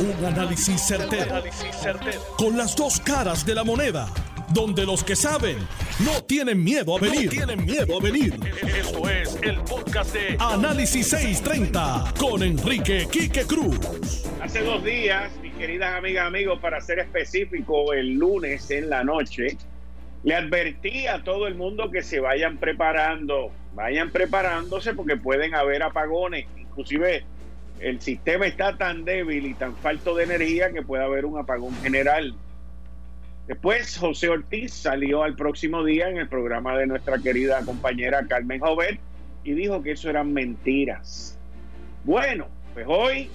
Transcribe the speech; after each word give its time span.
Un 0.00 0.24
análisis 0.24 0.80
certero, 0.80 1.42
Con 2.36 2.56
las 2.56 2.76
dos 2.76 3.00
caras 3.00 3.44
de 3.44 3.52
la 3.52 3.64
moneda. 3.64 4.06
Donde 4.54 4.86
los 4.86 5.02
que 5.02 5.16
saben 5.16 5.58
no 6.04 6.22
tienen 6.22 6.62
miedo 6.62 6.96
a 6.96 7.00
venir. 7.00 7.28
tienen 7.30 7.64
miedo 7.64 7.98
a 7.98 8.00
venir. 8.00 8.38
Esto 8.62 9.10
es 9.10 9.36
el 9.42 9.56
podcast 9.62 10.14
de 10.14 10.36
Análisis 10.38 11.08
630 11.08 12.14
con 12.16 12.44
Enrique 12.44 13.08
Quique 13.10 13.42
Cruz. 13.42 14.24
Hace 14.40 14.62
dos 14.62 14.84
días, 14.84 15.32
mis 15.42 15.54
queridas 15.54 15.92
amigas, 15.96 16.28
amigos, 16.28 16.60
para 16.60 16.80
ser 16.80 17.00
específico, 17.00 17.92
el 17.92 18.14
lunes 18.14 18.70
en 18.70 18.90
la 18.90 19.02
noche, 19.02 19.58
le 20.22 20.36
advertí 20.36 21.08
a 21.08 21.24
todo 21.24 21.48
el 21.48 21.56
mundo 21.56 21.90
que 21.90 22.04
se 22.04 22.20
vayan 22.20 22.58
preparando, 22.58 23.50
vayan 23.74 24.12
preparándose 24.12 24.94
porque 24.94 25.16
pueden 25.16 25.56
haber 25.56 25.82
apagones, 25.82 26.46
inclusive 26.56 27.24
el 27.80 28.00
sistema 28.00 28.46
está 28.46 28.76
tan 28.76 29.04
débil 29.04 29.46
y 29.46 29.54
tan 29.54 29.76
falto 29.76 30.14
de 30.14 30.24
energía 30.24 30.72
que 30.72 30.82
puede 30.82 31.04
haber 31.04 31.24
un 31.24 31.38
apagón 31.38 31.74
general. 31.82 32.34
Después 33.46 33.96
José 33.96 34.28
Ortiz 34.28 34.74
salió 34.74 35.22
al 35.22 35.34
próximo 35.34 35.82
día 35.84 36.08
en 36.08 36.18
el 36.18 36.28
programa 36.28 36.76
de 36.76 36.86
nuestra 36.86 37.18
querida 37.18 37.62
compañera 37.64 38.26
Carmen 38.28 38.60
Jovet 38.60 39.00
y 39.42 39.52
dijo 39.52 39.82
que 39.82 39.92
eso 39.92 40.10
eran 40.10 40.32
mentiras. 40.32 41.38
Bueno, 42.04 42.48
pues 42.74 42.86
hoy, 42.88 43.30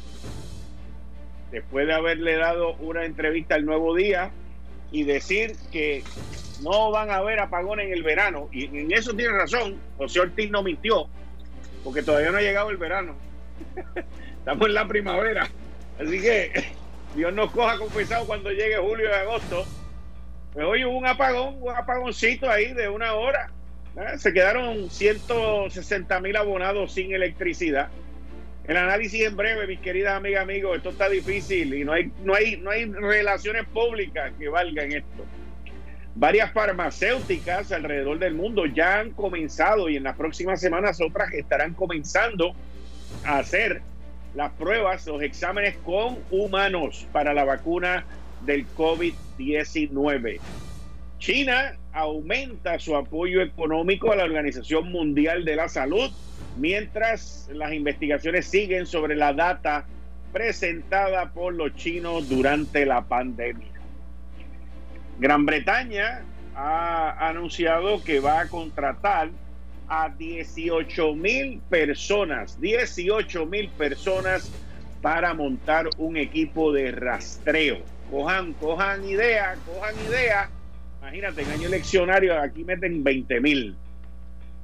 después 1.51 1.87
de 1.87 1.93
haberle 1.93 2.35
dado 2.35 2.75
una 2.75 3.05
entrevista 3.05 3.55
al 3.55 3.65
Nuevo 3.65 3.95
Día 3.95 4.29
y 4.91 5.03
decir 5.03 5.55
que 5.71 6.03
no 6.61 6.91
van 6.91 7.09
a 7.09 7.15
haber 7.15 7.39
apagones 7.39 7.87
en 7.87 7.93
el 7.93 8.03
verano, 8.03 8.47
y 8.51 8.65
en 8.65 8.91
eso 8.91 9.13
tiene 9.15 9.33
razón, 9.33 9.77
José 9.97 10.19
Ortiz 10.19 10.51
no 10.51 10.61
mintió, 10.61 11.07
porque 11.83 12.03
todavía 12.03 12.31
no 12.31 12.37
ha 12.37 12.41
llegado 12.41 12.69
el 12.69 12.77
verano. 12.77 13.15
Estamos 14.43 14.67
en 14.67 14.73
la 14.73 14.85
primavera. 14.89 15.47
Así 15.97 16.19
que 16.19 16.51
Dios 17.15 17.33
nos 17.33 17.49
coja 17.51 17.77
confesado 17.77 18.27
cuando 18.27 18.51
llegue 18.51 18.75
julio 18.75 19.09
y 19.09 19.13
agosto. 19.13 19.63
Pues 20.51 20.65
hoy 20.65 20.83
hubo 20.83 20.97
un 20.97 21.07
apagón, 21.07 21.55
un 21.61 21.73
apagoncito 21.73 22.51
ahí 22.51 22.73
de 22.73 22.89
una 22.89 23.13
hora. 23.13 23.51
¿eh? 23.95 24.17
Se 24.17 24.33
quedaron 24.33 24.89
160 24.89 26.19
mil 26.19 26.35
abonados 26.35 26.93
sin 26.93 27.13
electricidad. 27.13 27.87
El 28.65 28.75
análisis 28.75 29.25
en 29.25 29.37
breve, 29.37 29.65
mis 29.65 29.79
queridas 29.79 30.17
amigas, 30.17 30.43
amigos, 30.43 30.75
esto 30.75 30.89
está 30.89 31.07
difícil 31.07 31.73
y 31.73 31.85
no 31.85 31.93
hay, 31.93 32.11
no 32.23 32.35
hay, 32.35 32.57
no 32.57 32.69
hay 32.69 32.83
relaciones 32.91 33.65
públicas 33.67 34.33
que 34.37 34.49
valgan 34.49 34.91
esto. 34.91 35.25
Varias 36.15 36.51
farmacéuticas 36.51 37.71
alrededor 37.71 38.19
del 38.19 38.33
mundo 38.33 38.65
ya 38.65 38.99
han 38.99 39.11
comenzado 39.11 39.87
y 39.87 39.95
en 39.95 40.03
las 40.03 40.17
próximas 40.17 40.59
semanas 40.59 40.99
otras 40.99 41.31
estarán 41.33 41.73
comenzando 41.73 42.53
a 43.23 43.39
hacer 43.39 43.81
las 44.35 44.51
pruebas, 44.53 45.05
los 45.07 45.21
exámenes 45.21 45.77
con 45.77 46.17
humanos 46.31 47.07
para 47.11 47.33
la 47.33 47.43
vacuna 47.43 48.05
del 48.45 48.65
COVID-19. 48.75 50.39
China 51.19 51.77
aumenta 51.93 52.79
su 52.79 52.95
apoyo 52.95 53.41
económico 53.41 54.11
a 54.11 54.15
la 54.15 54.23
Organización 54.23 54.91
Mundial 54.91 55.45
de 55.45 55.55
la 55.55 55.69
Salud, 55.69 56.11
mientras 56.57 57.49
las 57.53 57.73
investigaciones 57.73 58.47
siguen 58.47 58.85
sobre 58.85 59.15
la 59.15 59.33
data 59.33 59.85
presentada 60.33 61.31
por 61.31 61.53
los 61.53 61.75
chinos 61.75 62.27
durante 62.27 62.85
la 62.85 63.03
pandemia. 63.03 63.71
Gran 65.19 65.45
Bretaña 65.45 66.23
ha 66.55 67.29
anunciado 67.29 68.03
que 68.03 68.19
va 68.19 68.41
a 68.41 68.49
contratar 68.49 69.29
a 69.87 70.09
18 70.09 71.15
mil 71.15 71.59
personas, 71.69 72.59
18 72.59 73.45
mil 73.45 73.69
personas 73.69 74.51
para 75.01 75.33
montar 75.33 75.89
un 75.97 76.17
equipo 76.17 76.71
de 76.71 76.91
rastreo. 76.91 77.79
Cojan, 78.09 78.53
cojan 78.53 79.03
idea, 79.07 79.55
cojan 79.65 79.95
idea. 80.07 80.49
Imagínate, 81.01 81.41
en 81.41 81.51
año 81.51 81.67
eleccionario 81.67 82.39
aquí 82.39 82.63
meten 82.63 83.03
20 83.03 83.41
mil. 83.41 83.75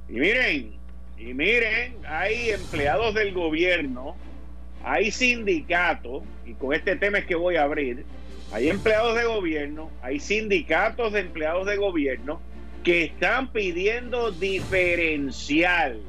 Y 0.08 0.12
miren, 0.14 0.72
y 1.18 1.34
miren, 1.34 1.96
hay 2.08 2.50
empleados 2.50 3.14
del 3.14 3.34
gobierno, 3.34 4.16
hay 4.82 5.10
sindicatos, 5.10 6.22
y 6.46 6.54
con 6.54 6.72
este 6.72 6.96
tema 6.96 7.18
es 7.18 7.26
que 7.26 7.34
voy 7.34 7.56
a 7.56 7.64
abrir, 7.64 8.04
hay 8.52 8.68
empleados 8.68 9.16
de 9.16 9.24
gobierno, 9.24 9.90
hay 10.02 10.18
sindicatos 10.18 11.12
de 11.12 11.20
empleados 11.20 11.66
de 11.66 11.76
gobierno 11.76 12.40
que 12.84 13.04
están 13.04 13.52
pidiendo 13.52 14.30
diferencial. 14.30 16.00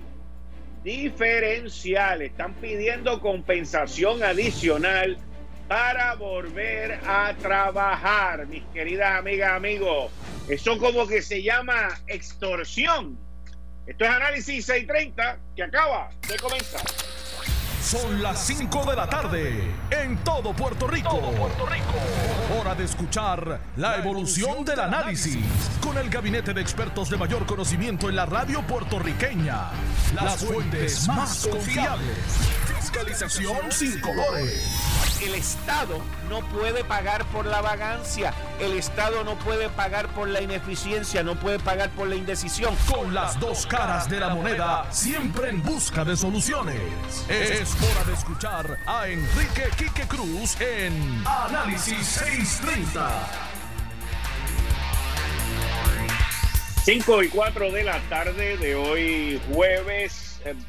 Diferencial, 0.84 2.22
están 2.22 2.54
pidiendo 2.56 3.20
compensación 3.20 4.24
adicional 4.24 5.18
para 5.68 6.16
volver 6.16 7.00
a 7.06 7.34
trabajar, 7.40 8.48
mis 8.48 8.64
queridas 8.74 9.20
amigas, 9.20 9.52
amigos. 9.54 10.12
Eso 10.50 10.78
como 10.78 11.08
que 11.08 11.22
se 11.22 11.44
llama 11.44 11.90
extorsión. 12.08 13.18
Esto 13.86 14.06
es 14.06 14.10
Análisis 14.10 14.66
630 14.66 15.40
que 15.56 15.64
acaba 15.64 16.10
de 16.28 16.38
comenzar. 16.38 16.82
Son 17.82 18.22
las 18.22 18.46
5 18.46 18.90
de 18.92 18.96
la 18.96 19.08
tarde 19.10 19.72
en 19.90 20.18
todo 20.24 20.54
Puerto 20.54 20.88
Rico. 20.88 21.20
Puerto 21.20 21.66
Rico. 21.66 22.60
Hora 22.60 22.76
de 22.76 22.86
escuchar 22.86 23.60
la 23.76 23.98
evolución 23.98 24.64
del 24.64 24.80
análisis 24.80 25.44
con 25.82 25.98
el 25.98 26.10
gabinete 26.10 26.54
de 26.54 26.62
expertos 26.62 27.10
de 27.10 27.18
mayor 27.18 27.46
conocimiento 27.48 28.08
en 28.08 28.16
la 28.16 28.28
radio 28.28 28.62
puertorriqueña. 28.62 29.72
Las 30.14 30.46
fuentes 30.46 31.08
más 31.08 31.48
confiables. 31.48 32.71
Fiscalización 32.92 33.72
sin 33.72 34.02
colores 34.02 35.02
el 35.24 35.36
Estado 35.36 36.02
no 36.30 36.42
puede 36.50 36.84
pagar 36.84 37.26
por 37.26 37.46
la 37.46 37.62
vagancia, 37.62 38.34
el 38.60 38.74
Estado 38.74 39.24
no 39.24 39.38
puede 39.40 39.70
pagar 39.70 40.08
por 40.10 40.28
la 40.28 40.42
ineficiencia, 40.42 41.24
no 41.24 41.40
puede 41.40 41.60
pagar 41.60 41.90
por 41.92 42.08
la 42.08 42.16
indecisión. 42.16 42.76
Con 42.92 43.14
las 43.14 43.40
dos 43.40 43.66
caras 43.66 44.10
de 44.10 44.20
la 44.20 44.30
moneda, 44.30 44.92
siempre 44.92 45.50
en 45.50 45.62
busca 45.62 46.04
de 46.04 46.18
soluciones. 46.18 46.82
Es 47.30 47.76
hora 47.76 48.04
de 48.06 48.14
escuchar 48.14 48.78
a 48.88 49.08
Enrique 49.08 49.70
Quique 49.78 50.08
Cruz 50.08 50.60
en 50.60 51.24
Análisis 51.26 52.06
630. 52.06 53.10
5 56.84 57.24
y 57.24 57.30
4 57.30 57.72
de 57.72 57.84
la 57.84 58.00
tarde 58.10 58.58
de 58.58 58.76
hoy, 58.76 59.40
jueves 59.54 60.21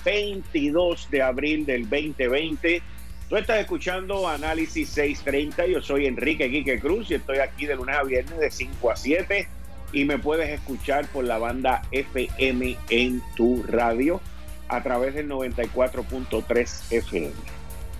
22 0.05 1.10
de 1.10 1.22
abril 1.22 1.66
del 1.66 1.83
2020. 1.88 2.83
Tú 3.28 3.37
estás 3.37 3.60
escuchando 3.60 4.28
Análisis 4.28 4.88
630. 4.91 5.66
Yo 5.66 5.83
soy 5.83 6.06
Enrique 6.06 6.50
Quique 6.50 6.78
Cruz 6.78 7.10
y 7.10 7.15
estoy 7.15 7.38
aquí 7.38 7.66
de 7.66 7.77
lunes 7.77 7.97
a 7.97 8.03
viernes 8.03 8.38
de 8.38 8.50
5 8.50 8.91
a 8.91 8.97
7. 8.97 9.49
Y 9.93 10.05
me 10.05 10.19
puedes 10.19 10.49
escuchar 10.50 11.06
por 11.09 11.25
la 11.25 11.38
banda 11.38 11.83
FM 11.91 12.77
en 12.91 13.22
tu 13.37 13.62
radio 13.62 14.21
a 14.69 14.83
través 14.83 15.15
del 15.15 15.28
94.3 15.28 16.93
FM. 16.93 17.33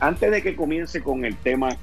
Antes 0.01 0.31
de 0.31 0.43
que 0.43 0.57
comience 0.57 1.03
con 1.03 1.25
el 1.25 1.37
tema 1.37 1.77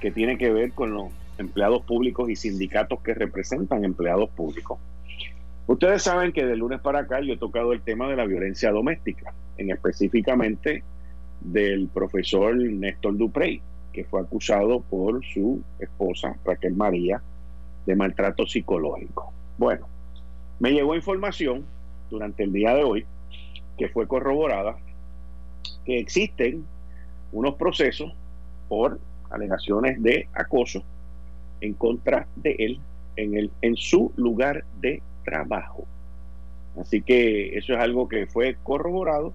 que 0.00 0.10
tiene 0.10 0.38
que 0.38 0.52
ver 0.52 0.72
con 0.72 0.92
los 0.92 1.12
empleados 1.38 1.82
públicos 1.84 2.30
y 2.30 2.36
sindicatos 2.36 3.00
que 3.00 3.14
representan 3.14 3.84
empleados 3.84 4.30
públicos, 4.30 4.78
ustedes 5.66 6.02
saben 6.02 6.32
que 6.32 6.44
de 6.44 6.56
lunes 6.56 6.80
para 6.80 7.00
acá 7.00 7.20
yo 7.20 7.34
he 7.34 7.38
tocado 7.38 7.72
el 7.72 7.82
tema 7.82 8.08
de 8.08 8.16
la 8.16 8.24
violencia 8.24 8.70
doméstica, 8.70 9.32
en 9.56 9.70
específicamente 9.70 10.82
del 11.40 11.88
profesor 11.88 12.56
Néstor 12.56 13.16
Duprey, 13.16 13.60
que 13.92 14.04
fue 14.04 14.20
acusado 14.20 14.80
por 14.80 15.24
su 15.24 15.62
esposa 15.78 16.36
Raquel 16.44 16.74
María 16.74 17.22
de 17.86 17.94
maltrato 17.94 18.46
psicológico. 18.46 19.32
Bueno, 19.58 19.86
me 20.58 20.72
llegó 20.72 20.94
información 20.94 21.64
durante 22.10 22.44
el 22.44 22.52
día 22.52 22.74
de 22.74 22.84
hoy 22.84 23.06
que 23.76 23.88
fue 23.88 24.06
corroborada 24.06 24.76
que 25.84 25.98
existen 25.98 26.64
unos 27.32 27.54
procesos 27.56 28.12
por 28.68 28.98
alegaciones 29.30 30.02
de 30.02 30.28
acoso 30.32 30.82
en 31.60 31.74
contra 31.74 32.26
de 32.36 32.56
él 32.58 32.80
en, 33.16 33.36
el, 33.36 33.50
en 33.62 33.76
su 33.76 34.12
lugar 34.16 34.64
de 34.80 35.02
trabajo. 35.24 35.86
Así 36.78 37.02
que 37.02 37.56
eso 37.56 37.74
es 37.74 37.80
algo 37.80 38.08
que 38.08 38.26
fue 38.26 38.56
corroborado 38.62 39.32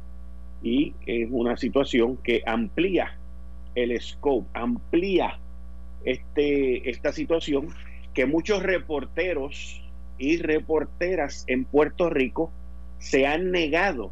y 0.61 0.93
es 1.05 1.27
una 1.31 1.57
situación 1.57 2.17
que 2.17 2.41
amplía 2.45 3.17
el 3.75 3.99
scope, 4.01 4.47
amplía 4.53 5.37
este, 6.03 6.89
esta 6.89 7.13
situación 7.13 7.69
que 8.13 8.25
muchos 8.25 8.63
reporteros 8.63 9.81
y 10.17 10.37
reporteras 10.37 11.45
en 11.47 11.63
Puerto 11.65 12.09
Rico 12.09 12.51
se 12.99 13.25
han 13.25 13.51
negado 13.51 14.11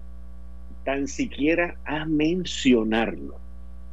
tan 0.86 1.08
siquiera 1.08 1.76
a 1.84 2.06
mencionarlo, 2.06 3.38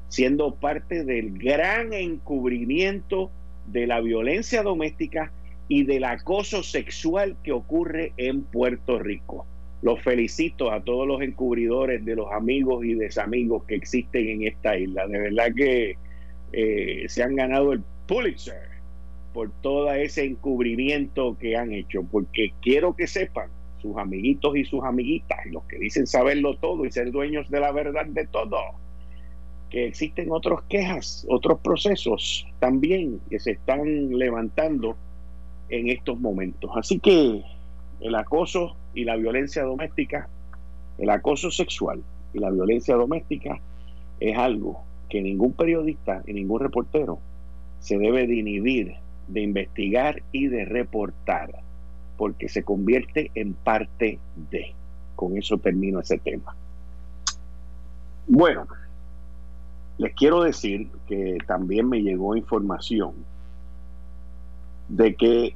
siendo 0.08 0.54
parte 0.54 1.04
del 1.04 1.36
gran 1.36 1.92
encubrimiento 1.92 3.32
de 3.66 3.88
la 3.88 4.00
violencia 4.00 4.62
doméstica 4.62 5.32
y 5.68 5.84
del 5.84 6.04
acoso 6.04 6.62
sexual 6.62 7.36
que 7.42 7.52
ocurre 7.52 8.12
en 8.16 8.42
Puerto 8.42 8.98
Rico. 8.98 9.46
Los 9.82 10.02
felicito 10.02 10.70
a 10.70 10.82
todos 10.82 11.06
los 11.06 11.20
encubridores 11.20 12.04
de 12.04 12.16
los 12.16 12.32
amigos 12.32 12.84
y 12.84 12.94
desamigos 12.94 13.64
que 13.64 13.74
existen 13.74 14.28
en 14.28 14.46
esta 14.46 14.78
isla. 14.78 15.06
De 15.06 15.18
verdad 15.18 15.54
que 15.54 15.96
eh, 16.52 17.04
se 17.08 17.22
han 17.22 17.36
ganado 17.36 17.72
el 17.72 17.82
Pulitzer 18.06 18.74
por 19.32 19.50
todo 19.60 19.92
ese 19.92 20.24
encubrimiento 20.24 21.36
que 21.38 21.56
han 21.56 21.72
hecho, 21.72 22.04
porque 22.10 22.52
quiero 22.62 22.94
que 22.94 23.06
sepan 23.06 23.48
sus 23.82 23.96
amiguitos 23.98 24.56
y 24.56 24.64
sus 24.64 24.82
amiguitas, 24.84 25.38
los 25.46 25.64
que 25.64 25.78
dicen 25.78 26.06
saberlo 26.06 26.56
todo 26.56 26.86
y 26.86 26.92
ser 26.92 27.10
dueños 27.10 27.50
de 27.50 27.60
la 27.60 27.72
verdad 27.72 28.06
de 28.06 28.26
todo, 28.26 28.56
que 29.70 29.86
existen 29.86 30.30
otras 30.30 30.62
quejas, 30.68 31.26
otros 31.28 31.58
procesos 31.60 32.46
también 32.60 33.20
que 33.28 33.40
se 33.40 33.50
están 33.50 34.16
levantando 34.16 34.96
en 35.68 35.88
estos 35.88 36.18
momentos. 36.18 36.70
Así 36.76 36.98
que 36.98 37.42
el 38.00 38.14
acoso 38.14 38.76
y 38.94 39.04
la 39.04 39.16
violencia 39.16 39.64
doméstica, 39.64 40.28
el 40.98 41.10
acoso 41.10 41.50
sexual 41.50 42.02
y 42.32 42.38
la 42.38 42.50
violencia 42.50 42.94
doméstica 42.96 43.60
es 44.20 44.36
algo 44.36 44.82
que 45.08 45.20
ningún 45.20 45.52
periodista 45.52 46.22
y 46.26 46.32
ningún 46.32 46.60
reportero 46.60 47.18
se 47.80 47.98
debe 47.98 48.26
de 48.26 48.36
inhibir 48.36 48.94
de 49.28 49.42
investigar 49.42 50.22
y 50.32 50.48
de 50.48 50.64
reportar, 50.64 51.50
porque 52.16 52.48
se 52.48 52.62
convierte 52.62 53.30
en 53.34 53.54
parte 53.54 54.18
de. 54.50 54.74
Con 55.16 55.36
eso 55.38 55.58
termino 55.58 56.00
ese 56.00 56.18
tema. 56.18 56.54
Bueno, 58.26 58.66
les 59.98 60.14
quiero 60.14 60.42
decir 60.42 60.88
que 61.06 61.38
también 61.46 61.88
me 61.88 62.02
llegó 62.02 62.36
información 62.36 63.12
de 64.88 65.14
que 65.14 65.54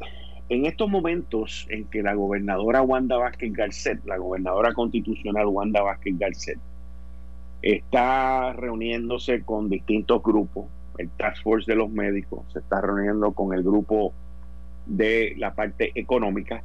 en 0.49 0.65
estos 0.67 0.89
momentos 0.89 1.67
en 1.71 1.85
que 1.87 2.03
la 2.03 2.15
gobernadora 2.15 2.83
Wanda 2.83 3.17
Vázquez 3.17 3.53
Garcet, 3.53 4.05
la 4.07 4.17
gobernadora 4.17 4.73
constitucional 4.73 5.47
Wanda 5.47 5.83
Vázquez 5.83 6.19
Garcet, 6.19 6.59
está 7.63 8.53
reuniéndose 8.53 9.43
con 9.43 9.69
distintos 9.69 10.23
grupos 10.23 10.67
el 10.99 11.11
Task 11.11 11.43
Force 11.43 11.71
de 11.71 11.77
los 11.77 11.91
médicos, 11.91 12.45
se 12.53 12.59
está 12.59 12.81
reuniendo 12.81 13.33
con 13.33 13.55
el 13.55 13.63
grupo 13.63 14.13
de 14.87 15.35
la 15.37 15.55
parte 15.55 15.93
económica 15.95 16.63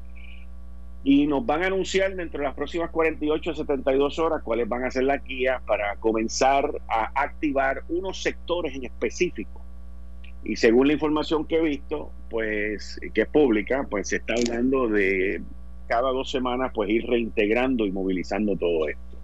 y 1.03 1.27
nos 1.27 1.45
van 1.45 1.63
a 1.63 1.67
anunciar 1.67 2.15
dentro 2.15 2.39
de 2.39 2.45
las 2.45 2.55
próximas 2.55 2.89
48 2.89 3.51
a 3.51 3.55
72 3.55 4.19
horas 4.19 4.41
cuáles 4.41 4.67
van 4.67 4.85
a 4.85 4.91
ser 4.91 5.03
las 5.03 5.23
guías 5.23 5.61
para 5.63 5.95
comenzar 5.97 6.81
a 6.87 7.11
activar 7.21 7.83
unos 7.89 8.23
sectores 8.23 8.73
en 8.73 8.85
específico. 8.85 9.62
Y 10.45 10.57
según 10.57 10.87
la 10.87 10.93
información 10.93 11.45
que 11.45 11.57
he 11.57 11.61
visto, 11.61 12.11
pues 12.29 12.99
que 13.13 13.21
es 13.21 13.27
pública, 13.27 13.87
pues 13.89 14.09
se 14.09 14.17
está 14.17 14.33
hablando 14.33 14.89
de 14.89 15.41
cada 15.87 16.11
dos 16.11 16.31
semanas 16.31 16.71
pues 16.73 16.89
ir 16.89 17.05
reintegrando 17.05 17.85
y 17.85 17.91
movilizando 17.91 18.55
todo 18.55 18.87
esto. 18.87 19.17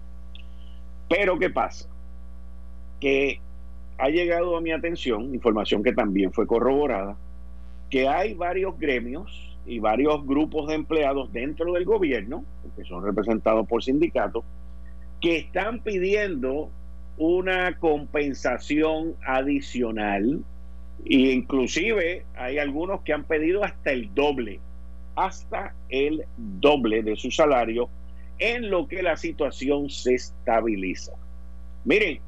Pero 1.08 1.38
¿qué 1.38 1.50
pasa? 1.50 1.88
Que 3.00 3.40
ha 3.98 4.08
llegado 4.08 4.56
a 4.56 4.60
mi 4.60 4.72
atención, 4.72 5.34
información 5.34 5.82
que 5.82 5.92
también 5.92 6.32
fue 6.32 6.46
corroborada, 6.46 7.16
que 7.90 8.08
hay 8.08 8.34
varios 8.34 8.78
gremios 8.78 9.58
y 9.66 9.78
varios 9.78 10.24
grupos 10.24 10.68
de 10.68 10.74
empleados 10.74 11.32
dentro 11.32 11.72
del 11.74 11.84
gobierno, 11.84 12.44
que 12.76 12.84
son 12.84 13.04
representados 13.04 13.66
por 13.66 13.82
sindicatos, 13.82 14.44
que 15.20 15.36
están 15.36 15.80
pidiendo 15.80 16.70
una 17.18 17.78
compensación 17.78 19.16
adicional 19.26 20.42
e 21.04 21.32
inclusive 21.32 22.24
hay 22.36 22.58
algunos 22.58 23.02
que 23.02 23.12
han 23.12 23.24
pedido 23.24 23.64
hasta 23.64 23.90
el 23.90 24.12
doble, 24.14 24.60
hasta 25.16 25.74
el 25.88 26.24
doble 26.36 27.02
de 27.02 27.16
su 27.16 27.30
salario 27.30 27.88
en 28.38 28.70
lo 28.70 28.88
que 28.88 29.02
la 29.02 29.16
situación 29.16 29.90
se 29.90 30.14
estabiliza. 30.14 31.12
Miren, 31.84 32.20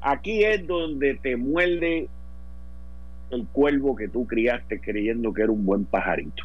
Aquí 0.00 0.44
es 0.44 0.66
donde 0.66 1.14
te 1.16 1.36
muerde 1.36 2.08
el 3.30 3.46
cuervo 3.48 3.96
que 3.96 4.08
tú 4.08 4.26
criaste 4.26 4.80
creyendo 4.80 5.32
que 5.32 5.42
era 5.42 5.52
un 5.52 5.64
buen 5.64 5.84
pajarito. 5.84 6.44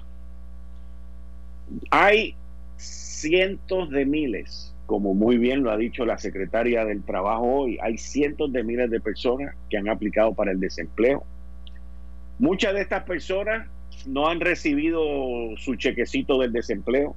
Hay 1.91 2.35
cientos 2.77 3.89
de 3.91 4.05
miles, 4.05 4.73
como 4.85 5.13
muy 5.13 5.37
bien 5.37 5.63
lo 5.63 5.71
ha 5.71 5.77
dicho 5.77 6.05
la 6.05 6.17
secretaria 6.17 6.83
del 6.83 7.03
Trabajo 7.03 7.43
hoy, 7.43 7.77
hay 7.81 7.97
cientos 7.97 8.51
de 8.51 8.63
miles 8.63 8.89
de 8.89 8.99
personas 8.99 9.55
que 9.69 9.77
han 9.77 9.87
aplicado 9.87 10.33
para 10.33 10.51
el 10.51 10.59
desempleo. 10.59 11.23
Muchas 12.39 12.73
de 12.73 12.81
estas 12.81 13.03
personas 13.03 13.67
no 14.05 14.27
han 14.27 14.39
recibido 14.39 15.01
su 15.57 15.75
chequecito 15.75 16.39
del 16.39 16.51
desempleo, 16.51 17.15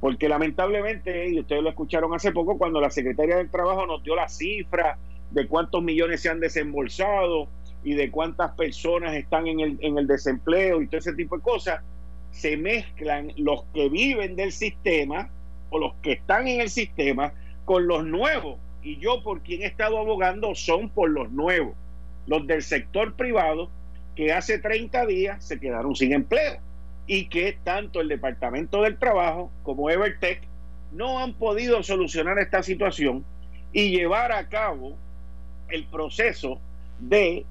porque 0.00 0.28
lamentablemente, 0.28 1.28
y 1.28 1.40
ustedes 1.40 1.62
lo 1.62 1.70
escucharon 1.70 2.14
hace 2.14 2.32
poco, 2.32 2.58
cuando 2.58 2.80
la 2.80 2.90
secretaria 2.90 3.36
del 3.36 3.50
Trabajo 3.50 3.86
nos 3.86 4.02
dio 4.02 4.16
la 4.16 4.28
cifra 4.28 4.98
de 5.30 5.46
cuántos 5.46 5.82
millones 5.82 6.20
se 6.20 6.28
han 6.28 6.40
desembolsado 6.40 7.48
y 7.84 7.94
de 7.94 8.10
cuántas 8.10 8.52
personas 8.52 9.14
están 9.14 9.46
en 9.46 9.60
el, 9.60 9.78
en 9.80 9.98
el 9.98 10.06
desempleo 10.06 10.80
y 10.80 10.86
todo 10.86 10.98
ese 10.98 11.14
tipo 11.14 11.36
de 11.36 11.42
cosas, 11.42 11.82
se 12.30 12.56
mezclan 12.56 13.32
los 13.36 13.64
que 13.74 13.88
viven 13.88 14.36
del 14.36 14.52
sistema 14.52 15.28
o 15.70 15.78
los 15.78 15.94
que 16.02 16.12
están 16.12 16.46
en 16.48 16.60
el 16.60 16.70
sistema 16.70 17.32
con 17.64 17.86
los 17.86 18.04
nuevos. 18.04 18.58
Y 18.82 18.98
yo 18.98 19.22
por 19.22 19.42
quien 19.42 19.62
he 19.62 19.66
estado 19.66 19.98
abogando 19.98 20.54
son 20.54 20.88
por 20.88 21.10
los 21.10 21.30
nuevos, 21.30 21.74
los 22.26 22.46
del 22.46 22.62
sector 22.62 23.14
privado 23.14 23.70
que 24.14 24.32
hace 24.32 24.58
30 24.58 25.06
días 25.06 25.44
se 25.44 25.58
quedaron 25.58 25.96
sin 25.96 26.12
empleo 26.12 26.58
y 27.06 27.28
que 27.28 27.58
tanto 27.64 28.00
el 28.00 28.08
Departamento 28.08 28.82
del 28.82 28.98
Trabajo 28.98 29.50
como 29.62 29.90
Evertech 29.90 30.42
no 30.92 31.18
han 31.18 31.34
podido 31.34 31.82
solucionar 31.82 32.38
esta 32.38 32.62
situación 32.62 33.24
y 33.72 33.90
llevar 33.90 34.32
a 34.32 34.48
cabo 34.48 34.96
el 35.68 35.86
proceso 35.86 36.60
de 37.00 37.44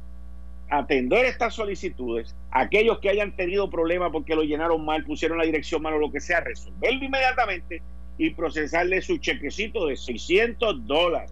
atender 0.69 1.25
estas 1.25 1.53
solicitudes, 1.53 2.33
aquellos 2.51 2.99
que 2.99 3.09
hayan 3.09 3.35
tenido 3.35 3.69
problemas 3.69 4.11
porque 4.11 4.35
lo 4.35 4.43
llenaron 4.43 4.85
mal, 4.85 5.03
pusieron 5.03 5.37
la 5.37 5.43
dirección 5.43 5.81
mal 5.81 5.95
o 5.95 5.99
lo 5.99 6.11
que 6.11 6.21
sea, 6.21 6.39
resolverlo 6.39 7.03
inmediatamente 7.03 7.81
y 8.17 8.29
procesarle 8.29 9.01
su 9.01 9.17
chequecito 9.17 9.87
de 9.87 9.97
600 9.97 10.87
dólares, 10.87 11.31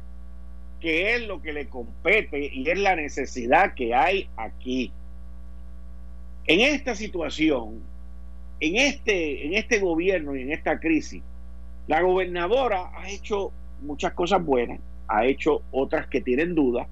que 0.82 1.16
es 1.16 1.22
lo 1.22 1.42
que 1.42 1.54
le 1.54 1.70
compete 1.70 2.50
y 2.52 2.70
es 2.70 2.80
la 2.80 2.96
necesidad 2.96 3.74
que 3.76 3.94
hay 3.94 4.30
aquí. 4.36 4.92
En 6.50 6.62
esta 6.62 6.96
situación, 6.96 7.80
en 8.60 8.76
este, 8.76 9.46
en 9.46 9.54
este 9.54 9.78
gobierno 9.78 10.36
y 10.36 10.42
en 10.42 10.52
esta 10.52 10.80
crisis, 10.80 11.22
la 11.86 12.02
gobernadora 12.02 12.90
ha 12.98 13.08
hecho 13.08 13.52
muchas 13.84 14.14
cosas 14.14 14.44
buenas, 14.44 14.80
ha 15.08 15.28
hecho 15.28 15.62
otras 15.72 16.08
que 16.08 16.22
tienen 16.22 16.56
dudas, 16.56 16.88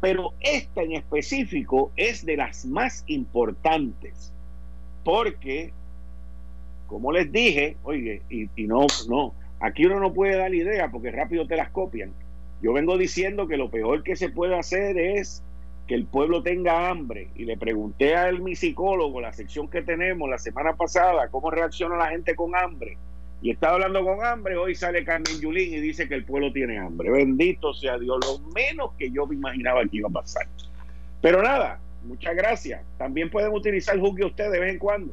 pero 0.00 0.32
esta 0.38 0.82
en 0.82 0.92
específico 0.92 1.90
es 1.96 2.24
de 2.24 2.36
las 2.36 2.66
más 2.66 3.02
importantes, 3.08 4.32
porque, 5.02 5.72
como 6.86 7.10
les 7.10 7.32
dije, 7.32 7.76
oye, 7.82 8.22
y, 8.30 8.46
no, 8.62 8.86
no, 9.08 9.34
aquí 9.58 9.86
uno 9.86 9.98
no 9.98 10.14
puede 10.14 10.36
dar 10.36 10.54
idea 10.54 10.88
porque 10.92 11.10
rápido 11.10 11.48
te 11.48 11.56
las 11.56 11.70
copian. 11.70 12.12
Yo 12.62 12.72
vengo 12.72 12.96
diciendo 12.96 13.48
que 13.48 13.56
lo 13.56 13.72
peor 13.72 14.04
que 14.04 14.14
se 14.14 14.28
puede 14.28 14.56
hacer 14.56 14.96
es 14.96 15.42
que 15.86 15.94
el 15.94 16.06
pueblo 16.06 16.42
tenga 16.42 16.88
hambre. 16.88 17.28
Y 17.34 17.44
le 17.44 17.56
pregunté 17.56 18.16
a 18.16 18.32
mi 18.32 18.54
psicólogo, 18.54 19.20
la 19.20 19.32
sección 19.32 19.68
que 19.68 19.82
tenemos 19.82 20.28
la 20.28 20.38
semana 20.38 20.74
pasada, 20.76 21.28
cómo 21.28 21.50
reacciona 21.50 21.96
la 21.96 22.08
gente 22.08 22.34
con 22.34 22.56
hambre 22.56 22.96
y 23.44 23.50
estaba 23.50 23.74
hablando 23.74 24.02
con 24.02 24.24
hambre, 24.24 24.56
hoy 24.56 24.74
sale 24.74 25.04
Carmen 25.04 25.38
Yulín 25.38 25.74
y 25.74 25.78
dice 25.78 26.08
que 26.08 26.14
el 26.14 26.24
pueblo 26.24 26.50
tiene 26.50 26.78
hambre. 26.78 27.10
Bendito 27.10 27.74
sea 27.74 27.98
Dios, 27.98 28.18
lo 28.24 28.38
menos 28.54 28.92
que 28.98 29.10
yo 29.10 29.26
me 29.26 29.34
imaginaba 29.34 29.82
que 29.82 29.98
iba 29.98 30.08
a 30.08 30.12
pasar. 30.12 30.46
Pero 31.20 31.42
nada, 31.42 31.78
muchas 32.04 32.34
gracias. 32.34 32.80
También 32.96 33.28
pueden 33.28 33.52
utilizar 33.52 33.98
Juzgue 33.98 34.24
usted 34.24 34.50
de 34.50 34.60
vez 34.60 34.72
en 34.72 34.78
cuando. 34.78 35.12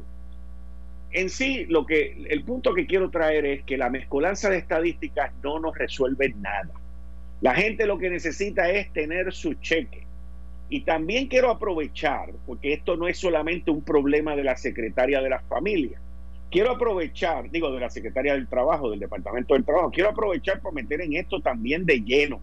En 1.10 1.28
sí, 1.28 1.66
lo 1.66 1.84
que 1.84 2.24
el 2.30 2.42
punto 2.42 2.72
que 2.72 2.86
quiero 2.86 3.10
traer 3.10 3.44
es 3.44 3.64
que 3.64 3.76
la 3.76 3.90
mezcolanza 3.90 4.48
de 4.48 4.56
estadísticas 4.56 5.30
no 5.42 5.60
nos 5.60 5.76
resuelve 5.76 6.34
nada. 6.40 6.72
La 7.42 7.54
gente 7.54 7.84
lo 7.84 7.98
que 7.98 8.08
necesita 8.08 8.70
es 8.70 8.90
tener 8.94 9.34
su 9.34 9.52
cheque. 9.54 10.06
Y 10.72 10.80
también 10.80 11.28
quiero 11.28 11.50
aprovechar, 11.50 12.30
porque 12.46 12.72
esto 12.72 12.96
no 12.96 13.06
es 13.06 13.18
solamente 13.18 13.70
un 13.70 13.82
problema 13.82 14.34
de 14.36 14.44
la 14.44 14.56
secretaria 14.56 15.20
de 15.20 15.28
las 15.28 15.44
familias 15.44 16.00
quiero 16.52 16.70
aprovechar, 16.70 17.50
digo, 17.50 17.72
de 17.72 17.80
la 17.80 17.90
Secretaría 17.90 18.34
del 18.34 18.46
Trabajo, 18.46 18.90
del 18.90 19.00
Departamento 19.00 19.54
del 19.54 19.64
Trabajo, 19.64 19.90
quiero 19.90 20.10
aprovechar 20.10 20.60
para 20.60 20.74
meter 20.74 21.00
en 21.00 21.14
esto 21.14 21.40
también 21.40 21.86
de 21.86 22.02
lleno 22.02 22.40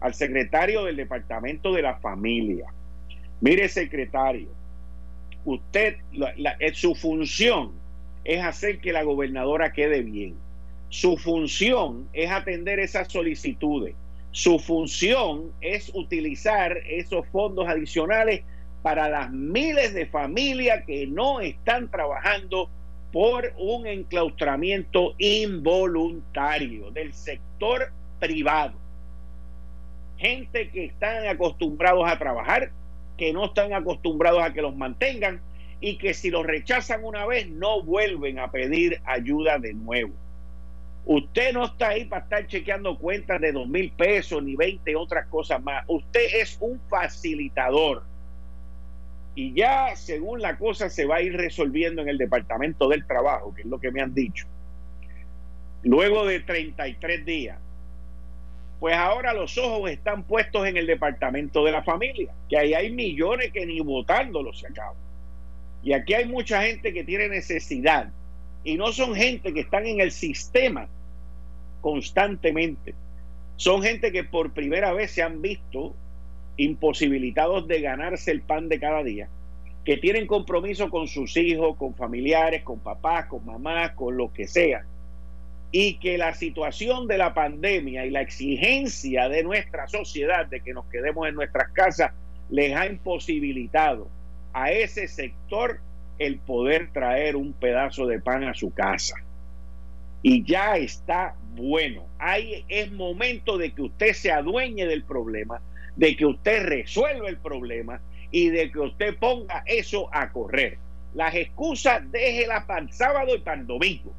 al 0.00 0.14
secretario 0.14 0.84
del 0.84 0.96
Departamento 0.96 1.72
de 1.72 1.82
la 1.82 1.96
Familia. 1.96 2.66
Mire, 3.40 3.68
secretario, 3.68 4.48
usted, 5.44 5.96
eh, 6.12 6.72
su 6.74 6.94
función 6.94 7.72
es 8.22 8.44
hacer 8.44 8.78
que 8.78 8.92
la 8.92 9.02
gobernadora 9.02 9.72
quede 9.72 10.02
bien. 10.02 10.34
Su 10.90 11.16
función 11.16 12.08
es 12.12 12.30
atender 12.30 12.78
esas 12.78 13.08
solicitudes. 13.08 13.94
Su 14.32 14.58
función 14.60 15.52
es 15.60 15.90
utilizar 15.92 16.76
esos 16.86 17.26
fondos 17.28 17.68
adicionales 17.68 18.42
para 18.82 19.08
las 19.08 19.30
miles 19.30 19.92
de 19.92 20.06
familias 20.06 20.84
que 20.86 21.06
no 21.06 21.40
están 21.40 21.90
trabajando 21.90 22.70
por 23.12 23.52
un 23.58 23.86
enclaustramiento 23.86 25.14
involuntario 25.18 26.92
del 26.92 27.12
sector 27.12 27.92
privado. 28.20 28.74
Gente 30.16 30.70
que 30.70 30.84
están 30.84 31.26
acostumbrados 31.26 32.08
a 32.08 32.18
trabajar, 32.18 32.70
que 33.16 33.32
no 33.32 33.46
están 33.46 33.72
acostumbrados 33.72 34.42
a 34.42 34.52
que 34.52 34.62
los 34.62 34.76
mantengan 34.76 35.40
y 35.80 35.98
que 35.98 36.14
si 36.14 36.30
los 36.30 36.46
rechazan 36.46 37.04
una 37.04 37.26
vez 37.26 37.48
no 37.48 37.82
vuelven 37.82 38.38
a 38.38 38.50
pedir 38.50 39.00
ayuda 39.04 39.58
de 39.58 39.74
nuevo. 39.74 40.12
Usted 41.04 41.52
no 41.52 41.64
está 41.64 41.88
ahí 41.88 42.04
para 42.04 42.22
estar 42.22 42.46
chequeando 42.46 42.98
cuentas 42.98 43.40
de 43.40 43.52
dos 43.52 43.68
mil 43.68 43.90
pesos 43.92 44.42
ni 44.42 44.54
20 44.54 44.94
otras 44.96 45.26
cosas 45.26 45.62
más. 45.62 45.84
Usted 45.88 46.20
es 46.40 46.56
un 46.60 46.80
facilitador. 46.88 48.04
Y 49.34 49.54
ya 49.54 49.96
según 49.96 50.40
la 50.40 50.58
cosa 50.58 50.90
se 50.90 51.06
va 51.06 51.16
a 51.16 51.22
ir 51.22 51.36
resolviendo 51.36 52.02
en 52.02 52.08
el 52.08 52.18
Departamento 52.18 52.88
del 52.88 53.06
Trabajo, 53.06 53.54
que 53.54 53.62
es 53.62 53.66
lo 53.66 53.80
que 53.80 53.90
me 53.90 54.02
han 54.02 54.14
dicho. 54.14 54.46
Luego 55.82 56.26
de 56.26 56.40
33 56.40 57.24
días, 57.24 57.58
pues 58.80 58.94
ahora 58.94 59.32
los 59.32 59.56
ojos 59.56 59.90
están 59.90 60.24
puestos 60.24 60.66
en 60.66 60.76
el 60.76 60.86
Departamento 60.86 61.64
de 61.64 61.72
la 61.72 61.82
Familia, 61.82 62.32
que 62.48 62.58
ahí 62.58 62.74
hay 62.74 62.90
millones 62.90 63.52
que 63.52 63.64
ni 63.64 63.80
votándolo 63.80 64.52
se 64.52 64.66
acaban. 64.66 64.96
Y 65.82 65.92
aquí 65.92 66.14
hay 66.14 66.26
mucha 66.26 66.62
gente 66.62 66.92
que 66.92 67.04
tiene 67.04 67.28
necesidad 67.28 68.10
y 68.64 68.76
no 68.76 68.92
son 68.92 69.14
gente 69.14 69.52
que 69.52 69.60
están 69.60 69.86
en 69.86 70.00
el 70.00 70.10
sistema 70.10 70.88
constantemente. 71.80 72.94
Son 73.56 73.82
gente 73.82 74.12
que 74.12 74.24
por 74.24 74.52
primera 74.52 74.92
vez 74.92 75.10
se 75.12 75.22
han 75.22 75.40
visto 75.42 75.94
imposibilitados 76.56 77.66
de 77.68 77.80
ganarse 77.80 78.30
el 78.30 78.42
pan 78.42 78.68
de 78.68 78.78
cada 78.78 79.02
día, 79.02 79.28
que 79.84 79.96
tienen 79.96 80.26
compromiso 80.26 80.90
con 80.90 81.08
sus 81.08 81.36
hijos, 81.36 81.76
con 81.76 81.94
familiares, 81.94 82.62
con 82.62 82.80
papás, 82.80 83.26
con 83.26 83.44
mamás, 83.46 83.92
con 83.92 84.16
lo 84.16 84.32
que 84.32 84.46
sea, 84.46 84.84
y 85.72 85.94
que 85.94 86.18
la 86.18 86.34
situación 86.34 87.06
de 87.06 87.16
la 87.16 87.32
pandemia 87.32 88.04
y 88.04 88.10
la 88.10 88.20
exigencia 88.20 89.28
de 89.28 89.42
nuestra 89.42 89.86
sociedad 89.88 90.46
de 90.46 90.60
que 90.60 90.74
nos 90.74 90.86
quedemos 90.86 91.28
en 91.28 91.34
nuestras 91.34 91.70
casas 91.72 92.12
les 92.50 92.76
ha 92.76 92.86
imposibilitado 92.86 94.08
a 94.52 94.72
ese 94.72 95.06
sector 95.06 95.80
el 96.20 96.38
poder 96.38 96.92
traer 96.92 97.34
un 97.34 97.54
pedazo 97.54 98.06
de 98.06 98.20
pan 98.20 98.44
a 98.44 98.54
su 98.54 98.72
casa. 98.72 99.16
Y 100.22 100.44
ya 100.44 100.76
está 100.76 101.34
bueno. 101.56 102.04
Ahí 102.18 102.62
es 102.68 102.92
momento 102.92 103.56
de 103.56 103.72
que 103.72 103.82
usted 103.82 104.12
se 104.12 104.30
adueñe 104.30 104.84
del 104.84 105.02
problema, 105.02 105.62
de 105.96 106.14
que 106.16 106.26
usted 106.26 106.66
resuelva 106.66 107.26
el 107.30 107.38
problema 107.38 108.02
y 108.30 108.50
de 108.50 108.70
que 108.70 108.80
usted 108.80 109.16
ponga 109.16 109.64
eso 109.64 110.10
a 110.12 110.30
correr. 110.30 110.76
Las 111.14 111.34
excusas 111.34 112.02
déjelas 112.12 112.64
para 112.66 112.80
el 112.82 112.92
sábado 112.92 113.34
y 113.34 113.40
para 113.40 113.62
el 113.62 113.66
domingo. 113.66 114.12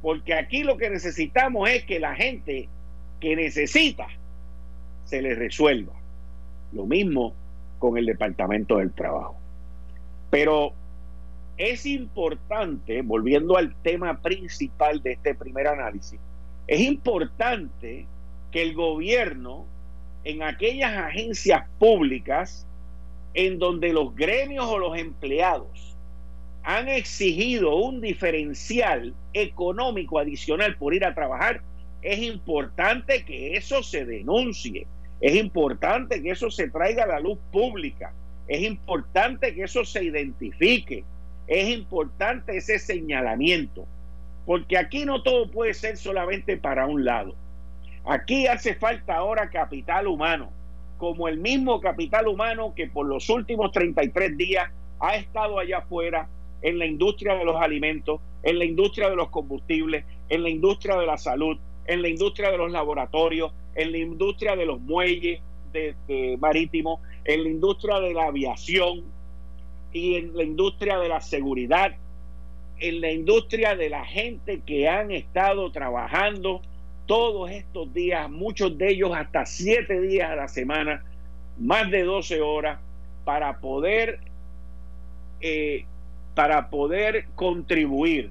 Porque 0.00 0.32
aquí 0.32 0.62
lo 0.62 0.76
que 0.76 0.90
necesitamos 0.90 1.68
es 1.68 1.82
que 1.84 1.98
la 1.98 2.14
gente 2.14 2.68
que 3.18 3.34
necesita 3.34 4.06
se 5.06 5.22
le 5.22 5.34
resuelva. 5.34 5.94
Lo 6.72 6.86
mismo 6.86 7.34
con 7.80 7.98
el 7.98 8.06
Departamento 8.06 8.76
del 8.78 8.92
Trabajo. 8.92 9.37
Pero 10.30 10.72
es 11.56 11.86
importante, 11.86 13.02
volviendo 13.02 13.56
al 13.56 13.74
tema 13.82 14.20
principal 14.20 15.02
de 15.02 15.12
este 15.12 15.34
primer 15.34 15.66
análisis, 15.66 16.20
es 16.66 16.80
importante 16.80 18.06
que 18.50 18.62
el 18.62 18.74
gobierno 18.74 19.66
en 20.24 20.42
aquellas 20.42 20.94
agencias 20.96 21.66
públicas 21.78 22.66
en 23.34 23.58
donde 23.58 23.92
los 23.92 24.14
gremios 24.14 24.66
o 24.66 24.78
los 24.78 24.98
empleados 24.98 25.96
han 26.62 26.88
exigido 26.88 27.76
un 27.76 28.00
diferencial 28.00 29.14
económico 29.32 30.18
adicional 30.18 30.76
por 30.76 30.92
ir 30.94 31.04
a 31.04 31.14
trabajar, 31.14 31.62
es 32.02 32.18
importante 32.18 33.24
que 33.24 33.56
eso 33.56 33.82
se 33.82 34.04
denuncie, 34.04 34.86
es 35.20 35.34
importante 35.34 36.22
que 36.22 36.30
eso 36.30 36.50
se 36.50 36.68
traiga 36.68 37.04
a 37.04 37.06
la 37.06 37.20
luz 37.20 37.38
pública, 37.50 38.12
es 38.48 38.62
importante 38.62 39.54
que 39.54 39.64
eso 39.64 39.84
se 39.84 40.04
identifique. 40.04 41.04
Es 41.46 41.68
importante 41.68 42.56
ese 42.56 42.78
señalamiento. 42.78 43.86
Porque 44.46 44.78
aquí 44.78 45.04
no 45.04 45.22
todo 45.22 45.50
puede 45.50 45.74
ser 45.74 45.98
solamente 45.98 46.56
para 46.56 46.86
un 46.86 47.04
lado. 47.04 47.34
Aquí 48.06 48.46
hace 48.46 48.74
falta 48.74 49.16
ahora 49.16 49.50
capital 49.50 50.06
humano, 50.06 50.50
como 50.96 51.28
el 51.28 51.38
mismo 51.38 51.80
capital 51.80 52.26
humano 52.26 52.72
que 52.74 52.86
por 52.86 53.06
los 53.06 53.28
últimos 53.28 53.70
33 53.72 54.36
días 54.38 54.70
ha 54.98 55.16
estado 55.16 55.58
allá 55.58 55.78
afuera 55.78 56.26
en 56.62 56.78
la 56.78 56.86
industria 56.86 57.34
de 57.34 57.44
los 57.44 57.56
alimentos, 57.60 58.20
en 58.42 58.58
la 58.58 58.64
industria 58.64 59.10
de 59.10 59.16
los 59.16 59.28
combustibles, 59.28 60.06
en 60.30 60.42
la 60.42 60.48
industria 60.48 60.96
de 60.96 61.04
la 61.04 61.18
salud, 61.18 61.58
en 61.86 62.00
la 62.00 62.08
industria 62.08 62.50
de 62.50 62.56
los 62.56 62.72
laboratorios, 62.72 63.52
en 63.74 63.92
la 63.92 63.98
industria 63.98 64.56
de 64.56 64.64
los 64.64 64.80
muelles 64.80 65.40
marítimos, 66.38 67.00
en 67.24 67.44
la 67.44 67.50
industria 67.50 68.00
de 68.00 68.14
la 68.14 68.26
aviación 68.26 69.04
y 69.92 70.16
en 70.16 70.36
la 70.36 70.42
industria 70.42 70.98
de 70.98 71.08
la 71.08 71.20
seguridad, 71.20 71.92
en 72.78 73.00
la 73.00 73.10
industria 73.10 73.74
de 73.74 73.88
la 73.88 74.04
gente 74.04 74.60
que 74.64 74.88
han 74.88 75.10
estado 75.10 75.70
trabajando 75.72 76.62
todos 77.06 77.50
estos 77.50 77.92
días, 77.94 78.30
muchos 78.30 78.76
de 78.76 78.90
ellos 78.90 79.12
hasta 79.14 79.46
siete 79.46 80.00
días 80.00 80.30
a 80.30 80.36
la 80.36 80.48
semana, 80.48 81.04
más 81.58 81.90
de 81.90 82.04
12 82.04 82.40
horas, 82.40 82.78
para 83.24 83.58
poder, 83.60 84.20
eh, 85.40 85.86
para 86.34 86.70
poder 86.70 87.26
contribuir 87.34 88.30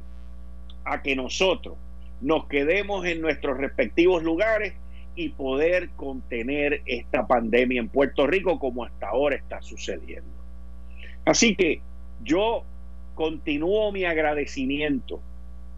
a 0.86 1.01
que 1.01 1.15
nosotros 1.15 1.75
nos 2.22 2.48
quedemos 2.48 3.06
en 3.06 3.22
nuestros 3.22 3.58
respectivos 3.58 4.24
lugares 4.24 4.74
y 5.18 5.30
poder 5.30 5.90
contener 5.96 6.84
esta 6.86 7.26
pandemia 7.26 7.82
en 7.82 7.90
Puerto 7.90 8.28
Rico 8.28 8.60
como 8.60 8.86
hasta 8.86 9.10
ahora 9.10 9.36
está 9.36 9.64
sucediendo. 9.64 10.30
Así 11.26 11.56
que 11.56 11.82
yo 12.24 12.64
continúo 13.16 13.92
mi 13.92 14.06
agradecimiento 14.06 15.20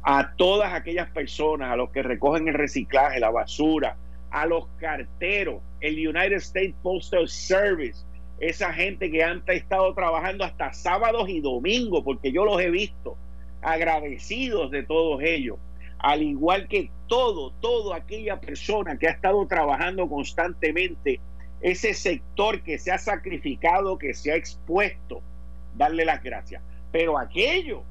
a 0.04 0.36
todas 0.36 0.74
aquellas 0.74 1.10
personas, 1.12 1.72
a 1.72 1.78
los 1.78 1.90
que 1.92 2.04
recogen 2.04 2.50
el 2.50 2.54
reciclaje, 2.54 3.22
la 3.22 3.32
basura, 3.32 3.96
a 4.30 4.46
los 4.46 4.68
carteros, 4.78 5.62
el 5.80 6.06
United 6.06 6.38
States 6.38 6.76
Postal 6.84 7.30
Service, 7.30 8.04
esa 8.42 8.74
gente 8.74 9.10
que 9.10 9.24
han 9.24 9.42
estado 9.48 9.94
trabajando 9.94 10.44
hasta 10.44 10.74
sábados 10.74 11.30
y 11.30 11.40
domingos, 11.40 12.04
porque 12.04 12.34
yo 12.34 12.44
los 12.44 12.62
he 12.62 12.70
visto, 12.70 13.16
agradecidos 13.62 14.70
de 14.70 14.84
todos 14.84 15.22
ellos 15.24 15.58
al 16.00 16.24
igual 16.24 16.68
que 16.68 16.90
todo, 17.08 17.52
toda 17.60 17.98
aquella 17.98 18.40
persona 18.40 18.98
que 18.98 19.08
ha 19.08 19.12
estado 19.12 19.46
trabajando 19.48 20.08
constantemente, 20.08 21.20
ese 21.62 21.94
sector 21.94 22.62
que 22.62 22.80
se 22.80 22.92
ha 22.92 22.98
sacrificado, 22.98 23.98
que 23.98 24.14
se 24.14 24.32
ha 24.32 24.36
expuesto, 24.36 25.22
darle 25.76 26.06
las 26.06 26.24
gracias. 26.24 26.62
Pero 26.92 27.18
aquellos 27.18 27.82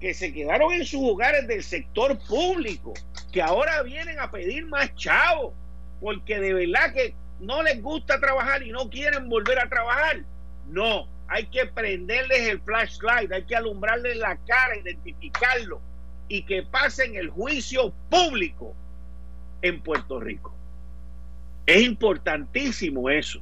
que 0.00 0.12
se 0.12 0.32
quedaron 0.32 0.72
en 0.72 0.84
sus 0.84 1.00
hogares 1.02 1.46
del 1.46 1.62
sector 1.62 2.18
público, 2.26 2.94
que 3.32 3.40
ahora 3.40 3.82
vienen 3.82 4.18
a 4.18 4.30
pedir 4.30 4.66
más 4.66 4.94
chavos, 4.96 5.54
porque 6.00 6.40
de 6.40 6.52
verdad 6.52 6.92
que 6.92 7.14
no 7.38 7.62
les 7.62 7.80
gusta 7.80 8.18
trabajar 8.18 8.62
y 8.62 8.72
no 8.72 8.90
quieren 8.90 9.28
volver 9.28 9.58
a 9.60 9.68
trabajar. 9.68 10.22
No, 10.66 11.06
hay 11.28 11.46
que 11.46 11.66
prenderles 11.66 12.48
el 12.48 12.60
flashlight, 12.60 13.30
hay 13.30 13.44
que 13.44 13.54
alumbrarles 13.54 14.16
la 14.16 14.36
cara, 14.36 14.76
identificarlo 14.76 15.80
y 16.28 16.42
que 16.42 16.62
pasen 16.62 17.16
el 17.16 17.30
juicio 17.30 17.92
público 18.10 18.74
en 19.62 19.80
Puerto 19.82 20.20
Rico. 20.20 20.52
Es 21.66 21.82
importantísimo 21.82 23.10
eso, 23.10 23.40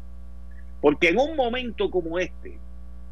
porque 0.81 1.11
en 1.11 1.19
un 1.19 1.37
momento 1.37 1.91
como 1.91 2.19
este, 2.19 2.59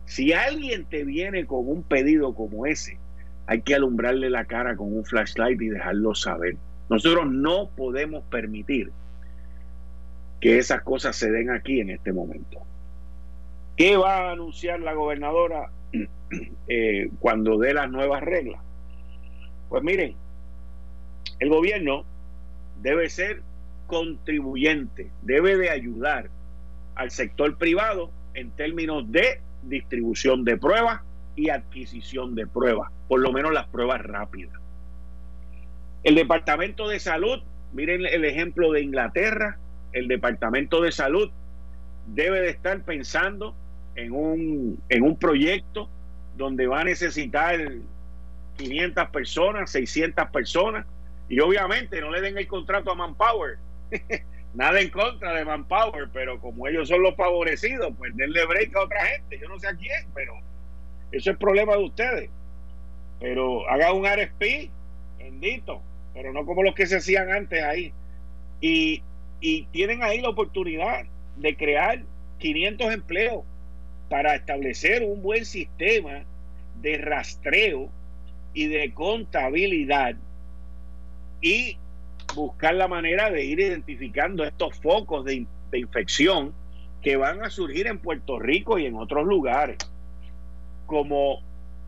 si 0.07 0.33
alguien 0.33 0.85
te 0.87 1.05
viene 1.05 1.47
con 1.47 1.69
un 1.69 1.83
pedido 1.83 2.35
como 2.35 2.67
ese, 2.67 2.99
hay 3.47 3.63
que 3.63 3.75
alumbrarle 3.75 4.31
la 4.31 4.45
cara 4.45 4.77
con 4.77 4.95
un 4.95 5.05
flashlight 5.05 5.61
y 5.61 5.69
dejarlo 5.69 6.15
saber. 6.15 6.57
Nosotros 6.89 7.31
no 7.31 7.71
podemos 7.77 8.23
permitir 8.25 8.91
que 10.41 10.59
esas 10.59 10.83
cosas 10.83 11.17
se 11.17 11.31
den 11.31 11.51
aquí 11.51 11.81
en 11.81 11.91
este 11.91 12.13
momento. 12.13 12.59
¿Qué 13.77 13.97
va 13.97 14.29
a 14.29 14.33
anunciar 14.33 14.81
la 14.81 14.93
gobernadora 14.93 15.71
eh, 16.69 17.11
cuando 17.21 17.59
dé 17.59 17.75
las 17.75 17.91
nuevas 17.91 18.23
reglas? 18.23 18.61
Pues 19.73 19.83
miren, 19.85 20.15
el 21.41 21.49
gobierno 21.49 22.05
debe 22.83 23.09
ser 23.09 23.41
contribuyente, 23.87 25.11
debe 25.23 25.57
de 25.57 25.71
ayudar 25.71 26.29
al 26.95 27.11
sector 27.11 27.57
privado 27.57 28.11
en 28.35 28.51
términos 28.51 29.11
de 29.11 29.41
distribución 29.63 30.45
de 30.45 30.59
pruebas 30.59 31.01
y 31.37 31.49
adquisición 31.49 32.35
de 32.35 32.47
pruebas, 32.47 32.93
por 33.09 33.21
lo 33.21 33.33
menos 33.33 33.51
las 33.55 33.67
pruebas 33.69 34.03
rápidas. 34.03 34.53
El 36.05 36.17
Departamento 36.17 36.87
de 36.87 37.01
Salud, 37.01 37.41
miren 37.73 38.05
el 38.05 38.27
ejemplo 38.27 38.73
de 38.73 38.83
Inglaterra, 38.83 39.57
el 39.95 40.07
Departamento 40.07 40.83
de 40.83 40.93
Salud 40.93 41.31
debe 42.09 42.43
de 42.43 42.51
estar 42.51 42.79
pensando 42.83 43.55
en 43.95 44.13
un, 44.13 44.83
en 44.91 45.03
un 45.03 45.19
proyecto 45.19 45.89
donde 46.37 46.67
va 46.67 46.83
a 46.83 46.85
necesitar 46.85 47.59
500 48.63 49.09
personas, 49.11 49.71
600 49.71 50.31
personas, 50.31 50.87
y 51.29 51.41
obviamente 51.41 52.01
no 52.01 52.11
le 52.11 52.21
den 52.21 52.39
el 52.39 52.47
contrato 52.47 52.91
a 52.91 52.95
Manpower, 52.95 53.59
Nada 54.55 54.81
en 54.81 54.91
contra 54.91 55.33
de 55.33 55.47
Manpower, 55.47 56.09
pero 56.13 56.39
como 56.39 56.69
ellos 56.69 56.89
son 56.89 57.03
los 57.03 57.17
favorecidos, 57.17 57.95
pues 57.97 58.15
denle 58.17 58.45
break 58.45 58.77
a 58.77 58.83
otra 58.83 59.07
gente. 59.07 59.39
Yo 59.39 59.49
no 59.49 59.59
sé 59.59 59.69
a 59.69 59.75
quién, 59.75 60.07
pero 60.15 60.35
eso 61.11 61.31
es 61.31 61.37
problema 61.39 61.73
de 61.73 61.85
ustedes. 61.85 62.31
Pero 63.19 63.67
haga 63.71 63.95
un 63.95 64.05
RFP, 64.05 64.71
bendito, 65.19 65.81
pero 66.13 66.35
no 66.35 66.45
como 66.45 66.63
los 66.63 66.75
que 66.75 66.87
se 66.87 66.97
hacían 66.97 67.33
antes 67.33 67.63
ahí. 67.65 67.95
Y, 68.61 69.03
y 69.41 69.65
tienen 69.67 70.03
ahí 70.03 70.21
la 70.21 70.29
oportunidad 70.29 71.05
de 71.37 71.57
crear 71.57 72.03
500 72.39 72.93
empleos 72.93 73.45
para 74.11 74.35
establecer 74.35 75.03
un 75.03 75.23
buen 75.23 75.47
sistema 75.47 76.25
de 76.83 76.99
rastreo 76.99 77.89
y 78.55 78.67
de 78.67 78.93
contabilidad 78.93 80.17
y 81.41 81.77
buscar 82.35 82.75
la 82.75 82.89
manera 82.89 83.31
de 83.31 83.45
ir 83.45 83.61
identificando 83.61 84.45
estos 84.45 84.79
focos 84.81 85.25
de, 85.25 85.47
infección 85.75 86.53
que 87.01 87.17
van 87.17 87.43
a 87.43 87.49
surgir 87.49 87.87
en 87.87 87.99
Puerto 87.99 88.39
Rico 88.39 88.79
y 88.79 88.85
en 88.85 88.95
otros 88.95 89.27
lugares, 89.27 89.79
como 90.87 91.41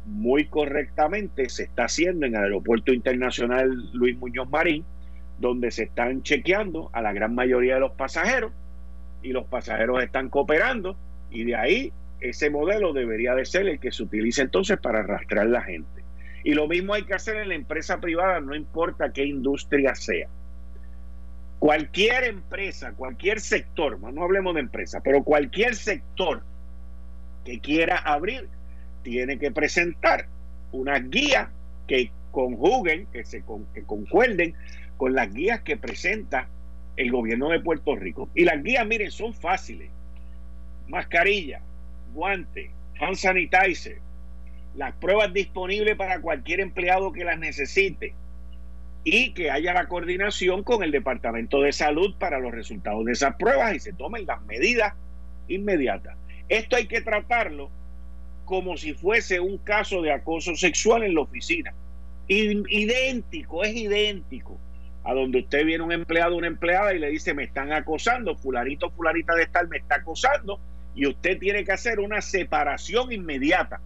muy 0.07 0.47
correctamente 0.47 1.49
se 1.51 1.65
está 1.65 1.85
haciendo 1.85 2.27
en 2.27 2.35
el 2.35 2.45
Aeropuerto 2.45 2.93
Internacional 2.93 3.91
Luis 3.93 4.17
Muñoz 4.17 4.49
Marín, 4.49 4.85
donde 5.39 5.71
se 5.71 5.85
están 5.85 6.23
chequeando 6.23 6.91
a 6.93 7.03
la 7.03 7.13
gran 7.13 7.35
mayoría 7.35 7.75
de 7.75 7.81
los 7.81 7.93
pasajeros 7.93 8.53
y 9.23 9.33
los 9.33 9.45
pasajeros 9.47 10.03
están 10.03 10.31
cooperando 10.31 10.97
y 11.31 11.45
de 11.45 11.57
ahí 11.57 11.93
ese 12.21 12.49
modelo 12.49 12.93
debería 12.93 13.35
de 13.35 13.45
ser 13.45 13.67
el 13.69 13.79
que 13.79 13.93
se 13.93 14.03
utilice 14.03 14.43
entonces 14.43 14.79
para 14.79 15.01
arrastrar 15.01 15.47
la 15.47 15.63
gente. 15.63 16.04
Y 16.45 16.53
lo 16.53 16.69
mismo 16.69 16.95
hay 16.95 17.05
que 17.05 17.15
hacer 17.15 17.37
en 17.37 17.49
la 17.49 17.55
empresa 17.55 17.99
privada, 18.01 18.39
no 18.41 18.55
importa 18.55 19.13
qué 19.13 19.25
industria 19.25 19.95
sea. 19.95 20.29
Cualquier 21.59 22.25
empresa, 22.25 22.93
cualquier 22.93 23.41
sector, 23.41 23.99
no 23.99 24.23
hablemos 24.23 24.55
de 24.55 24.61
empresa, 24.61 25.01
pero 25.03 25.25
cualquier 25.25 25.75
sector 25.75 26.43
que 27.45 27.61
quiera 27.61 27.97
abrir, 27.97 28.49
tiene 29.03 29.39
que 29.39 29.51
presentar 29.51 30.27
una 30.73 30.99
guía 30.99 31.51
que 31.87 32.11
conjuguen, 32.31 33.07
que 33.07 33.25
se 33.25 33.43
que 33.73 33.83
concuerden 33.85 34.55
con 34.97 35.15
las 35.15 35.33
guías 35.33 35.61
que 35.61 35.77
presenta 35.77 36.49
el 36.97 37.11
gobierno 37.11 37.49
de 37.51 37.61
Puerto 37.61 37.97
Rico. 37.97 38.29
Y 38.35 38.45
las 38.45 38.63
guías, 38.63 38.87
miren, 38.87 39.11
son 39.11 39.33
fáciles. 39.35 39.91
Mascarilla, 40.89 41.61
guante, 42.13 42.71
hand 43.01 43.17
sanitizer, 43.17 43.99
las 44.77 44.95
pruebas 44.97 45.33
disponibles 45.33 45.97
para 45.97 46.21
cualquier 46.21 46.61
empleado 46.61 47.13
que 47.13 47.25
las 47.25 47.39
necesite 47.39 48.15
y 49.05 49.33
que 49.35 49.51
haya 49.51 49.75
la 49.75 49.87
coordinación 49.87 50.65
con 50.65 50.83
el 50.83 50.91
Departamento 50.91 51.61
de 51.61 51.73
Salud 51.73 52.15
para 52.19 52.39
los 52.39 52.53
resultados 52.53 53.05
de 53.05 53.13
esas 53.13 53.37
pruebas 53.37 53.75
y 53.75 53.81
se 53.81 53.93
tomen 53.93 54.27
las 54.27 54.43
medidas 54.43 54.95
inmediatas. 55.47 56.17
Esto 56.49 56.77
hay 56.77 56.87
que 56.87 57.03
tratarlo 57.03 57.71
como 58.45 58.77
si 58.77 58.95
fuese 58.95 59.41
un 59.41 59.59
caso 59.59 60.03
de 60.03 60.13
acoso 60.13 60.57
sexual 60.57 61.03
en 61.03 61.15
la 61.15 61.21
oficina. 61.21 61.73
Idéntico, 62.27 63.63
es 63.65 63.75
idéntico 63.77 64.59
a 65.05 65.13
donde 65.13 65.41
usted 65.41 65.67
viene 65.67 65.85
un 65.85 65.93
empleado, 65.93 66.37
una 66.37 66.47
empleada 66.47 66.95
y 66.95 66.99
le 66.99 67.11
dice 67.11 67.35
me 67.35 67.45
están 67.45 67.73
acosando, 67.73 68.37
fularito, 68.37 68.91
fularita 68.91 69.35
de 69.35 69.43
estar 69.43 69.69
me 69.69 69.77
está 69.77 69.97
acosando 69.97 70.59
y 70.95 71.07
usted 71.07 71.39
tiene 71.39 71.65
que 71.65 71.73
hacer 71.73 72.01
una 72.01 72.23
separación 72.23 73.13
inmediata 73.13 73.81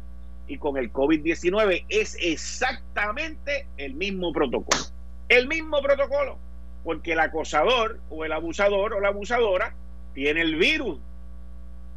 y 0.48 0.56
con 0.56 0.78
el 0.78 0.90
COVID-19 0.92 1.84
es 1.88 2.16
exactamente 2.20 3.66
el 3.76 3.94
mismo 3.94 4.32
protocolo. 4.32 4.82
El 5.28 5.46
mismo 5.46 5.80
protocolo, 5.82 6.38
porque 6.82 7.12
el 7.12 7.20
acosador 7.20 8.00
o 8.08 8.24
el 8.24 8.32
abusador 8.32 8.94
o 8.94 9.00
la 9.00 9.08
abusadora 9.08 9.74
tiene 10.14 10.40
el 10.40 10.56
virus 10.56 10.98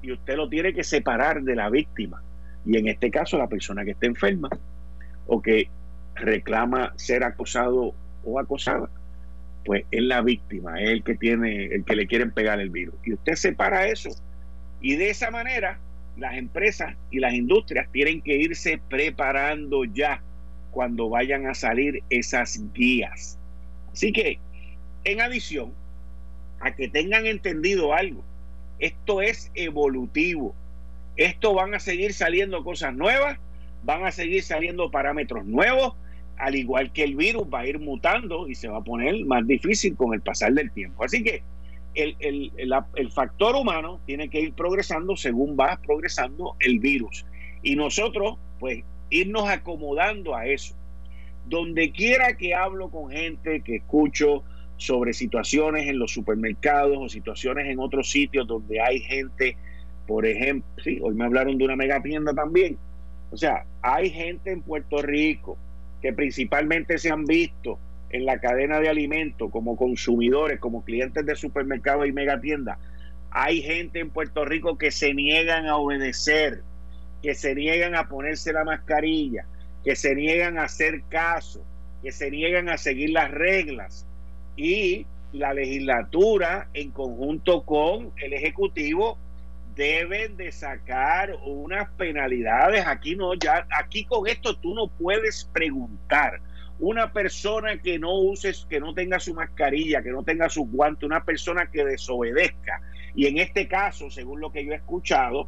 y 0.02 0.12
usted 0.12 0.36
lo 0.36 0.50
tiene 0.50 0.74
que 0.74 0.84
separar 0.84 1.42
de 1.42 1.56
la 1.56 1.70
víctima. 1.70 2.22
Y 2.66 2.78
en 2.78 2.90
este 2.90 3.10
caso 3.10 3.38
la 3.38 3.48
persona 3.48 3.86
que 3.86 3.92
está 3.92 4.06
enferma 4.06 4.50
o 5.28 5.42
que 5.42 5.70
reclama 6.16 6.94
ser 6.98 7.24
acosado 7.24 7.96
o 8.26 8.40
acosada, 8.40 8.90
pues 9.64 9.86
es 9.92 10.04
la 10.04 10.22
víctima, 10.22 10.82
es 10.82 10.90
el 10.90 11.04
que 11.04 11.16
tiene, 11.16 11.68
el 11.68 11.86
que 11.86 11.96
le 11.96 12.06
quieren 12.06 12.32
pegar 12.32 12.60
el 12.60 12.70
virus. 12.70 12.96
Y 13.06 13.14
usted 13.14 13.36
separa 13.36 13.88
eso. 13.88 14.10
Y 14.82 14.98
de 14.98 15.10
esa 15.10 15.32
manera 15.32 15.80
las 16.18 16.36
empresas 16.36 16.96
y 17.10 17.20
las 17.20 17.34
industrias 17.34 17.88
tienen 17.92 18.22
que 18.22 18.36
irse 18.36 18.80
preparando 18.90 19.86
ya 19.86 20.22
cuando 20.72 21.10
vayan 21.10 21.48
a 21.48 21.54
salir 21.54 22.04
esas 22.10 22.62
guías. 22.74 23.38
Así 23.92 24.12
que, 24.12 24.40
en 25.04 25.22
adición 25.22 25.74
a 26.60 26.76
que 26.76 26.88
tengan 26.88 27.26
entendido 27.26 27.94
algo, 27.94 28.24
esto 28.80 29.22
es 29.22 29.52
evolutivo. 29.54 30.56
Esto 31.18 31.54
van 31.54 31.74
a 31.76 31.80
seguir 31.80 32.14
saliendo 32.14 32.64
cosas 32.64 32.96
nuevas, 32.96 33.38
van 33.84 34.06
a 34.06 34.12
seguir 34.12 34.44
saliendo 34.44 34.90
parámetros 34.92 35.46
nuevos, 35.46 35.94
al 36.38 36.56
igual 36.56 36.92
que 36.92 37.04
el 37.04 37.16
virus 37.16 37.44
va 37.54 37.60
a 37.60 37.68
ir 37.68 37.80
mutando 37.80 38.48
y 38.48 38.56
se 38.56 38.68
va 38.68 38.78
a 38.78 38.84
poner 38.84 39.24
más 39.26 39.46
difícil 39.46 39.96
con 39.96 40.14
el 40.14 40.22
pasar 40.22 40.54
del 40.54 40.72
tiempo. 40.72 41.04
Así 41.04 41.24
que 41.24 41.44
el, 41.96 42.52
el, 42.58 43.12
factor 43.12 43.56
humano 43.56 44.00
tiene 44.06 44.30
que 44.30 44.40
ir 44.40 44.54
progresando 44.54 45.16
según 45.16 45.58
va 45.60 45.80
progresando 45.86 46.56
el 46.60 46.80
virus. 46.80 47.26
Y 47.64 47.76
nosotros, 47.76 48.38
pues, 48.60 48.84
irnos 49.10 49.50
acomodando 49.50 50.36
a 50.36 50.46
eso. 50.46 50.76
Donde 51.46 51.92
quiera 51.92 52.38
que 52.38 52.54
hablo 52.54 52.90
con 52.90 53.12
gente, 53.12 53.62
que 53.62 53.78
escucho 53.78 54.44
sobre 54.78 55.14
situaciones 55.14 55.88
en 55.88 56.00
los 56.00 56.12
supermercados 56.12 56.98
o 57.00 57.10
situaciones 57.10 57.68
en 57.68 57.80
otros 57.80 58.10
sitios 58.10 58.48
donde 58.48 58.82
hay 58.82 59.00
gente, 59.00 59.56
por 60.08 60.26
ejemplo, 60.26 60.68
sí, 60.84 61.00
hoy 61.02 61.14
me 61.14 61.26
hablaron 61.26 61.58
de 61.58 61.66
una 61.66 61.76
mega 61.76 62.02
tienda 62.02 62.34
también. 62.34 62.78
O 63.32 63.38
sea, 63.38 63.66
hay 63.82 64.10
gente 64.10 64.52
en 64.52 64.62
Puerto 64.62 65.02
Rico 65.02 65.58
que 66.02 66.14
principalmente 66.14 66.98
se 66.98 67.12
han 67.12 67.26
visto 67.26 67.78
en 68.12 68.26
la 68.26 68.40
cadena 68.40 68.80
de 68.80 68.90
alimentos 68.90 69.50
como 69.52 69.76
consumidores, 69.76 70.60
como 70.60 70.84
clientes 70.84 71.26
de 71.26 71.36
supermercados 71.36 72.08
y 72.08 72.12
megatiendas, 72.12 72.78
hay 73.32 73.62
gente 73.62 74.00
en 74.00 74.10
Puerto 74.10 74.44
Rico 74.44 74.78
que 74.78 74.92
se 74.92 75.14
niegan 75.14 75.68
a 75.68 75.78
obedecer, 75.78 76.62
que 77.24 77.34
se 77.34 77.56
niegan 77.56 77.96
a 77.96 78.10
ponerse 78.10 78.52
la 78.52 78.66
mascarilla, 78.66 79.46
que 79.84 79.96
se 79.96 80.16
niegan 80.16 80.58
a 80.58 80.64
hacer 80.64 81.04
caso, 81.10 81.64
que 82.04 82.12
se 82.12 82.30
niegan 82.30 82.68
a 82.70 82.78
seguir 82.78 83.12
las 83.12 83.32
reglas. 83.32 84.06
Y 84.58 85.06
la 85.32 85.54
legislatura, 85.54 86.68
en 86.74 86.92
conjunto 86.92 87.64
con 87.64 88.12
el 88.18 88.34
Ejecutivo, 88.34 89.18
deben 89.76 90.36
de 90.36 90.52
sacar 90.52 91.38
unas 91.46 91.90
penalidades. 91.92 92.86
Aquí 92.86 93.16
no, 93.16 93.34
ya, 93.36 93.66
aquí 93.80 94.04
con 94.04 94.28
esto 94.28 94.58
tú 94.58 94.76
no 94.76 94.88
puedes 94.88 95.46
preguntar 95.54 96.42
una 96.82 97.14
persona 97.14 97.78
que 97.78 98.00
no 98.00 98.20
use, 98.20 98.52
que 98.68 98.80
no 98.80 98.96
tenga 98.96 99.20
su 99.20 99.36
mascarilla, 99.36 100.02
que 100.02 100.10
no 100.10 100.24
tenga 100.24 100.50
sus 100.50 100.68
guantes, 100.68 101.04
una 101.04 101.24
persona 101.24 101.70
que 101.72 101.86
desobedezca. 101.86 102.82
Y 103.14 103.28
en 103.28 103.38
este 103.38 103.68
caso, 103.68 104.10
según 104.10 104.42
lo 104.42 104.52
que 104.52 104.66
yo 104.66 104.72
he 104.72 104.78
escuchado, 104.78 105.48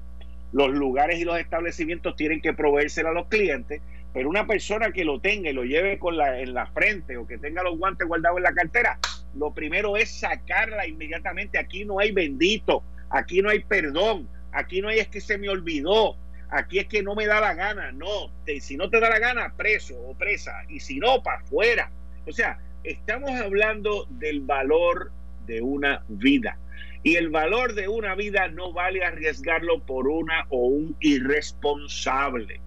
los 0.51 0.69
lugares 0.69 1.19
y 1.19 1.23
los 1.23 1.39
establecimientos 1.39 2.15
tienen 2.15 2.39
que 2.39 2.53
proveérselo 2.53 3.09
a 3.09 3.13
los 3.13 3.27
clientes, 3.29 3.81
pero 4.13 4.29
una 4.29 4.45
persona 4.45 4.91
que 4.91 5.03
lo 5.03 5.19
tenga 5.19 5.49
y 5.49 5.53
lo 5.53 5.63
lleve 5.63 5.97
con 5.97 6.17
la, 6.17 6.39
en 6.39 6.53
la 6.53 6.67
frente 6.67 7.17
o 7.17 7.25
que 7.25 7.39
tenga 7.39 7.63
los 7.63 7.79
guantes 7.79 8.07
guardados 8.07 8.37
en 8.37 8.43
la 8.43 8.53
cartera, 8.53 8.99
lo 9.33 9.51
primero 9.55 9.97
es 9.97 10.11
sacarla 10.11 10.85
inmediatamente. 10.85 11.57
Aquí 11.57 11.83
no 11.83 11.97
hay 11.97 12.11
bendito, 12.11 12.83
aquí 13.09 13.41
no 13.41 13.49
hay 13.49 13.63
perdón, 13.63 14.29
aquí 14.51 14.81
no 14.81 14.89
hay 14.89 14.99
es 14.99 15.07
que 15.07 15.19
se 15.19 15.39
me 15.39 15.49
olvidó, 15.49 16.15
Aquí 16.53 16.77
es 16.77 16.85
que 16.85 17.01
no 17.01 17.15
me 17.15 17.25
da 17.25 17.41
la 17.41 17.55
gana, 17.55 17.91
no. 17.91 18.29
si 18.61 18.77
no 18.77 18.89
te 18.89 18.99
da 18.99 19.09
la 19.09 19.17
gana, 19.17 19.53
preso 19.57 19.99
o 19.99 20.13
presa. 20.15 20.51
Y 20.69 20.79
si 20.79 20.99
no, 20.99 21.23
para 21.23 21.39
afuera. 21.39 21.91
O 22.27 22.31
sea, 22.31 22.59
estamos 22.83 23.31
hablando 23.31 24.05
del 24.11 24.41
valor 24.41 25.11
de 25.47 25.61
una 25.61 26.03
vida. 26.07 26.57
Y 27.01 27.15
el 27.15 27.29
valor 27.29 27.73
de 27.73 27.87
una 27.87 28.13
vida 28.13 28.47
no 28.49 28.71
vale 28.71 29.03
arriesgarlo 29.03 29.79
por 29.79 30.07
una 30.07 30.45
o 30.49 30.67
un 30.67 30.95
irresponsable. 30.99 32.61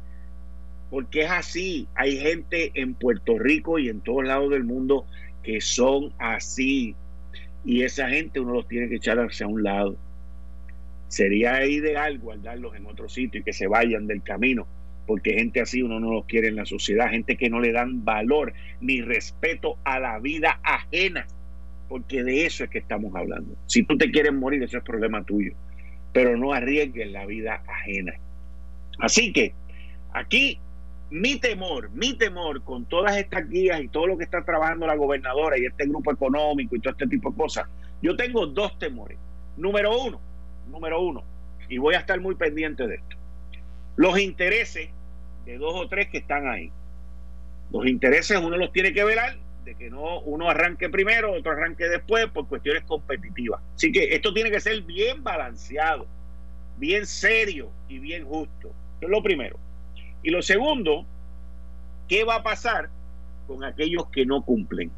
Porque 0.91 1.23
es 1.23 1.31
así. 1.31 1.89
Hay 1.95 2.19
gente 2.19 2.73
en 2.75 2.95
Puerto 2.95 3.39
Rico 3.39 3.79
y 3.79 3.89
en 3.89 4.01
todos 4.01 4.25
lados 4.25 4.51
del 4.51 4.65
mundo 4.65 5.07
que 5.45 5.61
son 5.61 6.13
así. 6.19 6.97
Y 7.65 7.85
esa 7.85 8.09
gente 8.09 8.41
uno 8.41 8.55
los 8.55 8.69
tiene 8.69 8.89
que 8.89 8.97
echar 8.97 9.19
hacia 9.21 9.47
un 9.47 9.63
lado. 9.63 9.97
Sería 11.09 11.65
ideal 11.67 12.19
guardarlos 12.19 12.75
en 12.75 12.87
otro 12.87 13.09
sitio 13.09 13.41
y 13.41 13.45
que 13.45 13.53
se 13.53 13.67
vayan 13.67 14.07
del 14.07 14.23
camino, 14.23 14.67
porque 15.07 15.35
gente 15.35 15.61
así 15.61 15.83
uno 15.83 16.01
no 16.01 16.13
los 16.13 16.27
quiere 16.27 16.49
en 16.49 16.57
la 16.57 16.67
sociedad, 16.67 17.11
gente 17.11 17.37
que 17.37 17.49
no 17.49 17.61
le 17.61 17.73
dan 17.73 18.05
valor 18.05 18.53
ni 18.81 19.01
respeto 19.01 19.79
a 19.85 20.01
la 20.01 20.19
vida 20.19 20.59
ajena, 20.63 21.27
porque 21.89 22.25
de 22.25 22.47
eso 22.47 22.65
es 22.65 22.71
que 22.71 22.79
estamos 22.79 23.15
hablando. 23.15 23.55
Si 23.67 23.85
tú 23.85 23.97
te 23.97 24.11
quieres 24.11 24.33
morir, 24.33 24.63
eso 24.63 24.79
es 24.79 24.85
problema 24.85 25.25
tuyo, 25.25 25.53
pero 26.13 26.37
no 26.37 26.53
arriesgues 26.53 27.11
la 27.11 27.25
vida 27.27 27.63
ajena. 27.67 28.15
Así 28.99 29.33
que 29.33 29.55
aquí 30.13 30.59
mi 31.11 31.39
temor, 31.39 31.91
mi 31.91 32.15
temor 32.15 32.63
con 32.63 32.85
todas 32.87 33.17
estas 33.17 33.49
guías 33.49 33.81
y 33.81 33.89
todo 33.89 34.09
lo 34.09 34.19
que 34.19 34.25
está 34.25 34.45
trabajando 34.45 34.87
la 34.87 34.97
gobernadora 34.97 35.59
y 35.59 35.67
este 35.67 35.87
grupo 35.87 36.13
económico 36.13 36.75
y 36.75 36.81
todo 36.81 36.93
este 36.93 37.07
tipo 37.07 37.31
de 37.31 37.37
cosas, 37.37 37.69
Yo 38.03 38.15
tengo 38.17 38.47
dos 38.47 38.79
temores. 38.79 39.19
Número 39.57 39.99
uno, 40.05 40.21
número 40.67 41.01
uno, 41.01 41.25
y 41.69 41.79
voy 41.79 41.95
a 41.95 41.99
estar 41.99 42.21
muy 42.21 42.35
pendiente 42.35 42.87
de 42.87 42.97
esto. 42.97 43.17
Los 43.97 44.19
intereses 44.19 44.91
de 45.45 45.59
dos 45.59 45.75
o 45.75 45.89
tres 45.89 46.09
que 46.09 46.19
están 46.19 46.49
ahí. 46.49 46.71
Los 47.73 47.87
intereses 47.87 48.39
uno 48.39 48.57
los 48.57 48.73
tiene 48.73 48.93
que 48.93 49.05
velar 49.05 49.37
de 49.65 49.75
que 49.75 49.91
no 49.91 50.21
uno 50.21 50.49
arranque 50.49 50.89
primero, 50.89 51.33
otro 51.33 51.53
arranque 51.53 51.89
después 51.89 52.27
por 52.27 52.47
cuestiones 52.47 52.85
competitivas. 52.85 53.61
Así 53.75 53.91
que 53.91 54.15
esto 54.15 54.33
tiene 54.33 54.51
que 54.51 54.61
ser 54.61 54.83
bien 54.83 55.25
balanceado, 55.25 56.07
bien 56.77 57.07
serio 57.07 57.71
y 57.89 57.99
bien 57.99 58.25
justo. 58.25 58.69
Eso 58.69 59.07
es 59.07 59.09
lo 59.09 59.23
primero. 59.23 59.59
Y 60.23 60.31
lo 60.31 60.43
segundo, 60.43 61.05
¿qué 62.09 62.25
va 62.25 62.37
a 62.37 62.43
pasar 62.43 62.91
con 63.47 63.65
aquellos 63.65 64.09
que 64.11 64.25
no 64.25 64.43
cumplen? 64.43 64.91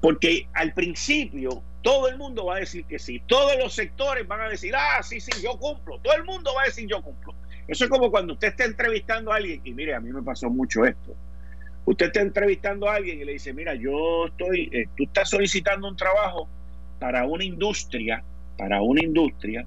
Porque 0.00 0.48
al 0.52 0.72
principio 0.74 1.62
todo 1.86 2.08
el 2.08 2.18
mundo 2.18 2.46
va 2.46 2.56
a 2.56 2.58
decir 2.58 2.84
que 2.86 2.98
sí. 2.98 3.22
Todos 3.28 3.56
los 3.60 3.72
sectores 3.72 4.26
van 4.26 4.40
a 4.40 4.48
decir, 4.48 4.74
ah, 4.74 5.00
sí, 5.04 5.20
sí, 5.20 5.30
yo 5.40 5.56
cumplo. 5.56 6.00
Todo 6.00 6.16
el 6.16 6.24
mundo 6.24 6.50
va 6.52 6.62
a 6.62 6.64
decir, 6.64 6.88
yo 6.88 7.00
cumplo. 7.00 7.32
Eso 7.68 7.84
es 7.84 7.90
como 7.90 8.10
cuando 8.10 8.32
usted 8.32 8.48
está 8.48 8.64
entrevistando 8.64 9.32
a 9.32 9.36
alguien, 9.36 9.60
y 9.62 9.72
mire, 9.72 9.94
a 9.94 10.00
mí 10.00 10.12
me 10.12 10.20
pasó 10.20 10.50
mucho 10.50 10.84
esto. 10.84 11.14
Usted 11.84 12.06
está 12.06 12.22
entrevistando 12.22 12.88
a 12.88 12.96
alguien 12.96 13.20
y 13.20 13.24
le 13.24 13.34
dice, 13.34 13.52
mira, 13.52 13.76
yo 13.76 14.26
estoy, 14.26 14.68
eh, 14.72 14.88
tú 14.96 15.04
estás 15.04 15.30
solicitando 15.30 15.86
un 15.86 15.96
trabajo 15.96 16.48
para 16.98 17.24
una 17.24 17.44
industria, 17.44 18.24
para 18.58 18.82
una 18.82 19.04
industria, 19.04 19.64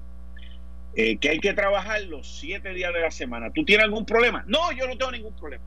eh, 0.96 1.16
que 1.16 1.30
hay 1.30 1.38
que 1.38 1.54
trabajar 1.54 2.02
los 2.02 2.38
siete 2.38 2.74
días 2.74 2.92
de 2.92 3.00
la 3.00 3.10
semana. 3.10 3.50
¿Tú 3.50 3.64
tienes 3.64 3.84
algún 3.84 4.04
problema? 4.04 4.44
No, 4.46 4.72
yo 4.72 4.86
no 4.86 4.98
tengo 4.98 5.12
ningún 5.12 5.34
problema. 5.36 5.64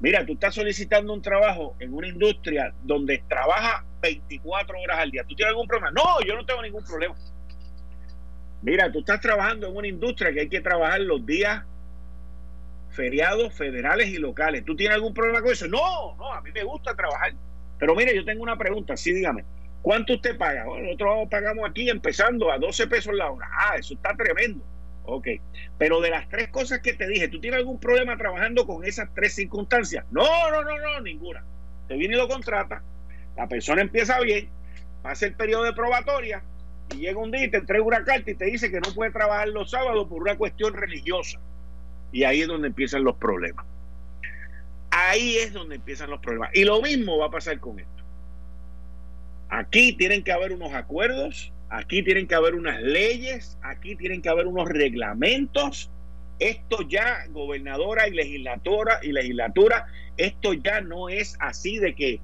Mira, 0.00 0.26
tú 0.26 0.32
estás 0.32 0.54
solicitando 0.54 1.12
un 1.12 1.22
trabajo 1.22 1.76
en 1.78 1.94
una 1.94 2.08
industria 2.08 2.74
donde 2.82 3.22
trabaja 3.28 3.84
24 4.00 4.80
horas 4.80 4.98
al 4.98 5.10
día. 5.10 5.22
¿Tú 5.24 5.34
tienes 5.34 5.50
algún 5.50 5.68
problema? 5.68 5.92
No, 5.92 6.20
yo 6.26 6.34
no 6.34 6.44
tengo 6.44 6.60
ningún 6.62 6.84
problema. 6.84 7.14
Mira, 8.62 8.90
tú 8.90 9.00
estás 9.00 9.20
trabajando 9.20 9.68
en 9.68 9.76
una 9.76 9.88
industria 9.88 10.32
que 10.32 10.40
hay 10.40 10.48
que 10.48 10.60
trabajar 10.60 11.00
los 11.00 11.24
días 11.24 11.64
feriados 12.90 13.54
federales 13.54 14.08
y 14.08 14.18
locales. 14.18 14.64
¿Tú 14.64 14.76
tienes 14.76 14.96
algún 14.96 15.14
problema 15.14 15.40
con 15.40 15.52
eso? 15.52 15.66
No, 15.66 16.14
no, 16.16 16.32
a 16.32 16.40
mí 16.42 16.50
me 16.52 16.62
gusta 16.62 16.94
trabajar. 16.94 17.32
Pero 17.78 17.94
mire, 17.94 18.14
yo 18.14 18.24
tengo 18.24 18.42
una 18.42 18.56
pregunta, 18.56 18.96
sí, 18.96 19.12
dígame. 19.12 19.44
¿Cuánto 19.82 20.14
usted 20.14 20.36
paga? 20.36 20.64
Bueno, 20.64 20.84
nosotros 20.86 21.28
pagamos 21.28 21.68
aquí 21.68 21.90
empezando 21.90 22.52
a 22.52 22.58
12 22.58 22.86
pesos 22.86 23.14
la 23.14 23.30
hora. 23.30 23.48
Ah, 23.52 23.76
eso 23.76 23.94
está 23.94 24.14
tremendo. 24.14 24.64
Ok, 25.04 25.28
pero 25.78 26.00
de 26.00 26.10
las 26.10 26.28
tres 26.28 26.48
cosas 26.48 26.80
que 26.80 26.92
te 26.92 27.08
dije, 27.08 27.28
¿tú 27.28 27.40
tienes 27.40 27.58
algún 27.58 27.80
problema 27.80 28.16
trabajando 28.16 28.66
con 28.66 28.84
esas 28.84 29.08
tres 29.14 29.34
circunstancias? 29.34 30.04
No, 30.10 30.50
no, 30.50 30.62
no, 30.62 30.78
no, 30.78 31.00
ninguna. 31.00 31.44
Te 31.88 31.96
viene 31.96 32.14
y 32.14 32.18
lo 32.18 32.28
contrata, 32.28 32.82
la 33.36 33.48
persona 33.48 33.82
empieza 33.82 34.20
bien, 34.20 34.48
pasa 35.02 35.26
el 35.26 35.34
periodo 35.34 35.64
de 35.64 35.72
probatoria 35.72 36.42
y 36.94 36.98
llega 36.98 37.18
un 37.18 37.30
día 37.30 37.44
y 37.44 37.50
te 37.50 37.56
entrega 37.56 37.82
una 37.82 38.04
carta 38.04 38.30
y 38.30 38.34
te 38.34 38.44
dice 38.44 38.70
que 38.70 38.80
no 38.80 38.94
puede 38.94 39.10
trabajar 39.10 39.48
los 39.48 39.70
sábados 39.70 40.06
por 40.08 40.22
una 40.22 40.36
cuestión 40.36 40.74
religiosa. 40.74 41.40
Y 42.12 42.24
ahí 42.24 42.42
es 42.42 42.48
donde 42.48 42.68
empiezan 42.68 43.04
los 43.04 43.16
problemas. 43.16 43.64
Ahí 44.90 45.36
es 45.38 45.52
donde 45.54 45.76
empiezan 45.76 46.10
los 46.10 46.20
problemas. 46.20 46.50
Y 46.52 46.64
lo 46.64 46.82
mismo 46.82 47.18
va 47.18 47.26
a 47.26 47.30
pasar 47.30 47.58
con 47.58 47.80
esto. 47.80 47.90
Aquí 49.48 49.94
tienen 49.94 50.22
que 50.22 50.32
haber 50.32 50.52
unos 50.52 50.72
acuerdos 50.74 51.52
Aquí 51.72 52.02
tienen 52.02 52.28
que 52.28 52.34
haber 52.34 52.54
unas 52.54 52.82
leyes, 52.82 53.58
aquí 53.62 53.96
tienen 53.96 54.20
que 54.20 54.28
haber 54.28 54.46
unos 54.46 54.68
reglamentos. 54.68 55.90
Esto 56.38 56.82
ya, 56.82 57.24
gobernadora 57.30 58.06
y 58.08 58.10
legislatura 58.10 58.98
y 59.02 59.10
legislatura, 59.10 59.86
esto 60.18 60.52
ya 60.52 60.82
no 60.82 61.08
es 61.08 61.34
así 61.40 61.78
de 61.78 61.94
que 61.94 62.20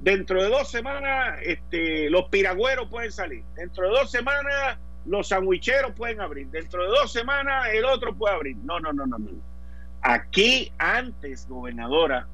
dentro 0.00 0.42
de 0.42 0.48
dos 0.48 0.68
semanas 0.68 1.38
este, 1.44 2.10
los 2.10 2.24
piragüeros 2.24 2.88
pueden 2.88 3.12
salir, 3.12 3.44
dentro 3.54 3.84
de 3.84 3.90
dos 3.90 4.10
semanas 4.10 4.78
los 5.06 5.28
sandwicheros 5.28 5.92
pueden 5.92 6.20
abrir, 6.20 6.48
dentro 6.48 6.82
de 6.82 6.88
dos 6.88 7.12
semanas 7.12 7.68
el 7.72 7.84
otro 7.84 8.16
puede 8.16 8.34
abrir. 8.34 8.56
No, 8.64 8.80
no, 8.80 8.92
no, 8.92 9.06
no, 9.06 9.16
no. 9.16 9.30
Aquí 10.02 10.72
antes, 10.78 11.46
gobernadora, 11.48 12.26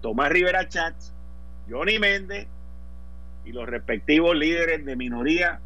Tomás 0.00 0.30
Rivera 0.30 0.68
Chats, 0.68 1.14
Johnny 1.70 2.00
Méndez 2.00 2.48
y 3.44 3.52
los 3.52 3.68
respectivos 3.68 4.34
líderes 4.34 4.84
de 4.84 4.96
minoría 4.96 5.60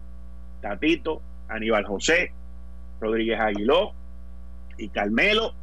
Tatito, 0.66 1.22
Aníbal 1.48 1.84
José, 1.84 2.32
Rodríguez 3.00 3.38
Aguiló 3.38 3.92
y 4.76 4.88
Carmelo. 4.88 5.54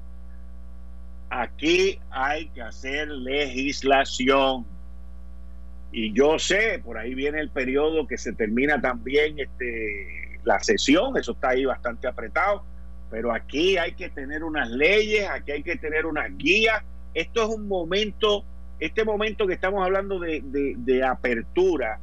Aquí 1.30 2.00
hay 2.10 2.48
que 2.50 2.62
hacer 2.62 3.10
legislación. 3.10 4.66
Y 5.92 6.14
yo 6.14 6.40
sé, 6.40 6.80
por 6.84 6.98
ahí 6.98 7.14
viene 7.14 7.40
el 7.40 7.50
periodo 7.50 8.08
que 8.08 8.18
se 8.18 8.34
termina 8.34 8.80
también 8.80 9.38
este, 9.40 10.40
la 10.44 10.60
sesión, 10.60 11.18
eso 11.18 11.34
está 11.34 11.50
ahí 11.50 11.66
bastante 11.66 12.08
apretado, 12.08 12.64
pero 13.12 13.32
aquí 13.32 13.78
hay 13.78 13.94
que 13.94 14.10
tener 14.10 14.44
unas 14.44 14.70
leyes, 14.70 15.30
aquí 15.30 15.52
hay 15.52 15.64
que 15.64 15.76
tener 15.76 16.06
unas 16.06 16.36
guías. 16.38 16.82
Esto 17.14 17.44
es 17.44 17.50
un 17.50 17.68
momento, 17.68 18.44
este 18.80 19.04
momento 19.04 19.46
que 19.46 19.54
estamos 19.54 19.84
hablando 19.86 20.18
de, 20.18 20.42
de 20.44 21.04
apertura, 21.04 22.00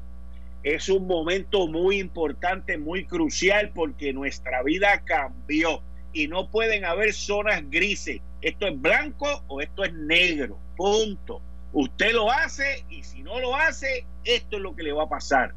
es 0.62 0.88
un 0.88 1.07
momento 1.07 1.66
muy 1.68 1.99
importante, 1.99 2.77
muy 2.77 3.07
crucial, 3.07 3.70
porque 3.75 4.12
nuestra 4.12 4.62
vida 4.62 5.03
cambió 5.05 5.83
y 6.12 6.29
no 6.29 6.51
pueden 6.51 6.85
haber 6.85 7.14
zonas 7.14 7.62
grises. 7.70 8.20
Esto 8.42 8.66
es 8.66 8.81
blanco 8.81 9.42
o 9.49 9.61
esto 9.61 9.85
es 9.85 9.92
negro. 9.94 10.59
Punto. 10.77 11.40
Usted 11.73 12.12
lo 12.12 12.31
hace 12.31 12.85
y 12.90 13.03
si 13.03 13.23
no 13.23 13.38
lo 13.40 13.57
hace, 13.57 14.05
esto 14.25 14.57
es 14.57 14.62
lo 14.62 14.75
que 14.75 14.83
le 14.83 14.92
va 14.92 15.05
a 15.05 15.09
pasar. 15.09 15.55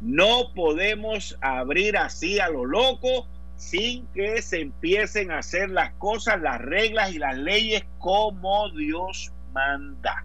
No 0.00 0.52
podemos 0.54 1.38
abrir 1.40 1.96
así 1.96 2.40
a 2.40 2.48
lo 2.48 2.64
loco 2.64 3.28
sin 3.56 4.06
que 4.08 4.42
se 4.42 4.60
empiecen 4.60 5.30
a 5.30 5.38
hacer 5.38 5.70
las 5.70 5.92
cosas, 5.94 6.40
las 6.40 6.60
reglas 6.60 7.12
y 7.12 7.18
las 7.18 7.36
leyes 7.36 7.84
como 7.98 8.70
Dios 8.70 9.32
manda. 9.52 10.24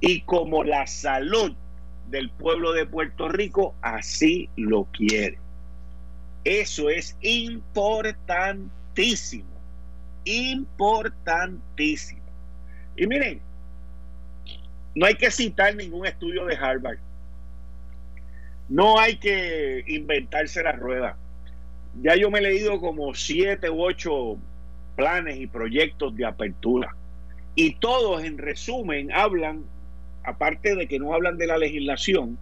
Y 0.00 0.22
como 0.22 0.64
la 0.64 0.86
salud 0.86 1.54
del 2.10 2.30
pueblo 2.30 2.72
de 2.72 2.86
Puerto 2.86 3.28
Rico 3.28 3.74
así 3.82 4.48
lo 4.56 4.84
quiere. 4.92 5.38
Eso 6.44 6.88
es 6.90 7.16
importantísimo, 7.20 9.50
importantísimo. 10.24 12.22
Y 12.96 13.06
miren, 13.06 13.40
no 14.94 15.06
hay 15.06 15.14
que 15.14 15.30
citar 15.30 15.76
ningún 15.76 16.06
estudio 16.06 16.46
de 16.46 16.56
Harvard. 16.56 16.98
No 18.68 18.98
hay 18.98 19.18
que 19.18 19.84
inventarse 19.86 20.62
la 20.62 20.72
rueda. 20.72 21.16
Ya 22.02 22.16
yo 22.16 22.30
me 22.30 22.38
he 22.38 22.42
leído 22.42 22.80
como 22.80 23.14
siete 23.14 23.68
u 23.68 23.82
ocho 23.82 24.38
planes 24.96 25.38
y 25.38 25.46
proyectos 25.46 26.16
de 26.16 26.24
apertura. 26.24 26.94
Y 27.54 27.74
todos, 27.76 28.22
en 28.22 28.38
resumen, 28.38 29.12
hablan 29.12 29.64
aparte 30.24 30.74
de 30.74 30.86
que 30.86 30.98
no 30.98 31.14
hablan 31.14 31.38
de 31.38 31.46
la 31.46 31.58
legislación, 31.58 32.38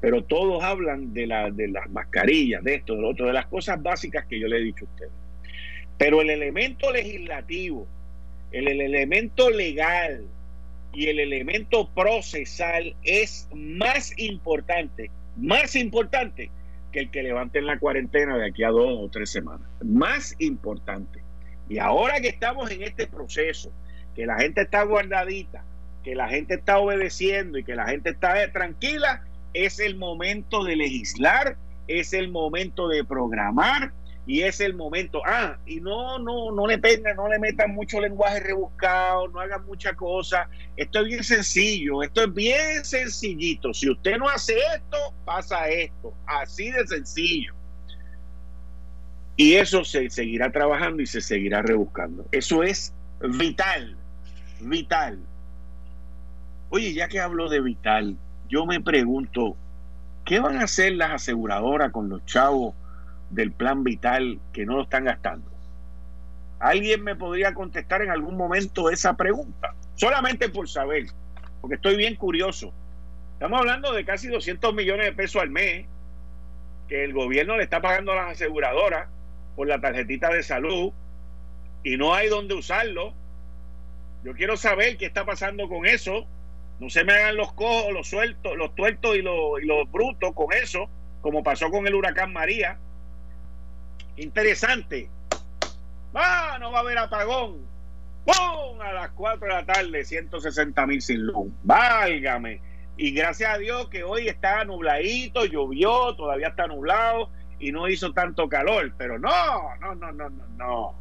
pero 0.00 0.24
todos 0.24 0.62
hablan 0.62 1.12
de, 1.12 1.26
la, 1.26 1.50
de 1.50 1.68
las 1.68 1.88
mascarillas, 1.90 2.64
de 2.64 2.76
esto, 2.76 2.94
de 2.94 3.02
lo 3.02 3.10
otro, 3.10 3.26
de 3.26 3.32
las 3.32 3.46
cosas 3.46 3.82
básicas 3.82 4.24
que 4.26 4.40
yo 4.40 4.48
le 4.48 4.56
he 4.56 4.60
dicho 4.60 4.86
a 4.86 4.88
ustedes. 4.88 5.12
Pero 5.98 6.22
el 6.22 6.30
elemento 6.30 6.90
legislativo, 6.90 7.86
el, 8.52 8.68
el 8.68 8.80
elemento 8.80 9.50
legal 9.50 10.24
y 10.94 11.08
el 11.08 11.20
elemento 11.20 11.88
procesal 11.94 12.94
es 13.02 13.48
más 13.54 14.18
importante, 14.18 15.10
más 15.36 15.76
importante 15.76 16.50
que 16.92 17.00
el 17.00 17.10
que 17.10 17.22
levanten 17.22 17.66
la 17.66 17.78
cuarentena 17.78 18.36
de 18.36 18.48
aquí 18.48 18.64
a 18.64 18.70
dos 18.70 18.98
o 18.98 19.08
tres 19.10 19.30
semanas. 19.30 19.68
Más 19.84 20.34
importante. 20.38 21.20
Y 21.68 21.78
ahora 21.78 22.20
que 22.20 22.28
estamos 22.28 22.70
en 22.70 22.82
este 22.82 23.06
proceso, 23.06 23.72
que 24.16 24.26
la 24.26 24.38
gente 24.38 24.62
está 24.62 24.82
guardadita, 24.82 25.64
que 26.02 26.14
la 26.14 26.28
gente 26.28 26.54
está 26.54 26.78
obedeciendo 26.78 27.58
y 27.58 27.64
que 27.64 27.74
la 27.74 27.86
gente 27.86 28.10
está 28.10 28.50
tranquila, 28.52 29.22
es 29.52 29.80
el 29.80 29.96
momento 29.96 30.64
de 30.64 30.76
legislar, 30.76 31.56
es 31.88 32.12
el 32.12 32.30
momento 32.30 32.88
de 32.88 33.04
programar 33.04 33.92
y 34.26 34.42
es 34.42 34.60
el 34.60 34.74
momento, 34.74 35.22
ah, 35.26 35.56
y 35.66 35.80
no, 35.80 36.18
no, 36.18 36.52
no 36.52 36.66
le 36.66 36.78
tengan, 36.78 37.16
no 37.16 37.28
le 37.28 37.38
metan 37.38 37.74
mucho 37.74 38.00
lenguaje 38.00 38.40
rebuscado, 38.40 39.26
no 39.28 39.40
hagan 39.40 39.64
mucha 39.66 39.94
cosa. 39.94 40.48
Esto 40.76 41.00
es 41.00 41.06
bien 41.06 41.24
sencillo, 41.24 42.02
esto 42.02 42.24
es 42.24 42.32
bien 42.32 42.84
sencillito. 42.84 43.74
Si 43.74 43.90
usted 43.90 44.18
no 44.18 44.28
hace 44.28 44.54
esto, 44.74 44.98
pasa 45.24 45.68
esto, 45.68 46.14
así 46.26 46.70
de 46.70 46.86
sencillo. 46.86 47.54
Y 49.36 49.54
eso 49.54 49.84
se 49.84 50.10
seguirá 50.10 50.52
trabajando 50.52 51.02
y 51.02 51.06
se 51.06 51.20
seguirá 51.20 51.62
rebuscando. 51.62 52.26
Eso 52.30 52.62
es 52.62 52.94
vital, 53.20 53.96
vital. 54.60 55.18
Oye, 56.72 56.94
ya 56.94 57.08
que 57.08 57.18
hablo 57.18 57.48
de 57.48 57.60
Vital, 57.60 58.16
yo 58.48 58.64
me 58.64 58.80
pregunto, 58.80 59.56
¿qué 60.24 60.38
van 60.38 60.56
a 60.58 60.64
hacer 60.64 60.92
las 60.92 61.10
aseguradoras 61.10 61.90
con 61.90 62.08
los 62.08 62.24
chavos 62.26 62.76
del 63.30 63.50
plan 63.50 63.82
Vital 63.82 64.38
que 64.52 64.64
no 64.64 64.76
lo 64.76 64.82
están 64.82 65.04
gastando? 65.04 65.50
¿Alguien 66.60 67.02
me 67.02 67.16
podría 67.16 67.54
contestar 67.54 68.02
en 68.02 68.10
algún 68.10 68.36
momento 68.36 68.88
esa 68.88 69.16
pregunta? 69.16 69.74
Solamente 69.96 70.48
por 70.48 70.68
saber, 70.68 71.06
porque 71.60 71.74
estoy 71.74 71.96
bien 71.96 72.14
curioso. 72.14 72.72
Estamos 73.32 73.58
hablando 73.58 73.92
de 73.92 74.04
casi 74.04 74.28
200 74.28 74.72
millones 74.72 75.06
de 75.06 75.12
pesos 75.12 75.42
al 75.42 75.50
mes. 75.50 75.86
que 76.86 77.02
el 77.04 77.12
gobierno 77.12 77.56
le 77.56 77.64
está 77.64 77.80
pagando 77.80 78.12
a 78.12 78.16
las 78.16 78.32
aseguradoras 78.32 79.08
por 79.56 79.66
la 79.66 79.80
tarjetita 79.80 80.28
de 80.28 80.42
salud 80.42 80.92
y 81.82 81.96
no 81.96 82.14
hay 82.14 82.28
donde 82.28 82.54
usarlo. 82.54 83.12
Yo 84.22 84.34
quiero 84.34 84.56
saber 84.56 84.96
qué 84.98 85.06
está 85.06 85.24
pasando 85.24 85.68
con 85.68 85.86
eso. 85.86 86.26
No 86.80 86.88
se 86.88 87.04
me 87.04 87.12
hagan 87.12 87.36
los 87.36 87.52
cojos, 87.52 87.92
los 87.92 88.08
sueltos, 88.08 88.56
los 88.56 88.74
tuertos 88.74 89.14
y 89.14 89.22
los, 89.22 89.90
brutos 89.92 90.32
con 90.34 90.50
eso, 90.52 90.88
como 91.20 91.42
pasó 91.42 91.70
con 91.70 91.86
el 91.86 91.94
huracán 91.94 92.32
María. 92.32 92.78
Interesante. 94.16 95.10
Ah, 96.14 96.56
no 96.58 96.72
va 96.72 96.78
a 96.78 96.80
haber 96.80 96.96
apagón. 96.96 97.66
¡Pum! 98.24 98.80
A 98.80 98.92
las 98.92 99.10
4 99.10 99.46
de 99.46 99.52
la 99.52 99.66
tarde, 99.66 100.04
160 100.04 100.86
mil 100.86 101.02
sin 101.02 101.26
luz. 101.26 101.52
Válgame. 101.62 102.62
Y 102.96 103.12
gracias 103.12 103.54
a 103.54 103.58
Dios 103.58 103.88
que 103.90 104.02
hoy 104.02 104.28
está 104.28 104.64
nubladito, 104.64 105.44
llovió, 105.44 106.14
todavía 106.16 106.48
está 106.48 106.66
nublado 106.66 107.30
y 107.58 107.72
no 107.72 107.88
hizo 107.88 108.12
tanto 108.12 108.48
calor. 108.48 108.94
Pero 108.96 109.18
no, 109.18 109.30
no, 109.80 109.94
no, 109.94 110.12
no, 110.12 110.30
no, 110.30 110.46
no. 110.56 110.94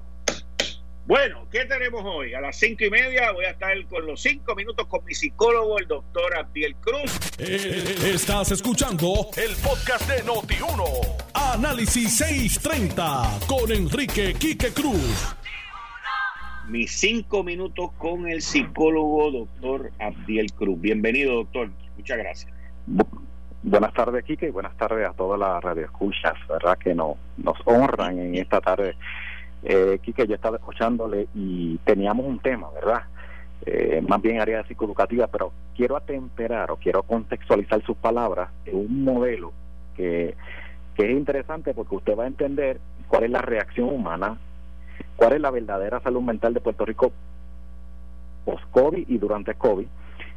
Bueno, 1.10 1.48
¿qué 1.50 1.66
tenemos 1.66 2.04
hoy? 2.06 2.36
A 2.36 2.40
las 2.40 2.56
cinco 2.56 2.84
y 2.84 2.92
media 2.92 3.32
voy 3.32 3.44
a 3.46 3.50
estar 3.50 3.76
con 3.88 4.06
los 4.06 4.22
cinco 4.22 4.54
minutos 4.54 4.86
con 4.86 5.04
mi 5.06 5.16
psicólogo, 5.16 5.80
el 5.80 5.88
doctor 5.88 6.38
Abdiel 6.38 6.76
Cruz. 6.76 7.20
Eh, 7.40 8.14
estás 8.14 8.52
escuchando 8.52 9.28
el 9.36 9.56
podcast 9.56 10.08
de 10.08 10.24
Noti1. 10.24 10.84
Análisis 11.34 12.16
630 12.16 13.40
con 13.48 13.72
Enrique 13.72 14.36
Quique 14.36 14.72
Cruz. 14.72 15.36
Mis 16.68 16.92
cinco 16.92 17.44
minutos 17.44 17.90
con 17.98 18.28
el 18.30 18.44
psicólogo, 18.44 19.32
doctor 19.32 19.92
Abdiel 19.98 20.54
Cruz. 20.54 20.80
Bienvenido, 20.80 21.38
doctor. 21.38 21.72
Muchas 21.98 22.20
gracias. 22.20 22.54
buenas 23.64 23.94
tardes, 23.96 24.24
Quique, 24.26 24.46
y 24.46 24.52
buenas 24.52 24.78
tardes 24.78 25.10
a 25.10 25.14
todas 25.14 25.40
las 25.40 25.64
radioescuchas, 25.64 26.36
¿verdad? 26.48 26.78
Que 26.78 26.94
no, 26.94 27.18
nos 27.38 27.58
honran 27.66 28.20
en 28.20 28.36
esta 28.36 28.62
tarde 28.62 28.96
eh, 29.64 30.00
Quique, 30.02 30.28
yo 30.28 30.36
estaba 30.36 30.58
escuchándole 30.58 31.28
y 31.34 31.78
teníamos 31.80 32.26
un 32.26 32.40
tema, 32.40 32.70
¿verdad? 32.72 33.04
Eh, 33.66 34.02
más 34.08 34.22
bien 34.22 34.40
área 34.40 34.64
psicoeducativa, 34.64 35.28
pero 35.28 35.52
quiero 35.76 35.98
atemperar 35.98 36.72
o 36.72 36.78
quiero 36.78 37.04
contextualizar 37.04 37.84
sus 37.84 37.98
palabras 37.98 38.50
en 38.66 38.78
un 38.78 39.04
modelo 39.04 39.52
que, 39.96 40.36
es 40.98 41.12
interesante 41.12 41.74
porque 41.74 41.96
usted 41.96 42.18
va 42.18 42.26
a 42.26 42.28
entender 42.28 42.78
cuál 43.08 43.24
es 43.24 43.30
la 43.30 43.42
reacción 43.42 43.88
humana, 43.88 44.38
cuál 45.16 45.32
es 45.32 45.40
la 45.40 45.50
verdadera 45.50 46.02
salud 46.02 46.22
mental 46.22 46.54
de 46.54 46.60
Puerto 46.60 46.84
Rico 46.84 47.14
post-COVID 48.44 49.08
y 49.08 49.18
durante 49.18 49.54
COVID. 49.54 49.88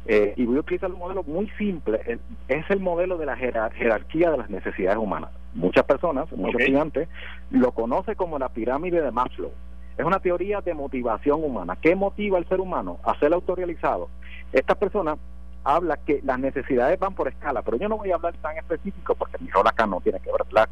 Eh, 0.05 0.33
y 0.37 0.45
voy 0.45 0.55
a 0.55 0.59
utilizar 0.61 0.89
un 0.89 0.99
modelo 0.99 1.23
muy 1.23 1.49
simple, 1.57 2.17
es 2.47 2.69
el 2.69 2.79
modelo 2.79 3.17
de 3.17 3.25
la 3.25 3.35
jerarquía 3.35 4.31
de 4.31 4.37
las 4.37 4.49
necesidades 4.49 4.97
humanas 4.97 5.31
muchas 5.53 5.85
personas, 5.85 6.31
muchos 6.31 6.61
estudiantes, 6.61 7.07
lo 7.51 7.71
conoce 7.71 8.15
como 8.15 8.39
la 8.39 8.49
pirámide 8.49 9.01
de 9.01 9.11
Maslow. 9.11 9.51
Es 9.97 10.05
una 10.05 10.19
teoría 10.19 10.61
de 10.61 10.73
motivación 10.73 11.43
humana. 11.43 11.77
¿Qué 11.79 11.95
motiva 11.95 12.37
al 12.37 12.47
ser 12.47 12.59
humano 12.59 12.97
a 13.03 13.17
ser 13.19 13.33
autorrealizado? 13.33 14.09
Esta 14.51 14.75
persona 14.75 15.15
habla 15.63 15.97
que 15.97 16.21
las 16.23 16.39
necesidades 16.39 16.99
van 16.99 17.13
por 17.13 17.27
escala, 17.27 17.61
pero 17.61 17.77
yo 17.77 17.87
no 17.87 17.97
voy 17.97 18.11
a 18.11 18.15
hablar 18.15 18.33
tan 18.41 18.57
específico 18.57 19.15
porque 19.15 19.37
mi 19.39 19.49
rol 19.49 19.67
acá 19.67 19.85
no 19.85 20.01
tiene 20.01 20.19
que 20.19 20.31
ver 20.31 20.67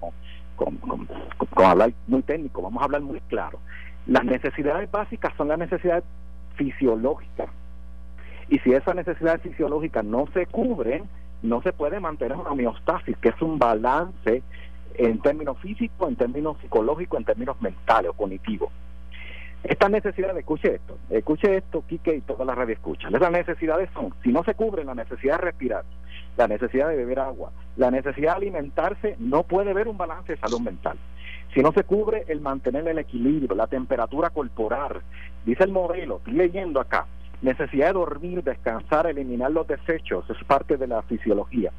con, 0.56 0.76
con, 0.78 1.08
con, 1.38 1.66
hablar 1.66 1.94
muy 2.08 2.22
técnico, 2.24 2.62
vamos 2.62 2.82
a 2.82 2.86
hablar 2.86 3.02
muy 3.02 3.20
claro. 3.22 3.60
Las 4.06 4.26
necesidades 4.26 4.90
básicas 4.92 5.34
son 5.38 5.48
las 5.48 5.60
necesidades 5.60 6.04
fisiológicas. 6.56 7.50
Y 8.50 8.60
si 8.60 8.74
esas 8.74 8.96
necesidades 8.96 9.42
fisiológicas 9.42 10.04
no 10.04 10.28
se 10.34 10.46
cubren, 10.46 11.04
no 11.42 11.62
se 11.62 11.72
puede 11.72 12.00
mantener 12.00 12.38
una 12.38 12.52
homeostasis, 12.52 13.18
que 13.18 13.30
es 13.30 13.42
un 13.42 13.58
balance 13.58 14.44
en 15.08 15.20
términos 15.20 15.58
físicos, 15.60 16.10
en 16.10 16.16
términos 16.16 16.58
psicológicos, 16.62 17.20
en 17.20 17.26
términos 17.26 17.60
mentales 17.62 18.12
o 18.12 18.14
cognitivos. 18.14 18.72
Estas 19.64 19.90
necesidades, 19.92 20.38
escuche 20.38 20.76
esto, 20.76 20.98
escuche 21.10 21.58
esto, 21.58 21.84
Quique 21.88 22.16
y 22.16 22.22
toda 22.22 22.46
la 22.46 22.56
radio 22.56 22.74
escucha. 22.74 23.10
Esas 23.10 23.32
necesidades 23.32 23.90
son, 23.94 24.14
si 24.24 24.30
no 24.30 24.44
se 24.44 24.56
cubren 24.56 24.88
la 24.88 24.96
necesidad 24.96 25.38
de 25.38 25.46
respirar, 25.46 25.84
la 26.38 26.48
necesidad 26.48 26.90
de 26.90 26.98
beber 26.98 27.20
agua, 27.20 27.52
la 27.78 27.92
necesidad 27.92 28.32
de 28.32 28.38
alimentarse, 28.38 29.16
no 29.20 29.44
puede 29.44 29.72
haber 29.72 29.88
un 29.88 29.98
balance 29.98 30.34
de 30.34 30.40
salud 30.40 30.62
mental. 30.62 30.98
Si 31.54 31.62
no 31.62 31.72
se 31.74 31.84
cubre 31.84 32.26
el 32.28 32.42
mantener 32.42 32.88
el 32.88 32.98
equilibrio, 32.98 33.56
la 33.56 33.68
temperatura 33.68 34.30
corporal, 34.30 35.02
dice 35.46 35.64
el 35.64 35.72
modelo, 35.72 36.18
estoy 36.18 36.34
leyendo 36.34 36.80
acá, 36.80 37.08
necesidad 37.42 37.88
de 37.88 37.94
dormir, 37.94 38.44
descansar, 38.44 39.08
eliminar 39.08 39.52
los 39.52 39.68
desechos, 39.68 40.30
es 40.30 40.44
parte 40.46 40.78
de 40.78 40.88
la 40.88 41.02
fisiología. 41.04 41.72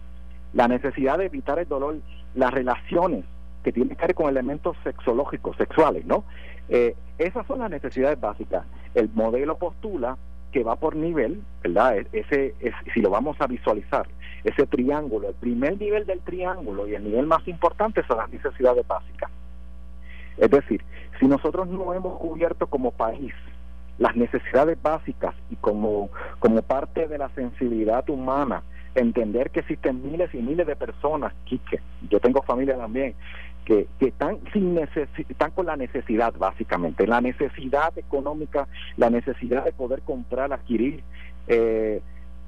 La 0.52 0.68
necesidad 0.68 1.18
de 1.18 1.26
evitar 1.26 1.58
el 1.58 1.68
dolor 1.68 1.96
las 2.34 2.52
relaciones 2.52 3.24
que 3.62 3.72
tienen 3.72 3.96
que 3.96 4.06
ver 4.06 4.14
con 4.14 4.28
elementos 4.28 4.76
sexológicos, 4.84 5.56
sexuales, 5.56 6.04
¿no? 6.04 6.24
Eh, 6.68 6.94
esas 7.18 7.46
son 7.46 7.60
las 7.60 7.70
necesidades 7.70 8.20
básicas. 8.20 8.64
El 8.94 9.10
modelo 9.14 9.56
postula 9.56 10.16
que 10.52 10.62
va 10.62 10.76
por 10.76 10.96
nivel, 10.96 11.42
¿verdad? 11.62 11.98
E-, 11.98 12.06
ese, 12.12 12.54
es, 12.60 12.74
si 12.92 13.00
lo 13.00 13.10
vamos 13.10 13.36
a 13.40 13.46
visualizar, 13.46 14.06
ese 14.44 14.66
triángulo, 14.66 15.28
el 15.28 15.34
primer 15.34 15.78
nivel 15.78 16.06
del 16.06 16.20
triángulo 16.20 16.86
y 16.86 16.94
el 16.94 17.04
nivel 17.04 17.26
más 17.26 17.46
importante 17.46 18.02
son 18.06 18.18
las 18.18 18.30
necesidades 18.30 18.86
básicas. 18.86 19.30
Es 20.36 20.50
decir, 20.50 20.82
si 21.20 21.26
nosotros 21.26 21.68
no 21.68 21.94
hemos 21.94 22.18
cubierto 22.18 22.66
como 22.66 22.90
país 22.90 23.32
las 23.98 24.16
necesidades 24.16 24.80
básicas 24.82 25.34
y 25.50 25.56
como, 25.56 26.10
como 26.38 26.62
parte 26.62 27.06
de 27.06 27.18
la 27.18 27.28
sensibilidad 27.30 28.08
humana 28.10 28.62
entender 28.94 29.50
que 29.50 29.60
existen 29.60 30.02
miles 30.10 30.34
y 30.34 30.38
miles 30.38 30.66
de 30.66 30.76
personas, 30.76 31.32
Quique, 31.44 31.80
yo 32.10 32.20
tengo 32.20 32.42
familia 32.42 32.76
también, 32.76 33.14
que, 33.64 33.86
que 33.98 34.06
están, 34.08 34.38
sin 34.52 34.76
están 34.78 35.50
con 35.52 35.66
la 35.66 35.76
necesidad, 35.76 36.34
básicamente, 36.36 37.06
la 37.06 37.20
necesidad 37.20 37.96
económica, 37.96 38.66
la 38.96 39.10
necesidad 39.10 39.64
de 39.64 39.72
poder 39.72 40.02
comprar, 40.02 40.52
adquirir. 40.52 41.02
Eh, 41.46 42.00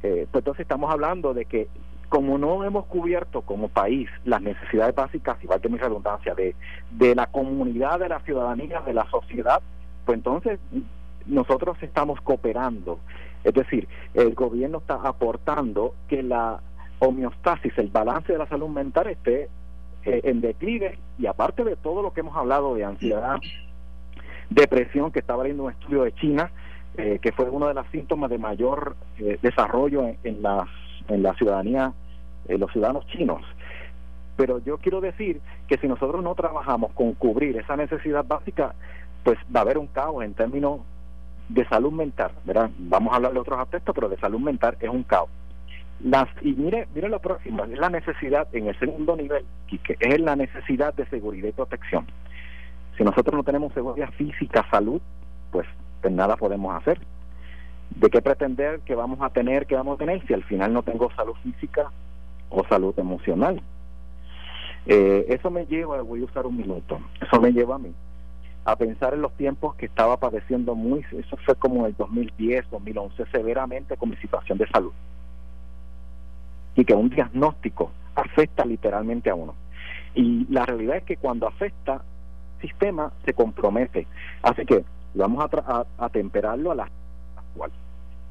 eh, 0.03 0.27
pues 0.31 0.43
entonces 0.43 0.63
estamos 0.63 0.91
hablando 0.91 1.33
de 1.33 1.47
que 1.47 1.69
como 2.09 2.39
no 2.39 2.65
hemos 2.65 2.87
cubierto 2.87 3.43
como 3.43 3.69
país 3.69 4.09
las 4.25 4.43
necesidades 4.43 4.95
básicas, 4.95 5.43
igual 5.43 5.61
que 5.61 5.69
mi 5.69 5.79
redundancia, 5.79 6.35
de, 6.35 6.55
de 6.91 7.15
la 7.15 7.27
comunidad, 7.27 7.99
de 7.99 8.09
la 8.09 8.21
ciudadanía, 8.21 8.81
de 8.83 8.93
la 8.93 9.09
sociedad, 9.11 9.63
pues 10.05 10.19
entonces 10.19 10.61
nosotros 11.27 11.77
estamos 11.81 12.21
cooperando 12.21 13.01
es 13.45 13.55
decir, 13.55 13.87
el 14.15 14.35
gobierno 14.35 14.79
está 14.79 14.95
aportando 14.95 15.95
que 16.09 16.23
la 16.23 16.61
homeostasis, 16.99 17.77
el 17.79 17.89
balance 17.89 18.33
de 18.33 18.39
la 18.39 18.47
salud 18.47 18.69
mental 18.69 19.09
esté 19.09 19.49
eh, 20.05 20.21
en 20.25 20.41
declive 20.41 20.99
y 21.19 21.27
aparte 21.27 21.63
de 21.63 21.77
todo 21.77 22.03
lo 22.03 22.13
que 22.13 22.21
hemos 22.21 22.37
hablado 22.37 22.75
de 22.75 22.85
ansiedad, 22.85 23.37
depresión, 24.49 25.13
que 25.13 25.21
estaba 25.21 25.43
leyendo 25.43 25.65
un 25.65 25.73
estudio 25.73 26.03
de 26.05 26.15
China, 26.15 26.51
eh, 26.97 27.19
que 27.21 27.33
fue 27.33 27.51
uno 27.51 27.69
de 27.69 27.75
los 27.75 27.87
síntomas 27.89 28.31
de 28.31 28.39
mayor 28.39 28.97
eh, 29.19 29.39
desarrollo 29.43 30.05
en, 30.05 30.19
en, 30.25 30.43
la, 30.43 30.67
en 31.09 31.23
la 31.23 31.35
ciudadanía, 31.35 31.93
en 32.49 32.61
los 32.61 32.73
ciudadanos 32.73 33.07
chinos. 33.09 33.43
Pero 34.37 34.59
yo 34.59 34.79
quiero 34.79 35.01
decir 35.01 35.41
que 35.69 35.77
si 35.79 35.87
nosotros 35.87 36.23
no 36.23 36.35
trabajamos 36.35 36.93
con 36.93 37.13
cubrir 37.15 37.57
esa 37.57 37.77
necesidad 37.77 38.25
básica, 38.25 38.75
pues 39.23 39.39
va 39.55 39.61
a 39.61 39.63
haber 39.63 39.79
un 39.79 39.87
caos 39.87 40.25
en 40.25 40.35
términos 40.35 40.81
de 41.49 41.67
salud 41.67 41.93
mental, 41.93 42.33
¿verdad? 42.45 42.71
Vamos 42.79 43.13
a 43.13 43.17
hablar 43.17 43.33
de 43.33 43.39
otros 43.39 43.59
aspectos, 43.59 43.95
pero 43.95 44.09
de 44.09 44.17
salud 44.17 44.41
mental 44.41 44.77
es 44.81 44.89
un 44.89 45.03
caos. 45.03 45.29
Las, 46.03 46.29
y 46.43 46.53
mire, 46.53 46.89
mire 46.95 47.09
lo 47.09 47.21
próximo, 47.21 47.65
es 47.65 47.79
la 47.79 47.89
necesidad 47.89 48.49
en 48.53 48.69
el 48.69 48.79
segundo 48.79 49.17
nivel, 49.17 49.45
que 49.69 49.97
es 49.99 50.21
la 50.21 50.37
necesidad 50.37 50.93
de 50.95 51.07
seguridad 51.07 51.49
y 51.49 51.53
protección. 51.53 52.07
Si 52.97 53.05
nosotros 53.05 53.35
no 53.35 53.45
tenemos 53.45 53.73
seguridad 53.73 54.11
física, 54.13 54.67
salud, 54.71 55.01
pues, 55.51 55.67
pues 56.01 56.13
nada 56.13 56.37
podemos 56.37 56.75
hacer. 56.75 57.01
¿De 57.91 58.11
qué 58.11 58.23
pretender 58.23 58.81
que 58.81 58.95
vamos 58.95 59.21
a 59.21 59.31
tener, 59.31 59.67
que 59.67 59.77
vamos 59.77 59.97
a 59.97 59.99
tener, 59.99 60.27
si 60.27 60.35
al 60.35 60.45
final 60.45 60.73
no 60.73 60.83
tengo 60.83 61.11
salud 61.15 61.35
física 61.43 61.91
o 62.51 62.65
salud 62.67 62.95
emocional? 62.99 63.61
Eh, 64.87 65.27
eso 65.29 65.51
me 65.51 65.67
lleva, 65.67 66.03
voy 66.03 66.23
a 66.23 66.25
usar 66.25 66.47
un 66.47 66.57
minuto, 66.57 67.01
eso 67.21 67.41
me 67.41 67.53
lleva 67.53 67.77
a 67.77 67.79
mí 67.79 67.95
a 68.65 68.77
pensar 68.77 69.15
en 69.15 69.23
los 69.23 69.33
tiempos 69.37 69.75
que 69.75 69.87
estaba 69.87 70.17
padeciendo 70.17 70.75
muy, 70.75 71.05
eso 71.13 71.37
fue 71.45 71.55
como 71.55 71.87
el 71.87 71.95
2010, 71.97 72.71
2011, 72.71 73.25
severamente 73.31 73.97
con 73.97 74.11
mi 74.11 74.17
situación 74.17 74.59
de 74.59 74.67
salud. 74.69 74.93
Y 76.75 76.85
que 76.85 76.95
un 76.95 77.11
diagnóstico 77.11 77.93
afecta 78.15 78.65
literalmente 78.65 79.31
a 79.31 79.35
uno. 79.35 79.55
Y 80.15 80.47
la 80.51 80.65
realidad 80.65 80.97
es 80.97 81.05
que 81.05 81.17
cuando 81.17 81.47
afecta, 81.47 82.03
el 82.57 82.69
sistema 82.69 83.13
se 83.25 83.35
compromete. 83.35 84.07
Así 84.43 84.65
que 84.65 84.85
vamos 85.15 85.45
a, 85.67 85.85
a, 85.99 86.09
temperarlo 86.09 86.73
a 86.73 86.75
la 86.75 86.89
actual, 87.37 87.71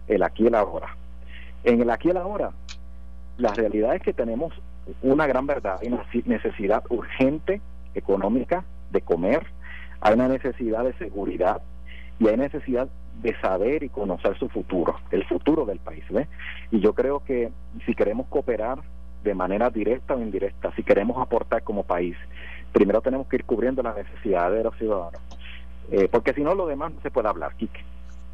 el 0.07 0.23
aquí 0.23 0.43
y 0.43 0.47
el 0.47 0.55
ahora. 0.55 0.95
En 1.63 1.81
el 1.81 1.89
aquí 1.89 2.07
y 2.07 2.11
el 2.11 2.17
ahora, 2.17 2.51
la 3.37 3.53
realidad 3.53 3.95
es 3.95 4.01
que 4.01 4.13
tenemos 4.13 4.53
una 5.01 5.27
gran 5.27 5.45
verdad, 5.45 5.79
una 5.83 6.05
necesidad 6.25 6.83
urgente 6.89 7.61
económica 7.95 8.65
de 8.91 9.01
comer, 9.01 9.45
hay 10.03 10.15
una 10.15 10.27
necesidad 10.27 10.83
de 10.83 10.93
seguridad 10.95 11.61
y 12.19 12.27
hay 12.27 12.35
necesidad 12.35 12.89
de 13.21 13.39
saber 13.39 13.83
y 13.83 13.89
conocer 13.89 14.37
su 14.37 14.49
futuro, 14.49 14.99
el 15.11 15.23
futuro 15.25 15.65
del 15.65 15.79
país. 15.79 16.03
Y 16.71 16.81
yo 16.81 16.93
creo 16.93 17.23
que 17.23 17.51
si 17.85 17.95
queremos 17.95 18.27
cooperar 18.27 18.79
de 19.23 19.33
manera 19.33 19.69
directa 19.69 20.15
o 20.15 20.19
indirecta, 20.19 20.73
si 20.75 20.83
queremos 20.83 21.21
aportar 21.21 21.63
como 21.63 21.83
país, 21.83 22.17
primero 22.73 23.01
tenemos 23.01 23.27
que 23.27 23.37
ir 23.37 23.45
cubriendo 23.45 23.81
las 23.81 23.95
necesidades 23.95 24.57
de 24.57 24.63
los 24.65 24.75
ciudadanos. 24.75 25.21
Eh, 25.89 26.09
porque 26.11 26.33
si 26.33 26.41
no, 26.41 26.53
lo 26.53 26.67
demás 26.67 26.93
no 26.93 27.01
se 27.01 27.09
puede 27.09 27.29
hablar, 27.29 27.55
Quique. 27.55 27.79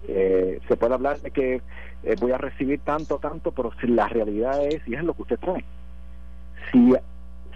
Eh, 0.08 0.60
se 0.67 0.75
puede 0.75 0.95
hablar 0.95 1.19
de 1.19 1.29
que 1.29 1.62
eh, 2.03 2.15
voy 2.19 2.32
a 2.32 2.39
recibir 2.39 2.79
tanto, 2.79 3.19
tanto, 3.19 3.51
pero 3.51 3.71
si 3.79 3.88
la 3.88 4.08
realidad 4.08 4.65
es, 4.65 4.82
y 4.88 4.95
es 4.95 5.03
lo 5.03 5.13
que 5.13 5.21
usted 5.21 5.39
trae, 5.39 5.63
si, 6.71 6.95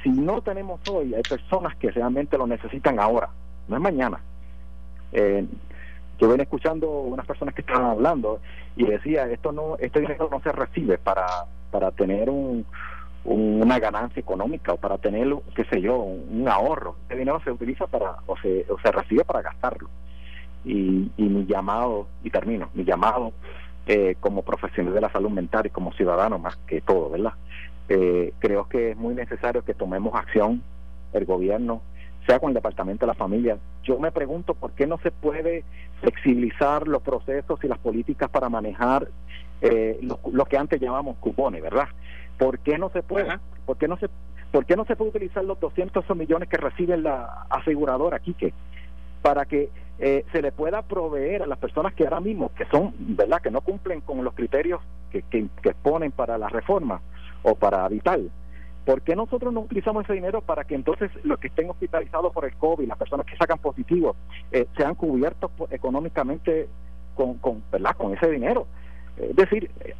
si 0.03 0.09
no 0.09 0.41
tenemos 0.41 0.81
hoy, 0.87 1.15
hay 1.15 1.23
personas 1.23 1.75
que 1.77 1.89
realmente 1.89 2.37
lo 2.37 2.45
necesitan 2.45 2.99
ahora, 2.99 3.29
no 3.67 3.75
es 3.75 3.81
mañana. 3.81 4.19
Eh, 5.11 5.45
yo 6.19 6.29
venía 6.29 6.43
escuchando 6.43 6.89
unas 6.89 7.25
personas 7.25 7.53
que 7.53 7.61
estaban 7.61 7.85
hablando 7.85 8.39
y 8.75 8.85
decía, 8.85 9.25
esto 9.25 9.51
no, 9.51 9.77
este 9.79 9.99
dinero 9.99 10.29
no 10.31 10.39
se 10.41 10.51
recibe 10.51 10.97
para, 10.97 11.25
para 11.71 11.91
tener 11.91 12.29
un, 12.29 12.65
una 13.25 13.79
ganancia 13.79 14.19
económica 14.19 14.73
o 14.73 14.77
para 14.77 14.97
tener, 14.97 15.27
qué 15.55 15.63
sé 15.65 15.81
yo, 15.81 15.97
un, 15.97 16.47
ahorro. 16.47 16.95
Este 17.03 17.17
dinero 17.17 17.41
se 17.43 17.51
utiliza 17.51 17.87
para, 17.87 18.17
o 18.25 18.37
se, 18.37 18.65
o 18.69 18.79
se 18.79 18.91
recibe 18.91 19.23
para 19.23 19.41
gastarlo. 19.41 19.89
Y, 20.65 21.11
y 21.17 21.23
mi 21.23 21.45
llamado, 21.45 22.07
y 22.23 22.29
termino, 22.29 22.69
mi 22.73 22.85
llamado 22.85 23.33
eh, 23.85 24.15
como 24.19 24.43
profesional 24.43 24.93
de 24.93 25.01
la 25.01 25.11
salud 25.11 25.29
mental 25.29 25.65
y 25.65 25.69
como 25.69 25.91
ciudadano 25.93 26.39
más 26.39 26.55
que 26.67 26.79
todo, 26.81 27.09
¿verdad? 27.09 27.33
Eh, 27.89 28.33
creo 28.39 28.69
que 28.69 28.91
es 28.91 28.97
muy 28.97 29.13
necesario 29.13 29.63
que 29.65 29.73
tomemos 29.73 30.15
acción, 30.15 30.63
el 31.11 31.25
gobierno, 31.25 31.81
sea 32.25 32.39
con 32.39 32.49
el 32.49 32.53
Departamento 32.53 33.05
de 33.05 33.07
la 33.07 33.13
Familia. 33.13 33.57
Yo 33.83 33.99
me 33.99 34.11
pregunto 34.11 34.53
por 34.53 34.71
qué 34.71 34.87
no 34.87 34.97
se 34.99 35.11
puede 35.11 35.63
flexibilizar 36.01 36.87
los 36.87 37.01
procesos 37.01 37.63
y 37.63 37.67
las 37.67 37.79
políticas 37.79 38.29
para 38.29 38.49
manejar 38.49 39.07
eh, 39.61 39.99
lo, 40.01 40.45
que 40.45 40.57
antes 40.57 40.79
llamamos 40.81 41.17
cupones, 41.17 41.61
¿verdad? 41.61 41.87
¿Por 42.37 42.59
qué 42.59 42.77
no 42.77 42.89
se 42.89 43.03
puede? 43.03 43.37
¿Por 43.65 43.77
qué 43.77 43.87
no 43.87 43.97
se, 43.97 44.09
por 44.51 44.65
qué 44.65 44.75
no 44.75 44.85
se 44.85 44.95
puede 44.95 45.11
utilizar 45.11 45.43
los 45.43 45.59
200 45.59 46.03
millones 46.15 46.49
que 46.49 46.57
recibe 46.57 46.97
la 46.97 47.45
aseguradora, 47.49 48.19
Quique? 48.19 48.53
Para 49.21 49.45
que 49.45 49.69
eh, 49.99 50.25
se 50.31 50.41
le 50.41 50.51
pueda 50.51 50.81
proveer 50.81 51.43
a 51.43 51.47
las 51.47 51.57
personas 51.57 51.93
que 51.93 52.03
ahora 52.03 52.19
mismo, 52.19 52.51
que 52.55 52.65
son, 52.65 52.93
¿verdad?, 52.99 53.41
que 53.41 53.51
no 53.51 53.61
cumplen 53.61 54.01
con 54.01 54.23
los 54.23 54.33
criterios 54.33 54.81
que, 55.11 55.21
que, 55.23 55.47
que 55.61 55.73
ponen 55.73 56.11
para 56.11 56.37
la 56.37 56.49
reforma 56.49 57.01
o 57.43 57.55
para 57.55 57.87
Vital, 57.87 58.29
¿por 58.85 59.01
qué 59.01 59.15
nosotros 59.15 59.53
no 59.53 59.61
utilizamos 59.61 60.03
ese 60.03 60.13
dinero 60.13 60.41
para 60.41 60.63
que 60.63 60.75
entonces 60.75 61.11
los 61.23 61.39
que 61.39 61.47
estén 61.47 61.69
hospitalizados 61.69 62.33
por 62.33 62.45
el 62.45 62.53
COVID, 62.55 62.87
las 62.87 62.97
personas 62.97 63.25
que 63.25 63.37
sacan 63.37 63.59
positivos, 63.59 64.15
eh, 64.51 64.67
sean 64.77 64.95
cubiertos 64.95 65.51
económicamente 65.71 66.67
con, 67.15 67.35
con, 67.35 67.61
con 67.97 68.13
ese 68.13 68.29
dinero? 68.29 68.67
Es 69.17 69.35
decir, 69.35 69.69
eh, 69.81 69.93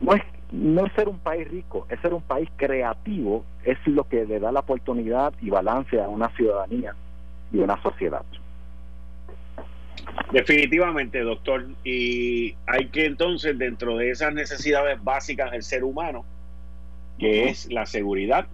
no 0.00 0.14
es, 0.14 0.22
no 0.52 0.86
es 0.86 0.92
ser 0.94 1.08
un 1.08 1.18
país 1.18 1.48
rico, 1.48 1.86
es 1.90 2.00
ser 2.00 2.14
un 2.14 2.22
país 2.22 2.48
creativo, 2.56 3.44
es 3.64 3.78
lo 3.86 4.04
que 4.08 4.24
le 4.24 4.40
da 4.40 4.52
la 4.52 4.60
oportunidad 4.60 5.32
y 5.40 5.50
balance 5.50 6.00
a 6.00 6.08
una 6.08 6.28
ciudadanía 6.36 6.94
y 7.52 7.58
una 7.58 7.80
sociedad. 7.82 8.24
Definitivamente, 10.32 11.20
doctor. 11.20 11.66
Y 11.84 12.54
hay 12.66 12.86
que 12.86 13.06
entonces, 13.06 13.58
dentro 13.58 13.96
de 13.96 14.10
esas 14.10 14.32
necesidades 14.32 15.02
básicas 15.02 15.50
del 15.50 15.62
ser 15.62 15.84
humano, 15.84 16.24
que 17.20 17.50
es 17.50 17.70
la 17.70 17.84
seguridad, 17.84 18.46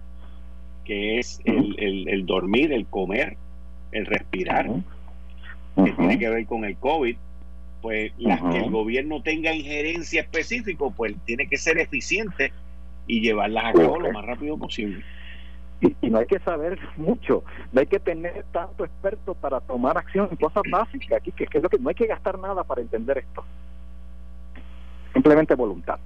que 0.83 1.19
es 1.19 1.39
el, 1.45 2.07
el, 2.09 2.25
dormir, 2.25 2.73
el 2.73 2.85
comer, 2.85 3.37
el 3.93 4.05
respirar, 4.05 4.69
que 5.75 5.91
tiene 5.93 6.19
que 6.19 6.29
ver 6.29 6.45
con 6.45 6.65
el 6.65 6.75
COVID, 6.75 7.15
pues 7.81 8.11
las 8.17 8.41
que 8.41 8.57
el 8.57 8.69
gobierno 8.69 9.21
tenga 9.21 9.53
injerencia 9.53 10.21
específica, 10.21 10.85
pues 10.95 11.15
tiene 11.23 11.47
que 11.47 11.57
ser 11.57 11.77
eficiente 11.77 12.51
y 13.07 13.21
llevarlas 13.21 13.65
a 13.65 13.73
cabo 13.73 13.99
lo 13.99 14.11
más 14.11 14.25
rápido 14.25 14.57
posible. 14.57 15.01
Y, 15.79 16.09
no 16.09 16.17
hay 16.17 16.25
que 16.25 16.39
saber 16.39 16.77
mucho, 16.97 17.43
no 17.71 17.79
hay 17.79 17.85
que 17.85 17.99
tener 17.99 18.43
tanto 18.51 18.83
experto 18.83 19.33
para 19.35 19.61
tomar 19.61 19.97
acción 19.97 20.27
en 20.31 20.37
cosas 20.37 20.63
básicas 20.69 21.19
aquí, 21.21 21.31
que, 21.31 21.45
que 21.45 21.59
es 21.59 21.63
lo 21.63 21.69
que 21.69 21.77
no 21.77 21.87
hay 21.89 21.95
que 21.95 22.07
gastar 22.07 22.37
nada 22.37 22.63
para 22.63 22.81
entender 22.81 23.19
esto. 23.19 23.45
Simplemente 25.13 25.55
voluntad. 25.55 25.99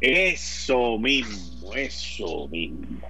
Eso 0.00 0.98
mismo, 0.98 1.74
eso 1.74 2.48
mismo. 2.48 3.08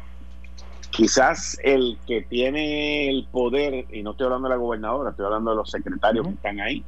Quizás 0.91 1.59
el 1.63 1.99
que 2.07 2.23
tiene 2.23 3.11
el 3.11 3.27
poder, 3.31 3.87
y 3.93 4.03
no 4.03 4.13
estoy 4.13 4.27
hablando 4.27 4.49
de 4.49 4.55
la 4.55 4.61
gobernadora, 4.61 5.11
estoy 5.11 5.27
hablando 5.27 5.51
de 5.51 5.57
los 5.57 5.71
secretarios 5.71 6.27
que 6.27 6.35
están 6.35 6.61
ahí, 6.61 6.85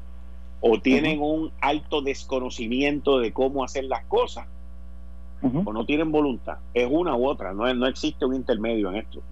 o 0.60 0.80
tienen 0.80 1.20
un 1.20 1.52
alto 1.60 2.00
desconocimiento 2.00 3.18
de 3.18 3.32
cómo 3.32 3.64
hacer 3.64 3.84
las 3.84 4.04
cosas, 4.06 4.46
o 5.42 5.72
no 5.72 5.84
tienen 5.84 6.10
voluntad. 6.10 6.58
Es 6.74 6.88
una 6.90 7.14
u 7.16 7.28
otra, 7.28 7.52
no, 7.52 7.72
no 7.74 7.86
existe 7.86 8.24
un 8.24 8.34
intermedio 8.34 8.88
en 8.90 8.96
esto. 8.96 9.22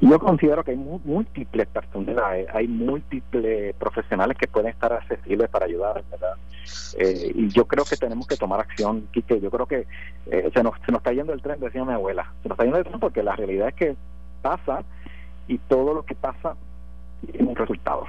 Yo 0.00 0.18
considero 0.20 0.62
que 0.62 0.70
hay 0.70 0.76
múltiples 0.76 1.66
personas, 1.66 2.16
hay 2.54 2.68
múltiples 2.68 3.74
profesionales 3.74 4.36
que 4.38 4.46
pueden 4.46 4.70
estar 4.70 4.92
accesibles 4.92 5.50
para 5.50 5.66
ayudar, 5.66 6.04
¿verdad? 6.10 6.34
Eh, 6.96 7.32
y 7.34 7.48
yo 7.48 7.66
creo 7.66 7.84
que 7.84 7.96
tenemos 7.96 8.26
que 8.26 8.36
tomar 8.36 8.60
acción, 8.60 9.08
Quique. 9.12 9.40
Yo 9.40 9.50
creo 9.50 9.66
que 9.66 9.86
eh, 10.26 10.50
se, 10.54 10.62
nos, 10.62 10.74
se 10.86 10.92
nos 10.92 11.00
está 11.00 11.12
yendo 11.12 11.32
el 11.32 11.42
tren, 11.42 11.58
decía 11.58 11.84
mi 11.84 11.92
abuela. 11.92 12.32
Se 12.42 12.48
nos 12.48 12.56
está 12.56 12.64
yendo 12.64 12.78
el 12.78 12.84
tren 12.84 13.00
porque 13.00 13.22
la 13.22 13.34
realidad 13.34 13.68
es 13.68 13.74
que 13.74 13.96
pasa 14.42 14.84
y 15.48 15.58
todo 15.58 15.92
lo 15.92 16.04
que 16.04 16.14
pasa 16.14 16.54
tiene 17.32 17.48
un 17.48 17.56
resultado. 17.56 18.06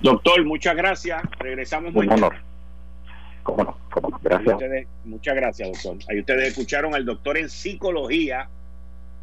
Doctor, 0.00 0.44
muchas 0.44 0.76
gracias. 0.76 1.22
Regresamos 1.38 1.94
un 1.94 2.12
honor. 2.12 2.34
¿Cómo 3.42 3.64
no? 3.64 3.77
Gracias. 4.28 4.86
muchas 5.04 5.34
gracias, 5.34 5.82
doctor. 5.84 5.96
Ahí 6.10 6.20
ustedes 6.20 6.48
escucharon 6.48 6.94
al 6.94 7.04
doctor 7.04 7.38
en 7.38 7.48
psicología, 7.48 8.48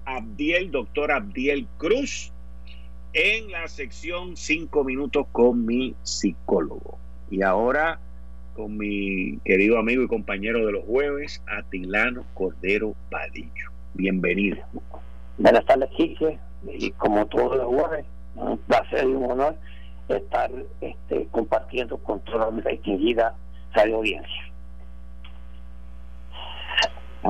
Abdiel, 0.05 0.71
doctor 0.71 1.11
Abdiel 1.11 1.67
Cruz, 1.77 2.31
en 3.13 3.51
la 3.51 3.67
sección 3.67 4.35
Cinco 4.35 4.83
minutos 4.83 5.27
con 5.31 5.65
mi 5.65 5.95
psicólogo. 6.03 6.97
Y 7.29 7.41
ahora 7.41 7.99
con 8.55 8.77
mi 8.77 9.37
querido 9.43 9.77
amigo 9.77 10.03
y 10.03 10.07
compañero 10.07 10.65
de 10.65 10.71
los 10.71 10.85
jueves, 10.85 11.41
Atilano 11.47 12.25
Cordero 12.33 12.95
Vadillo. 13.11 13.71
Bienvenido. 13.93 14.57
Buenas 15.37 15.65
tardes, 15.65 15.89
Quique. 15.97 16.39
Y 16.67 16.91
como 16.91 17.25
todos 17.27 17.57
los 17.57 17.67
jueves, 17.67 18.05
un 18.35 18.57
placer 18.59 19.03
y 19.03 19.07
un 19.07 19.31
honor 19.31 19.55
estar 20.07 20.51
este, 20.81 21.27
compartiendo 21.31 21.97
con 21.97 22.19
toda 22.21 22.49
mi 22.51 22.61
distinguida 22.61 23.35
radio 23.73 23.97
audiencia. 23.97 24.54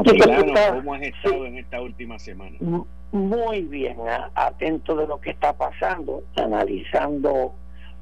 ¿Cómo 0.03 0.93
has 0.93 1.01
estado 1.01 1.45
en 1.45 1.58
esta 1.58 1.81
última 1.81 2.19
semana? 2.19 2.58
Muy 3.12 3.62
bien, 3.62 3.97
atento 4.34 4.95
de 4.95 5.08
lo 5.08 5.19
que 5.21 5.31
está 5.31 5.53
pasando, 5.53 6.23
analizando 6.36 7.53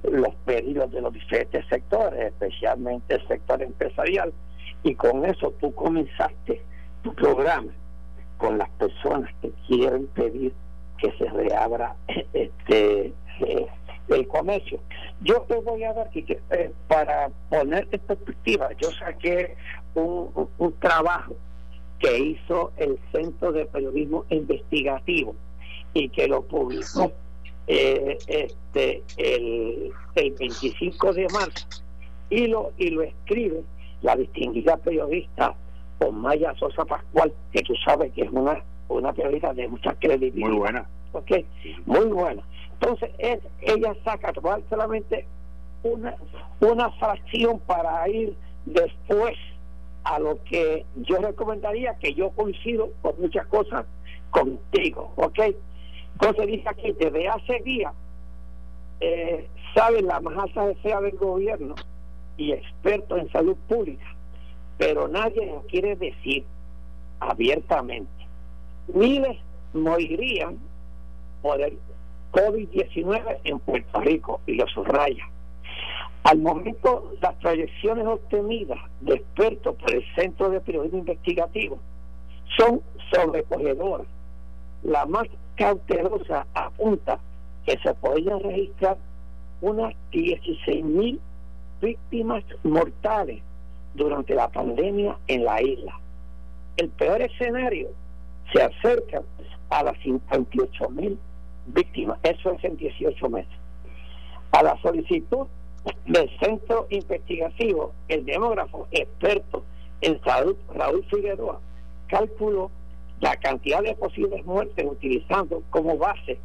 los 0.03 0.36
pedidos 0.45 0.91
de 0.91 1.01
los 1.01 1.13
diferentes 1.13 1.65
sectores, 1.67 2.19
especialmente 2.19 3.15
el 3.15 3.27
sector 3.27 3.62
empresarial, 3.62 4.34
y 4.84 4.95
con 4.95 5.23
eso 5.25 5.53
tú 5.60 5.73
comenzaste 5.73 6.62
tu 7.03 7.13
programa 7.13 7.71
con 8.38 8.58
las 8.58 8.69
personas 8.71 9.29
que 9.41 9.51
quieren 9.67 10.08
pedir 10.08 10.53
que 10.97 11.12
se 11.17 11.29
reabra 11.29 11.95
este 12.34 13.13
eh, 13.39 13.67
el 14.10 14.27
comercio. 14.27 14.79
Yo 15.21 15.41
te 15.41 15.56
voy 15.56 15.84
a 15.84 15.93
dar 15.93 16.10
eh, 16.13 16.71
para 16.88 17.29
poner 17.49 17.88
en 17.91 17.99
perspectiva, 18.01 18.69
yo 18.82 18.91
saqué 18.91 19.56
un, 19.95 20.49
trabajo 20.79 21.36
que 22.03 22.17
hizo 22.19 22.73
el 22.75 22.99
Centro 23.13 23.53
de 23.53 23.65
Periodismo 23.65 24.25
Investigativo 24.29 25.35
y 25.93 26.09
que 26.09 26.27
lo 26.27 26.41
publicó 26.41 27.13
eh, 27.65 28.17
este 28.27 29.03
el, 29.15 29.91
el 30.15 30.31
25 30.31 31.13
de 31.13 31.27
marzo. 31.29 31.65
Y 32.29 32.47
lo 32.47 32.73
y 32.77 32.89
lo 32.89 33.03
escribe 33.03 33.63
la 34.01 34.17
distinguida 34.17 34.75
periodista 34.78 35.55
Maya 36.11 36.53
Sosa 36.59 36.84
Pascual 36.84 37.32
que 37.53 37.61
tú 37.61 37.73
sabes 37.86 38.11
que 38.11 38.23
es 38.23 38.32
una 38.32 38.61
una 38.89 39.13
periodista 39.13 39.53
de 39.53 39.69
mucha 39.69 39.93
credibilidad. 39.93 40.49
Muy 40.49 40.57
buena. 40.57 40.89
Okay 41.13 41.45
muy 41.86 42.07
buena. 42.07 42.43
Entonces, 42.82 43.11
ella 43.61 43.95
saca 44.03 44.34
solamente 44.69 45.25
una, 45.84 46.15
una 46.59 46.91
fracción 46.91 47.59
para 47.59 48.09
ir 48.09 48.36
después 48.65 49.38
a 50.04 50.20
lo 50.20 50.43
que 50.43 50.86
yo 50.95 51.18
recomendaría, 51.18 51.97
que 51.99 52.14
yo 52.14 52.32
coincido 52.32 52.91
con 53.01 53.20
muchas 53.20 53.45
cosas 53.47 53.86
contigo, 54.32 55.12
¿ok? 55.16 55.39
Entonces 56.14 56.47
dice 56.47 56.70
aquí, 56.70 56.91
desde 56.93 57.28
hace 57.28 57.60
días, 57.62 57.93
eh, 58.99 59.47
saben 59.76 60.08
la 60.08 60.18
alta 60.18 60.68
desea 60.68 61.01
del 61.01 61.18
gobierno 61.18 61.76
y 62.38 62.51
expertos 62.51 63.20
en 63.20 63.32
salud 63.32 63.56
pública, 63.68 64.06
pero 64.78 65.08
nadie 65.08 65.45
lo 65.45 65.62
quiere 65.64 65.95
decir 65.95 66.45
abiertamente. 67.20 68.12
Miles 68.93 69.38
morirían 69.74 70.58
por 71.41 71.62
el 71.62 71.78
COVID-19 72.32 73.39
en 73.43 73.60
Puerto 73.60 74.01
Rico 74.01 74.41
y 74.47 74.56
lo 74.56 74.68
subraya. 74.68 75.30
Al 76.24 76.39
momento, 76.39 77.11
las 77.21 77.36
proyecciones 77.36 78.07
obtenidas 78.07 78.80
de 79.01 79.15
expertos 79.15 79.76
por 79.76 79.93
el 79.93 80.03
Centro 80.15 80.49
de 80.49 80.61
Periodismo 80.61 80.99
Investigativo 80.99 81.80
son 82.57 82.82
sobrecogedoras. 83.11 84.07
La 84.84 85.05
más 85.05 85.28
cautelosa 85.55 86.47
apunta 86.53 87.19
que 87.65 87.78
se 87.80 87.93
podrían 87.95 88.39
registrar 88.39 88.97
unas 89.61 89.93
16 90.11 90.84
mil 90.84 91.19
víctimas 91.82 92.43
mortales 92.63 93.41
durante 93.93 94.34
la 94.34 94.47
pandemia 94.47 95.17
en 95.28 95.43
la 95.43 95.61
isla. 95.61 95.99
El 96.78 96.89
peor 96.89 97.21
escenario 97.21 97.89
se 98.53 98.61
acerca 98.61 99.21
a 99.69 99.84
las 99.84 99.97
58 99.99 100.89
mil 100.89 101.19
víctimas, 101.67 102.17
eso 102.24 102.51
es 102.51 102.63
en 102.63 102.78
18 102.78 103.30
meses. 103.30 103.53
A 104.51 104.63
la 104.63 104.80
solicitud 104.82 105.47
del 106.05 106.29
centro 106.39 106.88
investigativo, 106.89 107.93
el 108.07 108.25
demógrafo 108.25 108.88
experto 108.91 109.63
en 110.01 110.21
salud, 110.23 110.55
Raúl 110.75 111.05
Figueroa, 111.09 111.59
calculó 112.07 112.71
la 113.21 113.36
cantidad 113.38 113.81
de 113.81 113.95
posibles 113.95 114.45
muertes 114.45 114.86
utilizando 114.86 115.63
como 115.69 115.97
base 115.97 116.39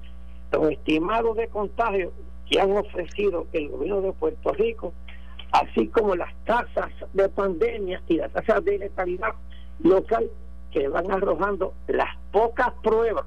los 0.53 0.71
estimados 0.71 1.37
de 1.37 1.49
contagio 1.49 2.13
que 2.49 2.61
han 2.61 2.77
ofrecido 2.77 3.47
el 3.53 3.69
gobierno 3.69 4.01
de 4.01 4.13
Puerto 4.13 4.53
Rico, 4.53 4.93
así 5.53 5.89
como 5.89 6.15
las 6.15 6.33
tasas 6.45 6.91
de 7.13 7.29
pandemia 7.29 8.03
y 8.09 8.17
las 8.17 8.33
tasas 8.33 8.65
de 8.65 8.79
letalidad 8.79 9.35
local 9.81 10.31
que 10.71 10.89
van 10.89 11.11
arrojando 11.11 11.75
las 11.87 12.17
pocas 12.33 12.73
pruebas 12.83 13.25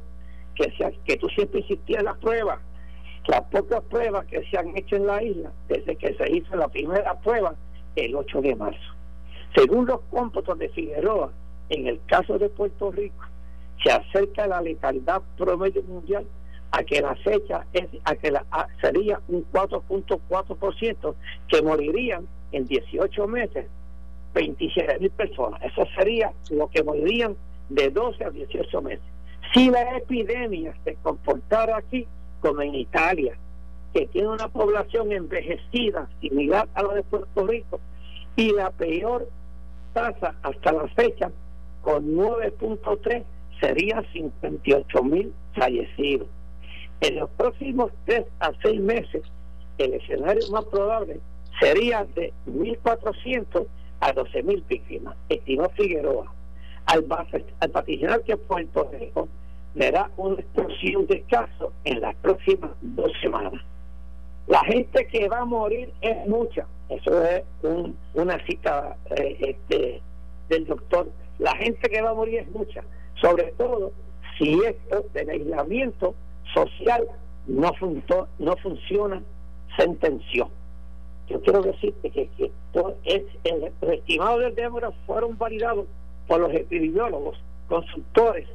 que, 0.56 0.72
se, 0.78 0.98
que 1.06 1.18
tú 1.18 1.28
siempre 1.30 1.62
insistías 1.62 2.04
las 2.04 2.18
pruebas, 2.18 2.60
las 3.28 3.42
pocas 3.44 3.82
pruebas 3.84 4.26
que 4.26 4.44
se 4.50 4.58
han 4.58 4.76
hecho 4.76 4.96
en 4.96 5.08
la 5.08 5.22
isla 5.22 5.52
desde 5.68 5.96
que 5.96 6.14
se 6.16 6.32
hizo 6.32 6.56
la 6.56 6.68
primera 6.68 7.20
prueba 7.20 7.56
el 7.96 8.16
8 8.16 8.42
de 8.42 8.56
marzo. 8.56 8.94
Según 9.56 9.86
los 9.86 10.02
cómputos 10.10 10.58
de 10.58 10.70
Figueroa, 10.70 11.32
en 11.70 11.88
el 11.88 12.00
caso 12.06 12.38
de 12.38 12.50
Puerto 12.50 12.92
Rico, 12.92 13.26
se 13.84 13.92
acerca 13.92 14.48
la 14.48 14.62
letalidad 14.62 15.22
promedio 15.38 15.84
mundial 15.84 16.26
a 16.72 16.84
que 16.84 17.02
la 17.02 17.16
fecha 17.16 17.66
es 17.74 17.86
a 18.06 18.16
que 18.16 18.32
la, 18.32 18.46
sería 18.80 19.20
un 19.28 19.46
4.4% 19.52 21.16
que 21.48 21.62
morirían 21.62 22.28
en 22.52 22.66
18 22.66 23.28
meses 23.28 23.66
27 24.34 25.00
mil 25.00 25.12
personas. 25.12 25.62
Eso 25.64 25.86
sería 25.96 26.32
lo 26.50 26.70
que 26.70 26.84
morirían 26.84 27.36
de 27.70 27.90
12 27.90 28.24
a 28.24 28.30
18 28.30 28.82
meses. 28.82 29.04
Si 29.54 29.70
la 29.70 29.98
epidemia 29.98 30.74
se 30.86 30.96
comportara 30.96 31.78
aquí 31.78 32.08
como 32.42 32.62
en 32.62 32.76
Italia, 32.76 33.36
que 33.94 34.08
tiene 34.08 34.30
una 34.30 34.48
población 34.48 35.12
envejecida 35.12 36.10
similar 36.20 36.68
a 36.74 36.84
la 36.84 36.96
de 36.96 37.04
Puerto 37.04 37.48
Rico, 37.48 37.80
y 38.36 38.52
la 38.54 38.72
peor 38.72 39.28
tasa 39.94 40.36
hasta 40.42 40.72
la 40.72 40.88
fecha, 40.90 41.32
con 41.82 42.16
9.3, 42.16 43.24
sería 43.60 44.04
58 44.14 45.04
mil 45.04 45.34
fallecidos. 45.54 46.28
En 47.02 47.16
los 47.16 47.30
próximos 47.32 47.92
3 48.06 48.26
a 48.40 48.52
6 48.62 48.82
meses, 48.82 49.24
el 49.78 49.94
escenario 49.94 50.48
más 50.52 50.66
probable 50.66 51.20
sería 51.60 52.06
de 52.16 52.34
1.400 52.48 53.66
a 54.00 54.14
12.000 54.14 54.68
víctimas, 54.68 55.16
estimó 55.30 55.70
Figueroa. 55.70 56.34
Al, 56.86 57.06
al 57.60 57.72
vaticinar 57.72 58.22
que 58.24 58.36
Puerto 58.38 58.90
Rico 58.92 59.28
verá 59.74 60.10
una 60.18 60.36
explosión 60.40 61.08
de 61.08 61.22
casos 61.24 61.74
en 61.84 62.02
las 62.02 62.16
próximas 62.16 62.72
dos 62.82 63.12
semanas. 63.22 63.54
La 64.48 64.64
gente 64.66 65.08
que 65.08 65.30
va 65.30 65.40
a 65.40 65.46
morir 65.46 65.94
es 66.02 66.28
mucha. 66.28 66.68
Eso 66.90 67.24
es 67.24 67.44
una 68.14 68.44
cita 68.46 68.98
eh, 69.12 69.38
este, 69.40 70.02
del 70.50 70.66
doctor. 70.66 71.10
La 71.40 71.56
gente 71.56 71.90
que 71.90 72.02
va 72.02 72.10
a 72.10 72.14
morir 72.14 72.40
es 72.40 72.52
mucha. 72.52 72.84
Sobre 73.22 73.54
todo 73.54 73.94
si 74.38 74.60
esto 74.66 75.06
del 75.14 75.30
aislamiento 75.30 76.16
social 76.54 77.08
no, 77.48 77.72
no 78.40 78.58
funciona, 78.58 79.22
sentenció. 79.78 80.50
Yo 81.30 81.42
quiero 81.42 81.62
decirte 81.62 82.10
que, 82.10 82.28
que 82.30 82.52
es, 83.06 83.24
el, 83.46 83.72
los 83.82 83.92
estimados 83.94 84.42
del 84.42 84.56
demora 84.56 84.92
fueron 85.06 85.38
validados 85.38 85.86
por 86.28 86.42
los 86.42 86.54
epidemiólogos, 86.54 87.38
consultores 87.70 88.50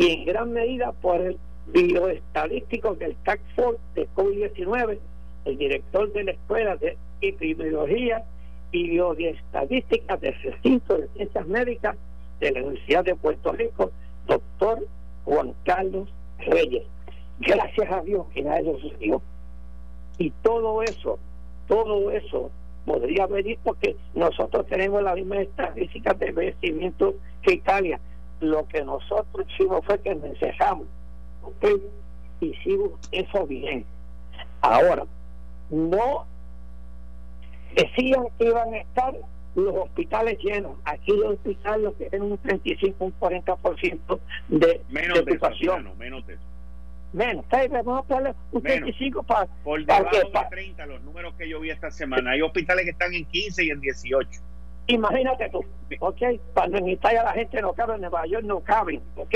y 0.00 0.12
en 0.12 0.24
gran 0.24 0.50
medida 0.50 0.92
por 0.92 1.20
el 1.20 1.38
bioestadístico 1.66 2.94
del 2.94 3.14
Tax 3.16 3.42
Force 3.54 3.82
de 3.94 4.08
COVID-19, 4.14 4.98
el 5.44 5.58
director 5.58 6.10
de 6.14 6.24
la 6.24 6.30
Escuela 6.30 6.76
de 6.76 6.96
Epidemiología 7.20 8.24
y 8.72 8.88
Bioestadística 8.88 10.16
del 10.16 10.34
Recinto 10.42 10.96
de 10.96 11.08
Ciencias 11.08 11.46
Médicas 11.46 11.96
de 12.40 12.50
la 12.50 12.60
Universidad 12.62 13.04
de 13.04 13.14
Puerto 13.14 13.52
Rico, 13.52 13.90
doctor 14.26 14.86
Juan 15.26 15.52
Carlos 15.64 16.08
Reyes. 16.46 16.84
Gracias 17.38 17.92
a 17.92 18.00
Dios 18.00 18.26
que 18.32 18.42
nada 18.42 18.60
eso 18.60 18.78
sucedió. 18.78 19.20
Y 20.16 20.30
todo 20.42 20.82
eso, 20.82 21.18
todo 21.68 22.10
eso 22.10 22.50
podría 22.86 23.26
venir 23.26 23.58
porque 23.62 23.96
nosotros 24.14 24.66
tenemos 24.66 25.02
las 25.02 25.16
mismas 25.16 25.40
estadísticas 25.40 26.18
de 26.18 26.32
vencimiento 26.32 27.16
que 27.42 27.52
Italia 27.52 28.00
lo 28.40 28.66
que 28.68 28.82
nosotros 28.84 29.46
hicimos 29.48 29.84
fue 29.84 30.00
que 30.00 30.14
nos 30.14 30.24
encejamos, 30.24 30.86
¿ok? 31.42 31.66
Hicimos 32.40 32.92
eso 33.12 33.46
bien. 33.46 33.84
Ahora, 34.62 35.06
no 35.70 36.26
decían 37.74 38.24
que 38.38 38.46
iban 38.46 38.74
a 38.74 38.78
estar 38.78 39.14
los 39.54 39.74
hospitales 39.74 40.38
llenos. 40.42 40.72
Aquí 40.84 41.12
los 41.12 41.34
hospitales 41.34 41.92
tienen 41.98 42.22
un 42.22 42.38
35, 42.38 43.04
un 43.04 43.18
40% 43.18 44.20
de, 44.48 44.82
menos 44.88 45.24
de 45.24 45.32
ocupación. 45.32 45.90
menos 45.98 46.26
de 46.26 46.34
eso. 46.34 46.42
Menos, 47.12 47.44
vamos 47.50 47.98
a 47.98 48.02
ponerle 48.04 48.34
un 48.52 48.62
35 48.62 49.24
para... 49.24 49.46
Por 49.64 49.84
debajo 49.84 50.16
de 50.16 50.46
30, 50.48 50.86
los 50.86 51.02
números 51.02 51.34
que 51.36 51.48
yo 51.48 51.58
vi 51.58 51.70
esta 51.70 51.90
semana. 51.90 52.32
Hay 52.32 52.42
hospitales 52.42 52.84
que 52.84 52.92
están 52.92 53.12
en 53.12 53.24
15 53.24 53.64
y 53.64 53.70
en 53.70 53.80
18. 53.80 54.40
Imagínate 54.86 55.48
tú, 55.50 55.64
¿ok? 56.00 56.22
Cuando 56.52 56.78
en 56.78 56.88
Italia 56.88 57.22
la 57.22 57.32
gente 57.32 57.60
no 57.60 57.72
cabe, 57.72 57.94
en 57.94 58.00
Nueva 58.00 58.26
York 58.26 58.44
no 58.44 58.60
cabe, 58.60 59.00
¿ok? 59.16 59.34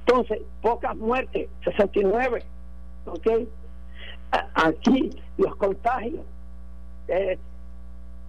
Entonces, 0.00 0.40
pocas 0.60 0.96
muertes, 0.96 1.48
69, 1.64 2.42
¿ok? 3.06 3.28
Aquí 4.54 5.10
los 5.38 5.56
contagios, 5.56 6.24
eh, 7.08 7.38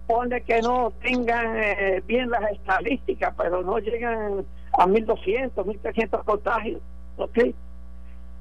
pone 0.06 0.42
que 0.42 0.60
no 0.60 0.92
tengan 1.02 1.56
eh, 1.56 2.02
bien 2.06 2.30
las 2.30 2.50
estadísticas, 2.52 3.34
pero 3.36 3.62
no 3.62 3.78
llegan 3.78 4.44
a 4.78 4.86
1.200, 4.86 5.52
1.300 5.52 6.24
contagios, 6.24 6.80
¿ok? 7.16 7.38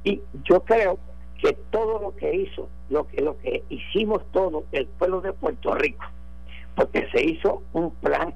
Y 0.03 0.22
yo 0.43 0.61
creo 0.61 0.99
que 1.41 1.53
todo 1.72 2.01
lo 2.01 2.16
que 2.16 2.34
hizo, 2.36 2.70
lo 2.89 3.07
que, 3.07 3.22
lo 3.22 3.38
que 3.39 3.64
hicimos 3.70 4.22
todo 4.32 4.66
el 4.72 4.88
pueblo 4.88 5.22
de 5.22 5.34
Puerto 5.34 5.76
Rico, 5.76 6.05
porque 6.76 7.07
se 7.11 7.24
hizo 7.24 7.63
un 7.74 7.91
plan, 7.91 8.34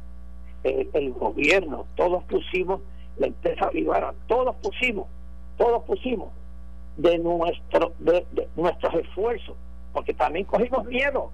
eh, 0.64 0.90
el 0.94 1.14
gobierno, 1.14 1.86
todos 1.96 2.24
pusimos, 2.26 2.82
la 3.18 3.28
empresa 3.28 3.70
privada, 3.70 4.14
todos 4.28 4.56
pusimos, 4.58 5.08
todos 5.58 5.84
pusimos 5.84 6.30
de 6.98 7.18
nuestro 7.20 7.94
de, 8.00 8.26
nuestros 8.56 8.94
esfuerzos, 8.96 9.56
porque 9.94 10.14
también 10.14 10.46
cogimos 10.46 10.86
miedo. 10.86 11.32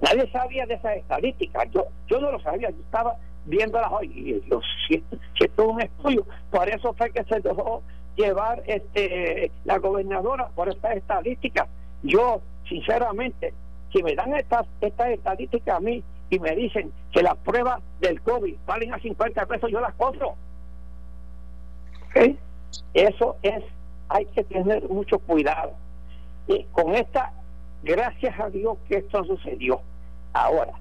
Nadie 0.00 0.30
sabía 0.30 0.64
de 0.66 0.74
esas 0.74 0.96
estadísticas, 0.96 1.68
yo 1.72 1.86
yo 2.08 2.20
no 2.20 2.30
lo 2.30 2.40
sabía, 2.40 2.70
yo 2.70 2.80
estaba 2.80 3.16
viéndolas 3.46 3.90
hoy 3.92 4.12
y 4.14 4.48
yo 4.48 4.60
siento, 4.86 5.16
siento 5.36 5.68
un 5.68 5.80
estudio, 5.80 6.26
por 6.50 6.68
eso 6.68 6.92
fue 6.94 7.10
que 7.10 7.24
se 7.24 7.40
dejó 7.40 7.82
llevar 8.16 8.62
este 8.66 9.50
la 9.64 9.78
gobernadora 9.78 10.48
por 10.54 10.68
estas 10.68 10.96
estadísticas. 10.96 11.68
Yo, 12.02 12.40
sinceramente, 12.68 13.52
si 13.96 14.02
me 14.02 14.14
dan 14.14 14.34
estas 14.34 14.66
esta 14.82 15.10
estadísticas 15.10 15.76
a 15.76 15.80
mí 15.80 16.04
y 16.28 16.38
me 16.38 16.54
dicen 16.54 16.92
que 17.12 17.22
las 17.22 17.34
pruebas 17.38 17.80
del 18.00 18.20
COVID 18.20 18.54
valen 18.66 18.92
a 18.92 18.98
50 18.98 19.46
pesos, 19.46 19.70
yo 19.70 19.80
las 19.80 19.94
compro. 19.94 20.34
Eso 22.92 23.36
es, 23.42 23.64
hay 24.10 24.26
que 24.26 24.44
tener 24.44 24.86
mucho 24.90 25.18
cuidado. 25.18 25.72
Y 26.46 26.64
con 26.72 26.94
esta, 26.94 27.32
gracias 27.82 28.38
a 28.38 28.50
Dios 28.50 28.76
que 28.86 28.98
esto 28.98 29.24
sucedió. 29.24 29.80
Ahora, 30.34 30.74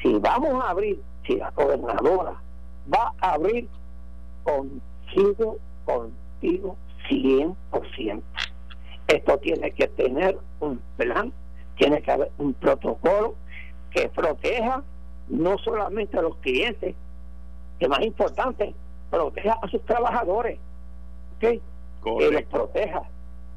si 0.00 0.14
vamos 0.18 0.62
a 0.62 0.70
abrir, 0.70 1.02
si 1.26 1.36
la 1.36 1.50
gobernadora 1.50 2.34
va 2.92 3.12
a 3.20 3.32
abrir 3.32 3.68
contigo, 4.44 5.58
contigo 5.84 6.76
100%. 7.08 8.22
Esto 9.08 9.38
tiene 9.38 9.72
que 9.72 9.88
tener 9.88 10.38
un 10.60 10.80
plan 10.96 11.32
tiene 11.76 12.02
que 12.02 12.10
haber 12.10 12.30
un 12.38 12.54
protocolo 12.54 13.34
que 13.90 14.08
proteja 14.08 14.82
no 15.28 15.58
solamente 15.58 16.18
a 16.18 16.22
los 16.22 16.36
clientes, 16.36 16.94
que 17.78 17.88
más 17.88 18.00
importante, 18.02 18.74
proteja 19.10 19.58
a 19.62 19.68
sus 19.68 19.82
trabajadores, 19.84 20.58
que 21.40 21.60
los 22.04 22.42
proteja. 22.44 23.02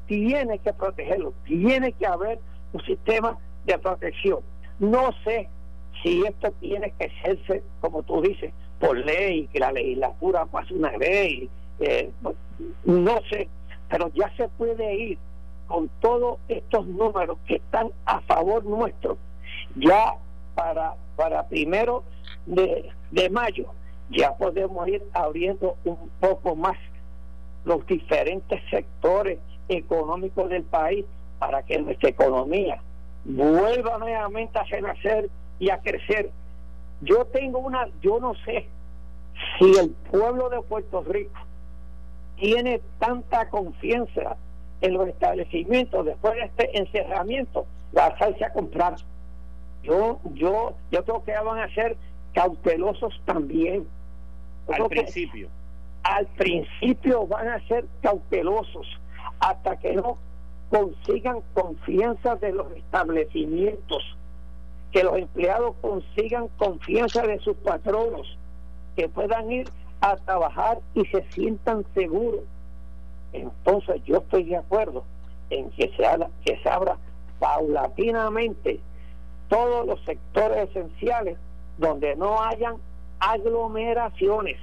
Tiene 0.06 0.58
que 0.58 0.72
protegerlos, 0.72 1.34
tiene 1.44 1.92
que 1.92 2.06
haber 2.06 2.38
un 2.72 2.82
sistema 2.84 3.36
de 3.66 3.78
protección. 3.78 4.40
No 4.78 5.10
sé 5.24 5.48
si 6.02 6.24
esto 6.24 6.50
tiene 6.60 6.92
que 6.98 7.06
hacerse, 7.06 7.62
como 7.80 8.02
tú 8.02 8.22
dices, 8.22 8.52
por 8.80 8.96
ley, 8.96 9.48
que 9.48 9.58
la 9.58 9.72
legislatura 9.72 10.46
pase 10.46 10.72
una 10.72 10.96
ley, 10.96 11.50
eh, 11.80 12.10
no 12.84 13.20
sé, 13.28 13.48
pero 13.90 14.08
ya 14.14 14.34
se 14.36 14.48
puede 14.48 14.94
ir 14.94 15.18
con 15.68 15.88
todos 16.00 16.38
estos 16.48 16.86
números 16.86 17.38
que 17.46 17.56
están 17.56 17.90
a 18.06 18.20
favor 18.22 18.64
nuestro, 18.64 19.18
ya 19.76 20.16
para, 20.54 20.96
para 21.14 21.46
primero 21.46 22.02
de, 22.46 22.90
de 23.12 23.30
mayo, 23.30 23.66
ya 24.10 24.34
podemos 24.36 24.88
ir 24.88 25.02
abriendo 25.12 25.76
un 25.84 26.10
poco 26.18 26.56
más 26.56 26.76
los 27.64 27.86
diferentes 27.86 28.60
sectores 28.70 29.38
económicos 29.68 30.48
del 30.48 30.64
país 30.64 31.04
para 31.38 31.62
que 31.62 31.78
nuestra 31.78 32.08
economía 32.08 32.82
vuelva 33.24 33.98
nuevamente 33.98 34.58
a 34.58 34.64
renacer 34.64 35.28
y 35.58 35.70
a 35.70 35.78
crecer. 35.78 36.30
Yo 37.02 37.26
tengo 37.26 37.58
una, 37.58 37.88
yo 38.00 38.18
no 38.18 38.34
sé 38.44 38.66
si 39.58 39.78
el 39.78 39.90
pueblo 40.10 40.48
de 40.48 40.62
Puerto 40.62 41.02
Rico 41.02 41.38
tiene 42.36 42.80
tanta 42.98 43.48
confianza 43.50 44.36
en 44.80 44.94
los 44.94 45.08
establecimientos 45.08 46.04
después 46.06 46.34
de 46.34 46.42
este 46.42 46.78
encerramiento, 46.78 47.66
la 47.92 48.16
salsa 48.18 48.46
a 48.46 48.52
comprar. 48.52 48.96
Yo, 49.82 50.20
yo, 50.34 50.74
yo 50.90 51.04
creo 51.04 51.24
que 51.24 51.32
van 51.32 51.58
a 51.58 51.74
ser 51.74 51.96
cautelosos 52.34 53.20
también. 53.24 53.86
al 54.68 54.88
principio. 54.88 55.48
Al 56.02 56.26
principio 56.26 57.26
van 57.26 57.48
a 57.48 57.66
ser 57.66 57.86
cautelosos 58.02 58.86
hasta 59.40 59.76
que 59.78 59.94
no 59.94 60.18
consigan 60.70 61.40
confianza 61.54 62.36
de 62.36 62.52
los 62.52 62.70
establecimientos, 62.72 64.16
que 64.92 65.02
los 65.02 65.16
empleados 65.16 65.74
consigan 65.80 66.48
confianza 66.58 67.22
de 67.22 67.38
sus 67.40 67.56
patronos, 67.56 68.36
que 68.96 69.08
puedan 69.08 69.50
ir 69.50 69.68
a 70.00 70.16
trabajar 70.16 70.78
y 70.94 71.04
se 71.06 71.22
sientan 71.30 71.84
seguros. 71.94 72.44
Entonces 73.32 74.02
yo 74.04 74.18
estoy 74.18 74.44
de 74.44 74.56
acuerdo 74.56 75.04
en 75.50 75.70
que 75.70 75.92
se, 75.96 76.06
abra, 76.06 76.28
que 76.44 76.58
se 76.58 76.68
abra 76.68 76.96
paulatinamente 77.38 78.80
todos 79.48 79.86
los 79.86 80.02
sectores 80.04 80.68
esenciales 80.70 81.38
donde 81.78 82.16
no 82.16 82.42
hayan 82.42 82.76
aglomeraciones, 83.20 84.58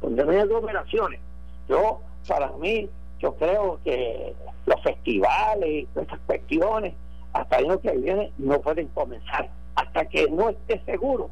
donde 0.00 0.24
no 0.24 0.30
hay 0.30 0.38
aglomeraciones. 0.38 1.20
Yo, 1.68 2.00
para 2.28 2.50
mí, 2.52 2.88
yo 3.18 3.34
creo 3.36 3.80
que 3.84 4.34
los 4.66 4.82
festivales 4.82 5.68
y 5.68 5.88
estas 5.94 6.18
cuestiones 6.26 6.94
hasta 7.32 7.56
el 7.56 7.66
año 7.66 7.80
que 7.80 7.92
viene 7.92 8.32
no 8.38 8.60
pueden 8.60 8.88
comenzar 8.88 9.50
hasta 9.74 10.06
que 10.06 10.28
no 10.30 10.48
esté 10.48 10.80
seguro 10.84 11.30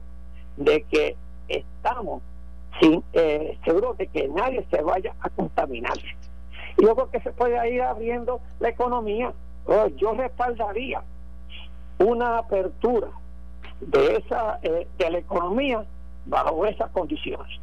de 0.57 0.83
que 0.85 1.17
estamos 1.49 2.23
eh, 3.13 3.59
seguro 3.65 3.95
de 3.95 4.07
que 4.07 4.29
nadie 4.29 4.67
se 4.71 4.83
vaya 4.83 5.15
a 5.21 5.31
contaminarse. 5.31 6.07
Y 6.77 6.85
yo 6.85 6.95
creo 6.95 7.11
que 7.11 7.21
se 7.21 7.33
puede 7.33 7.73
ir 7.73 7.83
abriendo 7.83 8.41
la 8.61 8.69
economía. 8.69 9.33
Yo 9.97 10.13
respaldaría 10.13 11.03
una 11.99 12.39
apertura 12.39 13.09
de 13.81 14.17
esa 14.17 14.59
eh, 14.63 14.87
de 14.99 15.11
la 15.11 15.19
economía 15.19 15.85
bajo 16.27 16.67
esas 16.67 16.91
condiciones. 16.91 17.61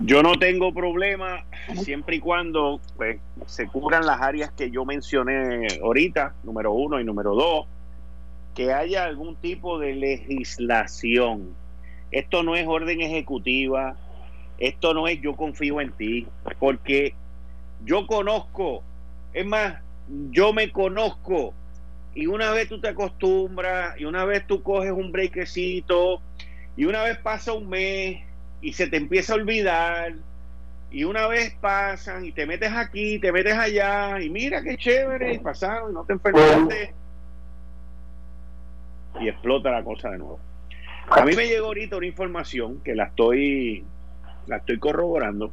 Yo 0.00 0.22
no 0.22 0.34
tengo 0.34 0.72
problema 0.72 1.44
siempre 1.74 2.16
y 2.16 2.20
cuando 2.20 2.80
pues, 2.96 3.20
se 3.46 3.66
cubran 3.66 4.06
las 4.06 4.20
áreas 4.20 4.52
que 4.52 4.70
yo 4.70 4.84
mencioné 4.84 5.66
ahorita, 5.82 6.34
número 6.44 6.72
uno 6.72 7.00
y 7.00 7.04
número 7.04 7.34
dos, 7.34 7.66
que 8.54 8.72
haya 8.72 9.04
algún 9.04 9.34
tipo 9.36 9.78
de 9.78 9.94
legislación. 9.94 11.54
Esto 12.10 12.42
no 12.42 12.56
es 12.56 12.66
orden 12.66 13.00
ejecutiva, 13.00 13.96
esto 14.58 14.94
no 14.94 15.08
es 15.08 15.20
yo 15.20 15.36
confío 15.36 15.80
en 15.80 15.92
ti, 15.92 16.26
porque 16.58 17.14
yo 17.84 18.06
conozco, 18.06 18.82
es 19.32 19.46
más, 19.46 19.80
yo 20.30 20.52
me 20.52 20.72
conozco, 20.72 21.54
y 22.14 22.26
una 22.26 22.50
vez 22.50 22.68
tú 22.68 22.80
te 22.80 22.88
acostumbras, 22.88 24.00
y 24.00 24.04
una 24.04 24.24
vez 24.24 24.46
tú 24.46 24.62
coges 24.62 24.92
un 24.92 25.12
breakcito, 25.12 26.20
y 26.76 26.86
una 26.86 27.02
vez 27.02 27.18
pasa 27.18 27.52
un 27.52 27.68
mes, 27.68 28.22
y 28.60 28.72
se 28.72 28.88
te 28.88 28.96
empieza 28.96 29.32
a 29.32 29.36
olvidar 29.36 30.14
y 30.90 31.04
una 31.04 31.26
vez 31.26 31.54
pasan 31.60 32.24
y 32.24 32.32
te 32.32 32.46
metes 32.46 32.72
aquí, 32.72 33.18
te 33.18 33.30
metes 33.30 33.54
allá 33.54 34.20
y 34.20 34.30
mira 34.30 34.62
qué 34.62 34.76
chévere 34.76 35.34
y 35.34 35.38
pasaron 35.38 35.90
y 35.90 35.94
no 35.94 36.04
te 36.04 36.14
enfermaste 36.14 36.94
y 39.20 39.28
explota 39.28 39.70
la 39.70 39.82
cosa 39.82 40.10
de 40.10 40.18
nuevo. 40.18 40.40
A 41.10 41.24
mí 41.24 41.34
me 41.34 41.46
llegó 41.46 41.66
ahorita 41.66 41.96
una 41.96 42.06
información 42.06 42.80
que 42.80 42.94
la 42.94 43.04
estoy 43.04 43.84
la 44.46 44.56
estoy 44.56 44.78
corroborando, 44.78 45.52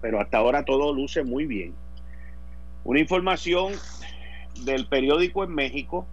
pero 0.00 0.20
hasta 0.20 0.38
ahora 0.38 0.64
todo 0.64 0.92
luce 0.92 1.22
muy 1.22 1.46
bien. 1.46 1.74
Una 2.84 2.98
información 2.98 3.74
del 4.64 4.86
periódico 4.88 5.44
en 5.44 5.54
México 5.54 6.06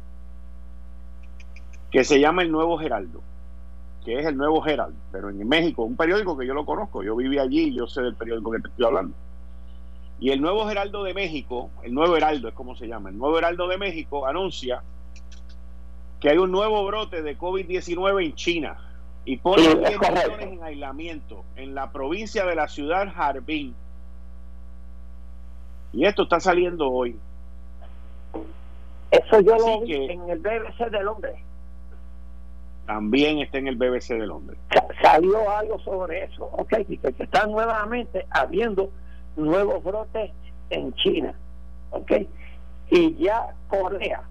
que 1.91 2.03
se 2.03 2.19
llama 2.19 2.43
El 2.43 2.51
Nuevo 2.51 2.77
Geraldo 2.77 3.23
que 4.03 4.19
es 4.19 4.25
el 4.25 4.37
Nuevo 4.37 4.65
Herald, 4.65 4.95
pero 5.11 5.29
en 5.29 5.47
México, 5.47 5.83
un 5.83 5.95
periódico 5.95 6.37
que 6.37 6.47
yo 6.47 6.53
lo 6.53 6.65
conozco, 6.65 7.03
yo 7.03 7.15
viví 7.15 7.37
allí, 7.37 7.73
yo 7.73 7.87
sé 7.87 8.01
del 8.01 8.15
periódico 8.15 8.51
que 8.51 8.59
te 8.59 8.67
estoy 8.69 8.85
hablando. 8.85 9.15
Y 10.19 10.31
el 10.31 10.41
Nuevo 10.41 10.69
Heraldo 10.69 11.03
de 11.03 11.13
México, 11.13 11.69
el 11.83 11.93
Nuevo 11.93 12.17
Heraldo 12.17 12.47
es 12.49 12.53
como 12.53 12.75
se 12.75 12.87
llama, 12.87 13.09
el 13.09 13.17
Nuevo 13.17 13.37
Heraldo 13.37 13.67
de 13.67 13.77
México 13.77 14.25
anuncia 14.25 14.81
que 16.19 16.29
hay 16.29 16.37
un 16.37 16.51
nuevo 16.51 16.85
brote 16.85 17.21
de 17.21 17.37
COVID-19 17.37 18.25
en 18.25 18.35
China 18.35 18.77
y 19.25 19.37
pone 19.37 19.63
sí, 19.63 19.77
millones 19.77 20.39
en 20.39 20.63
aislamiento 20.63 21.45
en 21.55 21.75
la 21.75 21.91
provincia 21.91 22.45
de 22.45 22.55
la 22.55 22.67
ciudad 22.67 23.07
Harbin. 23.15 23.73
Y 25.93 26.05
esto 26.05 26.23
está 26.23 26.39
saliendo 26.39 26.89
hoy. 26.89 27.17
Eso 29.11 29.39
yo 29.41 29.57
lo 29.57 29.81
vi 29.81 29.95
en 29.95 30.29
el 30.29 30.39
BBC 30.39 30.89
de 30.91 31.03
Londres 31.03 31.35
también 32.89 33.37
está 33.37 33.59
en 33.59 33.67
el 33.67 33.75
BBC 33.75 34.15
de 34.15 34.25
Londres. 34.25 34.57
Salió 34.99 35.47
algo 35.47 35.77
sobre 35.81 36.23
eso, 36.23 36.45
ok, 36.45 36.69
que 36.87 36.99
están 37.19 37.51
nuevamente 37.51 38.25
habiendo 38.31 38.89
nuevos 39.37 39.83
brotes 39.83 40.31
en 40.71 40.91
China, 40.95 41.35
ok, 41.91 42.13
y 42.89 43.13
ya 43.17 43.53
Corea 43.67 44.23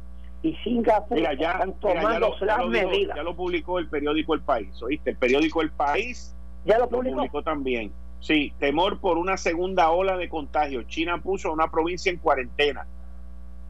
y 0.43 0.55
Singapur 0.57 1.18
ya, 1.18 1.53
están 1.53 1.74
tomando 1.80 2.36
las 2.41 2.66
medidas. 2.66 3.16
ya 3.16 3.22
lo 3.22 3.34
publicó 3.34 3.78
el 3.78 3.89
periódico 3.89 4.34
El 4.34 4.43
País, 4.43 4.80
¿oíste? 4.82 5.11
El 5.11 5.16
periódico 5.16 5.62
El 5.62 5.70
País 5.70 6.34
ya 6.64 6.78
lo 6.78 6.89
publicó, 6.89 7.11
lo 7.11 7.16
publicó 7.16 7.43
también. 7.43 7.93
Sí, 8.20 8.53
temor 8.59 9.01
por 9.01 9.18
una 9.18 9.36
segunda 9.36 9.91
ola 9.91 10.16
de 10.16 10.28
contagio. 10.28 10.82
China 10.84 11.20
puso 11.22 11.49
a 11.49 11.53
una 11.53 11.70
provincia 11.70 12.11
en 12.11 12.18
cuarentena. 12.18 12.86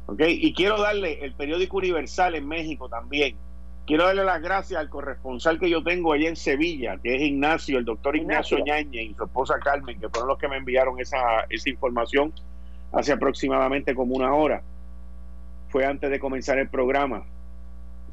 ¿Ok? 0.07 0.23
Y 0.27 0.55
quiero 0.55 0.81
darle 0.81 1.25
el 1.25 1.35
periódico 1.35 1.77
Universal 1.77 2.35
en 2.35 2.49
México 2.49 2.89
también 2.89 3.37
Quiero 3.89 4.05
darle 4.05 4.23
las 4.23 4.43
gracias 4.43 4.79
al 4.79 4.91
corresponsal 4.91 5.59
que 5.59 5.71
yo 5.71 5.83
tengo 5.83 6.13
allá 6.13 6.29
en 6.29 6.37
Sevilla, 6.37 6.99
que 7.03 7.17
es 7.17 7.23
Ignacio, 7.23 7.79
el 7.79 7.87
doctor 7.87 8.17
Ignacio, 8.17 8.59
Ñañez 8.59 9.13
y 9.13 9.15
su 9.15 9.25
esposa 9.25 9.59
Carmen, 9.59 9.99
que 9.99 10.11
fueron 10.11 10.29
los 10.29 10.39
que 10.39 10.47
me 10.47 10.59
enviaron 10.59 11.01
esa, 11.01 11.19
esa 11.49 11.71
información 11.71 12.31
hace 12.93 13.13
aproximadamente 13.13 13.95
como 13.95 14.15
una 14.15 14.35
hora. 14.35 14.63
Fue 15.69 15.85
antes 15.85 16.11
de 16.11 16.19
comenzar 16.19 16.59
el 16.59 16.69
programa. 16.69 17.25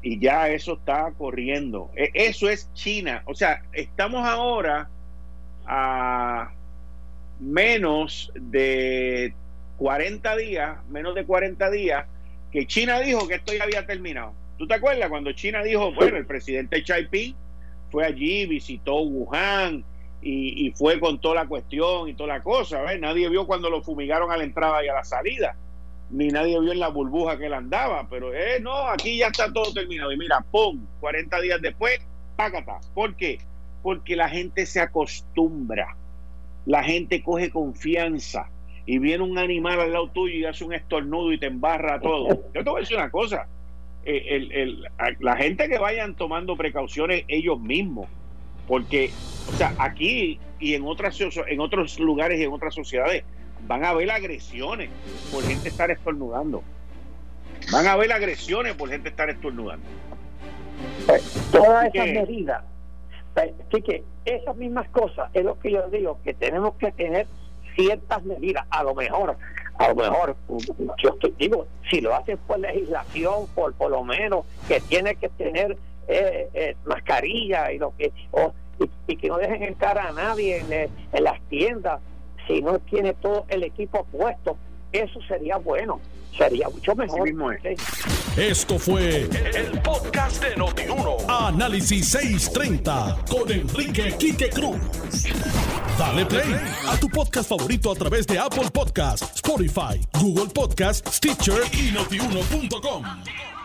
Y 0.02 0.18
ya 0.20 0.48
eso 0.48 0.74
está 0.74 1.12
corriendo. 1.16 1.90
E, 1.96 2.10
eso 2.14 2.48
es 2.48 2.72
China. 2.74 3.22
O 3.26 3.34
sea, 3.34 3.62
estamos 3.72 4.26
ahora 4.26 4.88
a 5.66 6.52
menos 7.40 8.32
de 8.34 9.34
40 9.78 10.36
días, 10.36 10.78
menos 10.88 11.14
de 11.14 11.24
40 11.24 11.70
días, 11.70 12.06
que 12.50 12.66
China 12.66 13.00
dijo 13.00 13.26
que 13.26 13.34
esto 13.34 13.52
ya 13.52 13.64
había 13.64 13.84
terminado 13.84 14.32
¿Tú 14.58 14.66
te 14.66 14.74
acuerdas 14.74 15.08
cuando 15.10 15.32
China 15.32 15.62
dijo, 15.62 15.92
bueno, 15.92 16.16
el 16.16 16.26
presidente 16.26 16.82
Xi 16.82 16.92
Jinping 16.92 17.34
fue 17.90 18.04
allí, 18.04 18.46
visitó 18.46 19.02
Wuhan 19.02 19.84
y, 20.22 20.72
fue 20.72 20.98
con 20.98 21.20
toda 21.20 21.36
la 21.36 21.46
cuestión 21.46 22.08
y 22.08 22.14
toda 22.14 22.36
la 22.36 22.42
cosa? 22.42 22.80
¿ves? 22.82 22.98
Nadie 22.98 23.28
vio 23.28 23.46
cuando 23.46 23.68
lo 23.68 23.82
fumigaron 23.82 24.32
a 24.32 24.36
la 24.36 24.44
entrada 24.44 24.84
y 24.84 24.88
a 24.88 24.94
la 24.94 25.04
salida, 25.04 25.56
ni 26.10 26.28
nadie 26.28 26.60
vio 26.60 26.72
en 26.72 26.78
la 26.78 26.88
burbuja 26.88 27.36
que 27.36 27.46
él 27.46 27.54
andaba, 27.54 28.06
pero 28.08 28.32
eh, 28.32 28.60
no, 28.60 28.88
aquí 28.88 29.18
ya 29.18 29.28
está 29.28 29.52
todo 29.52 29.72
terminado. 29.72 30.12
Y 30.12 30.16
mira, 30.16 30.44
¡pum! 30.50 30.86
40 31.00 31.40
días 31.40 31.60
después, 31.60 32.00
págata. 32.36 32.78
¿Por 32.94 33.16
qué? 33.16 33.38
Porque 33.82 34.16
la 34.16 34.28
gente 34.28 34.66
se 34.66 34.80
acostumbra, 34.80 35.96
la 36.64 36.82
gente 36.84 37.22
coge 37.22 37.50
confianza 37.50 38.48
y 38.84 38.98
viene 38.98 39.24
un 39.24 39.38
animal 39.38 39.80
al 39.80 39.92
lado 39.92 40.08
tuyo 40.10 40.34
y 40.34 40.44
hace 40.44 40.64
un 40.64 40.72
estornudo 40.72 41.32
y 41.32 41.38
te 41.38 41.46
embarra 41.46 42.00
todo. 42.00 42.28
Yo 42.54 42.64
te 42.64 42.70
voy 42.70 42.78
a 42.78 42.80
decir 42.80 42.96
una 42.96 43.10
cosa, 43.10 43.48
eh, 44.04 44.46
el, 44.56 44.86
la 45.18 45.36
gente 45.36 45.68
que 45.68 45.78
vayan 45.78 46.14
tomando 46.14 46.56
precauciones 46.56 47.24
ellos 47.26 47.60
mismos, 47.60 48.06
porque, 48.68 49.10
o 49.52 49.56
sea, 49.56 49.74
aquí 49.78 50.38
y 50.60 50.74
en 50.74 50.84
otras 50.84 51.20
en 51.20 51.60
otros 51.60 51.98
lugares 51.98 52.40
y 52.40 52.44
en 52.44 52.52
otras 52.52 52.74
sociedades 52.74 53.24
van 53.66 53.84
a 53.84 53.90
haber 53.90 54.10
agresiones 54.10 54.90
por 55.32 55.42
gente 55.44 55.68
estar 55.68 55.90
estornudando. 55.90 56.62
Van 57.72 57.86
a 57.86 57.92
haber 57.92 58.12
agresiones 58.12 58.74
por 58.74 58.88
gente 58.88 59.08
estar 59.08 59.28
estornudando. 59.28 59.84
Pues, 61.06 61.22
todas 61.50 61.92
esas 61.94 62.06
medidas, 62.06 62.62
así 63.34 63.82
que 63.82 64.04
esas 64.24 64.56
mismas 64.56 64.88
cosas 64.90 65.30
es 65.32 65.44
lo 65.44 65.58
que 65.58 65.72
yo 65.72 65.88
digo, 65.88 66.18
que 66.22 66.34
tenemos 66.34 66.74
que 66.74 66.92
tener 66.92 67.26
ciertas 67.74 68.22
medidas, 68.24 68.64
a 68.70 68.82
lo 68.82 68.94
mejor, 68.94 69.36
a 69.78 69.88
lo 69.88 69.94
mejor, 69.94 70.36
yo 70.98 71.10
estoy, 71.10 71.34
digo, 71.38 71.66
si 71.90 72.00
lo 72.00 72.14
hacen 72.14 72.38
por 72.38 72.58
legislación, 72.58 73.46
por 73.54 73.74
por 73.74 73.90
lo 73.90 74.04
menos, 74.04 74.44
que 74.68 74.80
tiene 74.80 75.16
que 75.16 75.28
tener 75.30 75.76
eh, 76.08 76.48
eh, 76.54 76.76
mascarilla 76.84 77.72
y 77.72 77.78
lo 77.78 77.94
que 77.96 78.12
y, 79.06 79.16
que 79.16 79.28
no 79.28 79.38
dejen 79.38 79.62
entrar 79.62 79.98
a 79.98 80.12
nadie 80.12 80.58
en, 80.58 80.72
eh, 80.72 80.88
en 81.12 81.24
las 81.24 81.40
tiendas 81.48 82.00
si 82.46 82.62
no 82.62 82.78
tiene 82.80 83.14
todo 83.14 83.44
el 83.48 83.64
equipo 83.64 84.04
puesto, 84.04 84.56
eso 84.92 85.20
sería 85.28 85.56
bueno 85.56 86.00
sería 86.36 86.68
mucho 86.68 86.94
mejor. 86.94 87.28
Esto 88.36 88.78
fue 88.78 89.22
el, 89.22 89.80
podcast 89.82 90.42
de 90.42 90.56
Notiuno. 90.56 91.16
Análisis 91.28 92.08
630 92.08 93.24
con 93.28 93.50
Enrique 93.50 94.14
Quique 94.18 94.50
Cruz. 94.50 94.78
Dale 95.98 96.26
play 96.26 96.54
a 96.88 96.96
tu 96.98 97.08
podcast 97.08 97.48
favorito 97.48 97.90
a 97.90 97.94
través 97.94 98.26
de 98.26 98.38
Apple 98.38 98.70
Podcasts, 98.72 99.36
Spotify, 99.36 100.00
Google 100.20 100.52
Podcasts, 100.52 101.16
Stitcher 101.16 101.62
y 101.72 101.92
notiuno.com. 101.92 103.55